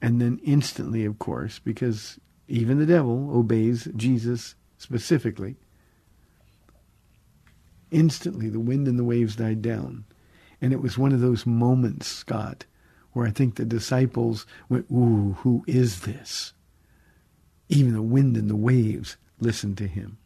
And 0.00 0.20
then 0.20 0.40
instantly, 0.42 1.04
of 1.04 1.18
course, 1.18 1.58
because 1.58 2.18
even 2.48 2.78
the 2.78 2.86
devil 2.86 3.30
obeys 3.32 3.88
Jesus 3.96 4.54
specifically, 4.78 5.56
instantly 7.90 8.48
the 8.48 8.60
wind 8.60 8.88
and 8.88 8.98
the 8.98 9.04
waves 9.04 9.36
died 9.36 9.62
down. 9.62 10.04
And 10.60 10.72
it 10.72 10.80
was 10.80 10.98
one 10.98 11.12
of 11.12 11.20
those 11.20 11.46
moments, 11.46 12.06
Scott, 12.06 12.64
where 13.12 13.26
I 13.26 13.30
think 13.30 13.56
the 13.56 13.64
disciples 13.64 14.46
went, 14.68 14.86
Ooh, 14.90 15.36
who 15.40 15.64
is 15.66 16.00
this? 16.00 16.52
Even 17.68 17.94
the 17.94 18.02
wind 18.02 18.36
and 18.36 18.48
the 18.48 18.56
waves 18.56 19.16
listened 19.40 19.78
to 19.78 19.86
him? 19.86 20.18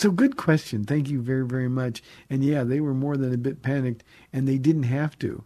So 0.00 0.10
good 0.10 0.38
question. 0.38 0.84
Thank 0.84 1.10
you 1.10 1.20
very, 1.20 1.44
very 1.44 1.68
much. 1.68 2.02
And 2.30 2.42
yeah, 2.42 2.64
they 2.64 2.80
were 2.80 2.94
more 2.94 3.18
than 3.18 3.34
a 3.34 3.36
bit 3.36 3.60
panicked, 3.60 4.02
and 4.32 4.48
they 4.48 4.56
didn't 4.56 4.84
have 4.84 5.18
to, 5.18 5.44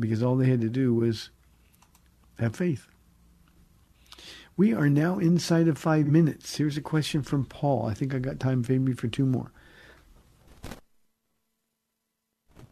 because 0.00 0.22
all 0.22 0.34
they 0.34 0.48
had 0.48 0.62
to 0.62 0.70
do 0.70 0.94
was 0.94 1.28
have 2.38 2.56
faith. 2.56 2.86
We 4.56 4.72
are 4.72 4.88
now 4.88 5.18
inside 5.18 5.68
of 5.68 5.76
five 5.76 6.06
minutes. 6.06 6.56
Here's 6.56 6.78
a 6.78 6.80
question 6.80 7.22
from 7.22 7.44
Paul. 7.44 7.84
I 7.84 7.92
think 7.92 8.14
I 8.14 8.18
got 8.18 8.40
time 8.40 8.64
maybe 8.66 8.94
for 8.94 9.08
two 9.08 9.26
more. 9.26 9.52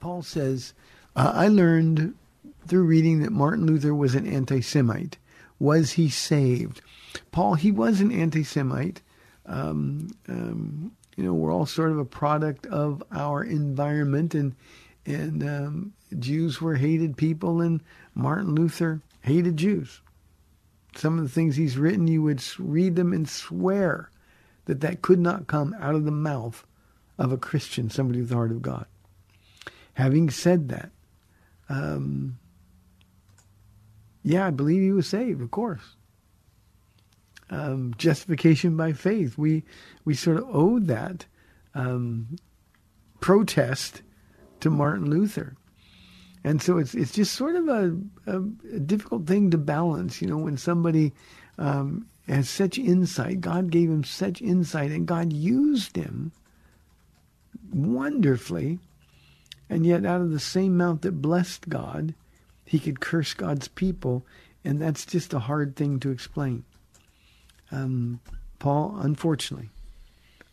Paul 0.00 0.22
says, 0.22 0.72
uh, 1.16 1.32
I 1.34 1.48
learned 1.48 2.14
through 2.66 2.84
reading 2.84 3.20
that 3.20 3.30
Martin 3.32 3.66
Luther 3.66 3.94
was 3.94 4.14
an 4.14 4.26
anti 4.26 4.62
Semite. 4.62 5.18
Was 5.58 5.92
he 5.92 6.08
saved? 6.08 6.80
Paul, 7.30 7.56
he 7.56 7.70
was 7.70 8.00
an 8.00 8.10
anti 8.10 8.42
Semite. 8.42 9.02
Um, 9.44 10.08
um, 10.26 10.92
you 11.16 11.24
know, 11.24 11.34
we're 11.34 11.52
all 11.52 11.66
sort 11.66 11.90
of 11.90 11.98
a 11.98 12.04
product 12.04 12.66
of 12.66 13.02
our 13.12 13.42
environment, 13.42 14.34
and 14.34 14.54
and 15.06 15.42
um, 15.42 15.92
Jews 16.18 16.60
were 16.60 16.76
hated 16.76 17.16
people, 17.16 17.60
and 17.60 17.82
Martin 18.14 18.54
Luther 18.54 19.00
hated 19.22 19.56
Jews. 19.56 20.00
Some 20.96 21.18
of 21.18 21.24
the 21.24 21.30
things 21.30 21.56
he's 21.56 21.78
written, 21.78 22.06
you 22.06 22.22
would 22.22 22.42
read 22.58 22.96
them 22.96 23.12
and 23.12 23.28
swear 23.28 24.10
that 24.64 24.80
that 24.80 25.02
could 25.02 25.20
not 25.20 25.46
come 25.46 25.74
out 25.78 25.94
of 25.94 26.04
the 26.04 26.10
mouth 26.10 26.64
of 27.18 27.32
a 27.32 27.36
Christian, 27.36 27.90
somebody 27.90 28.20
with 28.20 28.30
the 28.30 28.34
heart 28.34 28.50
of 28.50 28.62
God. 28.62 28.86
Having 29.94 30.30
said 30.30 30.68
that, 30.68 30.90
um, 31.68 32.38
yeah, 34.22 34.46
I 34.46 34.50
believe 34.50 34.82
he 34.82 34.92
was 34.92 35.06
saved, 35.06 35.40
of 35.40 35.50
course 35.50 35.96
um, 37.50 37.94
justification 37.98 38.76
by 38.76 38.92
faith. 38.92 39.36
We 39.36 39.64
we 40.04 40.14
sort 40.14 40.38
of 40.38 40.44
owe 40.52 40.78
that 40.80 41.26
um, 41.74 42.36
protest 43.20 44.02
to 44.60 44.70
Martin 44.70 45.10
Luther, 45.10 45.56
and 46.44 46.62
so 46.62 46.78
it's 46.78 46.94
it's 46.94 47.12
just 47.12 47.34
sort 47.34 47.56
of 47.56 47.68
a, 47.68 47.96
a, 48.26 48.36
a 48.74 48.80
difficult 48.80 49.26
thing 49.26 49.50
to 49.50 49.58
balance. 49.58 50.22
You 50.22 50.28
know, 50.28 50.38
when 50.38 50.56
somebody 50.56 51.12
um, 51.58 52.06
has 52.28 52.48
such 52.48 52.78
insight, 52.78 53.40
God 53.40 53.70
gave 53.70 53.90
him 53.90 54.04
such 54.04 54.40
insight, 54.40 54.92
and 54.92 55.06
God 55.06 55.32
used 55.32 55.96
him 55.96 56.32
wonderfully, 57.72 58.78
and 59.68 59.84
yet 59.84 60.06
out 60.06 60.20
of 60.20 60.30
the 60.30 60.40
same 60.40 60.76
mouth 60.76 61.00
that 61.02 61.22
blessed 61.22 61.68
God, 61.68 62.14
he 62.64 62.78
could 62.78 63.00
curse 63.00 63.34
God's 63.34 63.68
people, 63.68 64.24
and 64.64 64.80
that's 64.80 65.04
just 65.04 65.34
a 65.34 65.40
hard 65.40 65.74
thing 65.74 65.98
to 66.00 66.10
explain. 66.10 66.64
Um, 67.70 68.20
Paul, 68.58 68.96
unfortunately, 69.00 69.70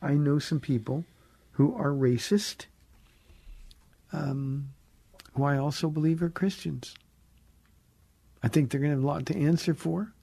I 0.01 0.13
know 0.13 0.39
some 0.39 0.59
people 0.59 1.05
who 1.51 1.75
are 1.75 1.91
racist, 1.91 2.65
um, 4.13 4.69
who 5.33 5.43
I 5.43 5.57
also 5.57 5.89
believe 5.89 6.21
are 6.21 6.29
Christians. 6.29 6.95
I 8.43 8.47
think 8.47 8.69
they're 8.69 8.79
going 8.79 8.91
to 8.91 8.97
have 8.97 9.03
a 9.03 9.07
lot 9.07 9.25
to 9.27 9.37
answer 9.37 9.73
for. 9.73 10.13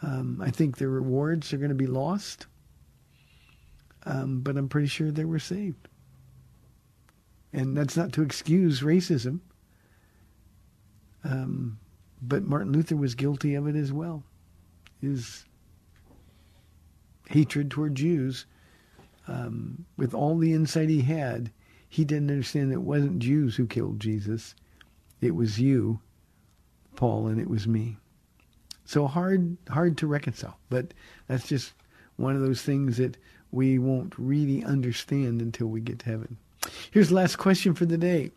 Um, 0.00 0.40
I 0.40 0.50
think 0.50 0.78
their 0.78 0.88
rewards 0.88 1.52
are 1.52 1.58
going 1.58 1.70
to 1.70 1.74
be 1.74 1.86
lost. 1.86 2.46
Um, 4.06 4.40
but 4.40 4.56
I'm 4.56 4.68
pretty 4.68 4.86
sure 4.86 5.10
they 5.10 5.24
were 5.24 5.40
saved. 5.40 5.88
And 7.52 7.76
that's 7.76 7.96
not 7.96 8.12
to 8.12 8.22
excuse 8.22 8.80
racism. 8.80 9.40
Um, 11.24 11.78
but 12.22 12.44
Martin 12.44 12.72
Luther 12.72 12.96
was 12.96 13.14
guilty 13.14 13.54
of 13.54 13.66
it 13.66 13.76
as 13.76 13.92
well. 13.92 14.22
His 15.00 15.44
hatred 17.28 17.70
toward 17.70 17.94
Jews, 17.94 18.46
um, 19.26 19.84
with 19.96 20.14
all 20.14 20.38
the 20.38 20.54
insight 20.54 20.88
he 20.88 21.02
had, 21.02 21.50
he 21.88 22.04
didn't 22.04 22.30
understand 22.30 22.70
that 22.70 22.76
it 22.76 22.82
wasn't 22.82 23.18
Jews 23.18 23.56
who 23.56 23.66
killed 23.66 24.00
Jesus. 24.00 24.54
It 25.20 25.34
was 25.34 25.60
you, 25.60 26.00
Paul, 26.96 27.26
and 27.28 27.40
it 27.40 27.48
was 27.48 27.66
me. 27.66 27.98
So 28.84 29.06
hard, 29.06 29.56
hard 29.68 29.98
to 29.98 30.06
reconcile. 30.06 30.58
But 30.70 30.94
that's 31.26 31.46
just 31.46 31.74
one 32.16 32.34
of 32.34 32.40
those 32.40 32.62
things 32.62 32.96
that 32.96 33.18
we 33.52 33.78
won't 33.78 34.14
really 34.16 34.64
understand 34.64 35.42
until 35.42 35.66
we 35.66 35.80
get 35.80 36.00
to 36.00 36.06
heaven. 36.06 36.38
Here's 36.90 37.10
the 37.10 37.14
last 37.14 37.36
question 37.36 37.74
for 37.74 37.86
the 37.86 37.98
day. 37.98 38.30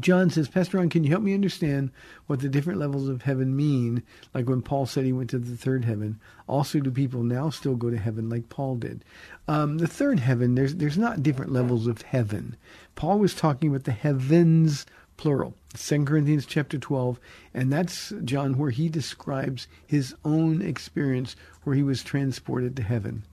John 0.00 0.30
says, 0.30 0.48
Pastor 0.48 0.78
Ron, 0.78 0.88
can 0.88 1.04
you 1.04 1.10
help 1.10 1.22
me 1.22 1.34
understand 1.34 1.90
what 2.26 2.40
the 2.40 2.48
different 2.48 2.78
levels 2.78 3.08
of 3.08 3.22
heaven 3.22 3.54
mean? 3.56 4.02
Like 4.34 4.48
when 4.48 4.62
Paul 4.62 4.86
said 4.86 5.04
he 5.04 5.12
went 5.12 5.30
to 5.30 5.38
the 5.38 5.56
third 5.56 5.84
heaven. 5.84 6.18
Also, 6.48 6.80
do 6.80 6.90
people 6.90 7.22
now 7.22 7.50
still 7.50 7.76
go 7.76 7.90
to 7.90 7.98
heaven 7.98 8.28
like 8.28 8.48
Paul 8.48 8.76
did? 8.76 9.04
Um, 9.48 9.78
the 9.78 9.86
third 9.86 10.20
heaven, 10.20 10.54
there's 10.54 10.76
there's 10.76 10.98
not 10.98 11.22
different 11.22 11.52
levels 11.52 11.86
of 11.86 12.02
heaven. 12.02 12.56
Paul 12.94 13.18
was 13.18 13.34
talking 13.34 13.68
about 13.70 13.84
the 13.84 13.92
heavens 13.92 14.86
plural. 15.16 15.54
2 15.74 16.04
Corinthians 16.04 16.46
chapter 16.46 16.78
12, 16.78 17.18
and 17.54 17.72
that's 17.72 18.12
John 18.24 18.58
where 18.58 18.70
he 18.70 18.88
describes 18.88 19.68
his 19.86 20.14
own 20.24 20.60
experience 20.62 21.36
where 21.64 21.76
he 21.76 21.82
was 21.82 22.02
transported 22.02 22.76
to 22.76 22.82
heaven. 22.82 23.24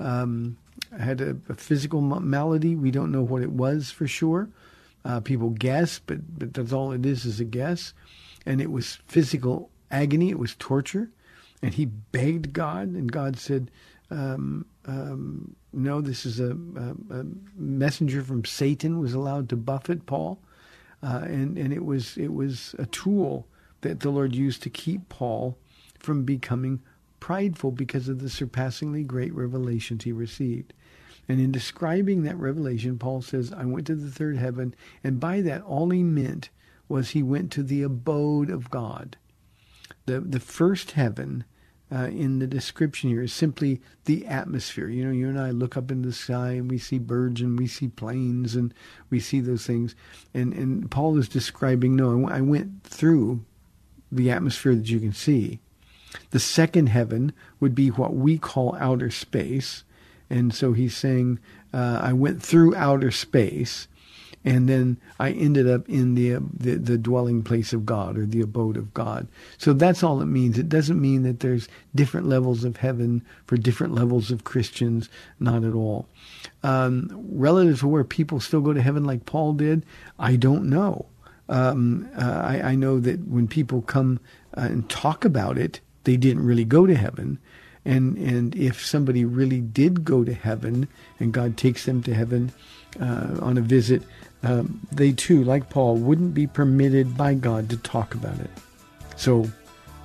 um, 0.00 0.56
had 0.98 1.20
a, 1.20 1.36
a 1.48 1.54
physical 1.54 2.00
malady. 2.00 2.74
We 2.74 2.90
don't 2.90 3.12
know 3.12 3.22
what 3.22 3.42
it 3.42 3.52
was 3.52 3.90
for 3.90 4.06
sure. 4.06 4.48
Uh, 5.04 5.20
people 5.20 5.50
guess, 5.50 5.98
but 5.98 6.38
but 6.38 6.54
that's 6.54 6.72
all 6.72 6.92
it 6.92 7.04
is 7.04 7.24
is 7.24 7.40
a 7.40 7.44
guess. 7.44 7.92
And 8.46 8.60
it 8.60 8.70
was 8.70 8.98
physical 9.06 9.70
agony. 9.90 10.30
It 10.30 10.38
was 10.38 10.54
torture. 10.58 11.10
And 11.60 11.74
he 11.74 11.86
begged 11.86 12.52
God, 12.52 12.88
and 12.88 13.10
God 13.10 13.38
said, 13.38 13.70
um, 14.10 14.66
um, 14.84 15.54
"No, 15.72 16.00
this 16.00 16.26
is 16.26 16.40
a, 16.40 16.50
a, 16.50 17.20
a, 17.20 17.24
messenger 17.56 18.22
from 18.22 18.44
Satan 18.44 18.98
was 18.98 19.14
allowed 19.14 19.48
to 19.50 19.56
buffet 19.56 20.06
Paul, 20.06 20.40
uh, 21.02 21.22
and 21.24 21.56
and 21.56 21.72
it 21.72 21.84
was 21.84 22.16
it 22.16 22.32
was 22.32 22.74
a 22.78 22.86
tool 22.86 23.46
that 23.82 24.00
the 24.00 24.10
Lord 24.10 24.34
used 24.34 24.62
to 24.64 24.70
keep 24.70 25.08
Paul 25.08 25.56
from 25.98 26.24
becoming 26.24 26.80
prideful 27.20 27.70
because 27.70 28.08
of 28.08 28.20
the 28.20 28.28
surpassingly 28.28 29.04
great 29.04 29.32
revelations 29.32 30.02
he 30.02 30.12
received. 30.12 30.72
And 31.32 31.40
in 31.40 31.50
describing 31.50 32.24
that 32.24 32.36
revelation, 32.36 32.98
Paul 32.98 33.22
says, 33.22 33.54
I 33.54 33.64
went 33.64 33.86
to 33.86 33.94
the 33.94 34.10
third 34.10 34.36
heaven, 34.36 34.74
and 35.02 35.18
by 35.18 35.40
that 35.40 35.62
all 35.62 35.88
he 35.88 36.02
meant 36.02 36.50
was 36.88 37.08
he 37.08 37.22
went 37.22 37.50
to 37.52 37.62
the 37.62 37.82
abode 37.82 38.50
of 38.50 38.68
God. 38.68 39.16
The 40.04 40.20
the 40.20 40.38
first 40.38 40.90
heaven 40.90 41.44
uh, 41.90 42.08
in 42.08 42.38
the 42.38 42.46
description 42.46 43.08
here 43.08 43.22
is 43.22 43.32
simply 43.32 43.80
the 44.04 44.26
atmosphere. 44.26 44.90
You 44.90 45.06
know, 45.06 45.10
you 45.10 45.26
and 45.26 45.40
I 45.40 45.52
look 45.52 45.74
up 45.74 45.90
into 45.90 46.10
the 46.10 46.14
sky 46.14 46.50
and 46.50 46.70
we 46.70 46.76
see 46.76 46.98
birds 46.98 47.40
and 47.40 47.58
we 47.58 47.66
see 47.66 47.88
planes 47.88 48.54
and 48.54 48.74
we 49.08 49.18
see 49.18 49.40
those 49.40 49.66
things. 49.66 49.94
And 50.34 50.52
and 50.52 50.90
Paul 50.90 51.16
is 51.16 51.30
describing, 51.30 51.96
no, 51.96 52.28
I 52.28 52.42
went 52.42 52.84
through 52.84 53.42
the 54.10 54.30
atmosphere 54.30 54.74
that 54.74 54.90
you 54.90 55.00
can 55.00 55.14
see. 55.14 55.60
The 56.28 56.40
second 56.40 56.90
heaven 56.90 57.32
would 57.58 57.74
be 57.74 57.88
what 57.88 58.14
we 58.14 58.36
call 58.36 58.76
outer 58.78 59.10
space. 59.10 59.82
And 60.32 60.54
so 60.54 60.72
he's 60.72 60.96
saying, 60.96 61.40
uh, 61.74 62.00
I 62.02 62.14
went 62.14 62.42
through 62.42 62.74
outer 62.74 63.10
space 63.10 63.86
and 64.46 64.66
then 64.66 64.96
I 65.20 65.32
ended 65.32 65.68
up 65.68 65.86
in 65.90 66.14
the, 66.14 66.36
uh, 66.36 66.40
the, 66.52 66.76
the 66.76 66.96
dwelling 66.96 67.42
place 67.42 67.74
of 67.74 67.84
God 67.84 68.16
or 68.16 68.24
the 68.24 68.40
abode 68.40 68.78
of 68.78 68.94
God. 68.94 69.28
So 69.58 69.74
that's 69.74 70.02
all 70.02 70.22
it 70.22 70.26
means. 70.26 70.58
It 70.58 70.70
doesn't 70.70 70.98
mean 70.98 71.22
that 71.24 71.40
there's 71.40 71.68
different 71.94 72.28
levels 72.28 72.64
of 72.64 72.78
heaven 72.78 73.22
for 73.44 73.58
different 73.58 73.94
levels 73.94 74.30
of 74.30 74.44
Christians. 74.44 75.10
Not 75.38 75.64
at 75.64 75.74
all. 75.74 76.08
Um, 76.62 77.10
relative 77.30 77.80
to 77.80 77.88
where 77.88 78.02
people 78.02 78.40
still 78.40 78.62
go 78.62 78.72
to 78.72 78.80
heaven 78.82 79.04
like 79.04 79.26
Paul 79.26 79.52
did, 79.52 79.84
I 80.18 80.36
don't 80.36 80.64
know. 80.64 81.04
Um, 81.50 82.08
uh, 82.16 82.40
I, 82.42 82.62
I, 82.70 82.74
know 82.74 83.00
that 83.00 83.26
when 83.28 83.48
people 83.48 83.82
come 83.82 84.20
uh, 84.56 84.62
and 84.62 84.88
talk 84.88 85.24
about 85.24 85.58
it, 85.58 85.80
they 86.04 86.16
didn't 86.16 86.46
really 86.46 86.64
go 86.64 86.86
to 86.86 86.94
heaven. 86.94 87.38
And 87.84 88.16
and 88.16 88.54
if 88.54 88.84
somebody 88.84 89.24
really 89.24 89.60
did 89.60 90.04
go 90.04 90.24
to 90.24 90.32
heaven 90.32 90.88
and 91.18 91.32
God 91.32 91.56
takes 91.56 91.84
them 91.84 92.02
to 92.04 92.14
heaven 92.14 92.52
uh, 93.00 93.38
on 93.40 93.58
a 93.58 93.60
visit, 93.60 94.02
um, 94.42 94.80
they 94.92 95.12
too, 95.12 95.42
like 95.44 95.70
Paul, 95.70 95.96
wouldn't 95.96 96.34
be 96.34 96.46
permitted 96.46 97.16
by 97.16 97.34
God 97.34 97.68
to 97.70 97.76
talk 97.76 98.14
about 98.14 98.38
it. 98.38 98.50
So, 99.16 99.50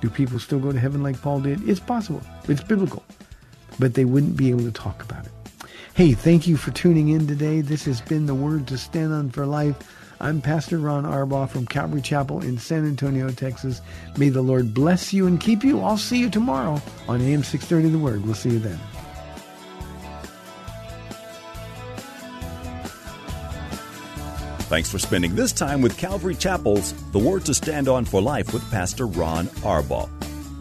do 0.00 0.10
people 0.10 0.38
still 0.38 0.60
go 0.60 0.72
to 0.72 0.78
heaven 0.78 1.02
like 1.02 1.20
Paul 1.20 1.40
did? 1.40 1.68
It's 1.68 1.80
possible. 1.80 2.22
It's 2.48 2.62
biblical. 2.62 3.04
But 3.78 3.94
they 3.94 4.04
wouldn't 4.04 4.36
be 4.36 4.50
able 4.50 4.64
to 4.64 4.72
talk 4.72 5.02
about 5.02 5.26
it. 5.26 5.32
Hey, 5.94 6.12
thank 6.12 6.46
you 6.46 6.56
for 6.56 6.70
tuning 6.70 7.08
in 7.08 7.26
today. 7.26 7.60
This 7.60 7.84
has 7.86 8.00
been 8.00 8.26
the 8.26 8.34
Word 8.34 8.68
to 8.68 8.78
Stand 8.78 9.12
on 9.12 9.30
for 9.30 9.46
Life. 9.46 9.76
I'm 10.20 10.40
Pastor 10.40 10.78
Ron 10.78 11.04
Arbaugh 11.04 11.48
from 11.48 11.66
Calvary 11.66 12.00
Chapel 12.02 12.42
in 12.42 12.58
San 12.58 12.84
Antonio, 12.84 13.30
Texas. 13.30 13.80
May 14.16 14.30
the 14.30 14.42
Lord 14.42 14.74
bless 14.74 15.12
you 15.12 15.28
and 15.28 15.40
keep 15.40 15.62
you. 15.62 15.80
I'll 15.80 15.96
see 15.96 16.18
you 16.18 16.28
tomorrow 16.28 16.82
on 17.06 17.20
AM 17.20 17.44
630 17.44 17.90
The 17.90 17.98
Word. 17.98 18.24
We'll 18.24 18.34
see 18.34 18.50
you 18.50 18.58
then. 18.58 18.80
Thanks 24.68 24.90
for 24.90 24.98
spending 24.98 25.36
this 25.36 25.52
time 25.52 25.80
with 25.80 25.96
Calvary 25.96 26.34
Chapel's 26.34 26.92
The 27.12 27.18
Word 27.18 27.44
to 27.46 27.54
Stand 27.54 27.88
On 27.88 28.04
for 28.04 28.20
Life 28.20 28.52
with 28.52 28.68
Pastor 28.70 29.06
Ron 29.06 29.46
Arbaugh. 29.62 30.10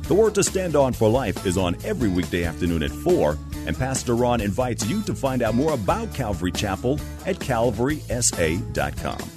The 0.03 0.13
Word 0.13 0.35
to 0.35 0.43
Stand 0.43 0.75
On 0.75 0.93
for 0.93 1.09
Life 1.09 1.45
is 1.45 1.57
on 1.57 1.75
every 1.83 2.07
weekday 2.07 2.45
afternoon 2.45 2.83
at 2.83 2.91
4, 2.91 3.37
and 3.65 3.77
Pastor 3.77 4.15
Ron 4.15 4.39
invites 4.39 4.87
you 4.87 5.01
to 5.01 5.13
find 5.13 5.41
out 5.41 5.55
more 5.55 5.73
about 5.73 6.13
Calvary 6.13 6.53
Chapel 6.53 6.99
at 7.25 7.39
calvarysa.com. 7.39 9.36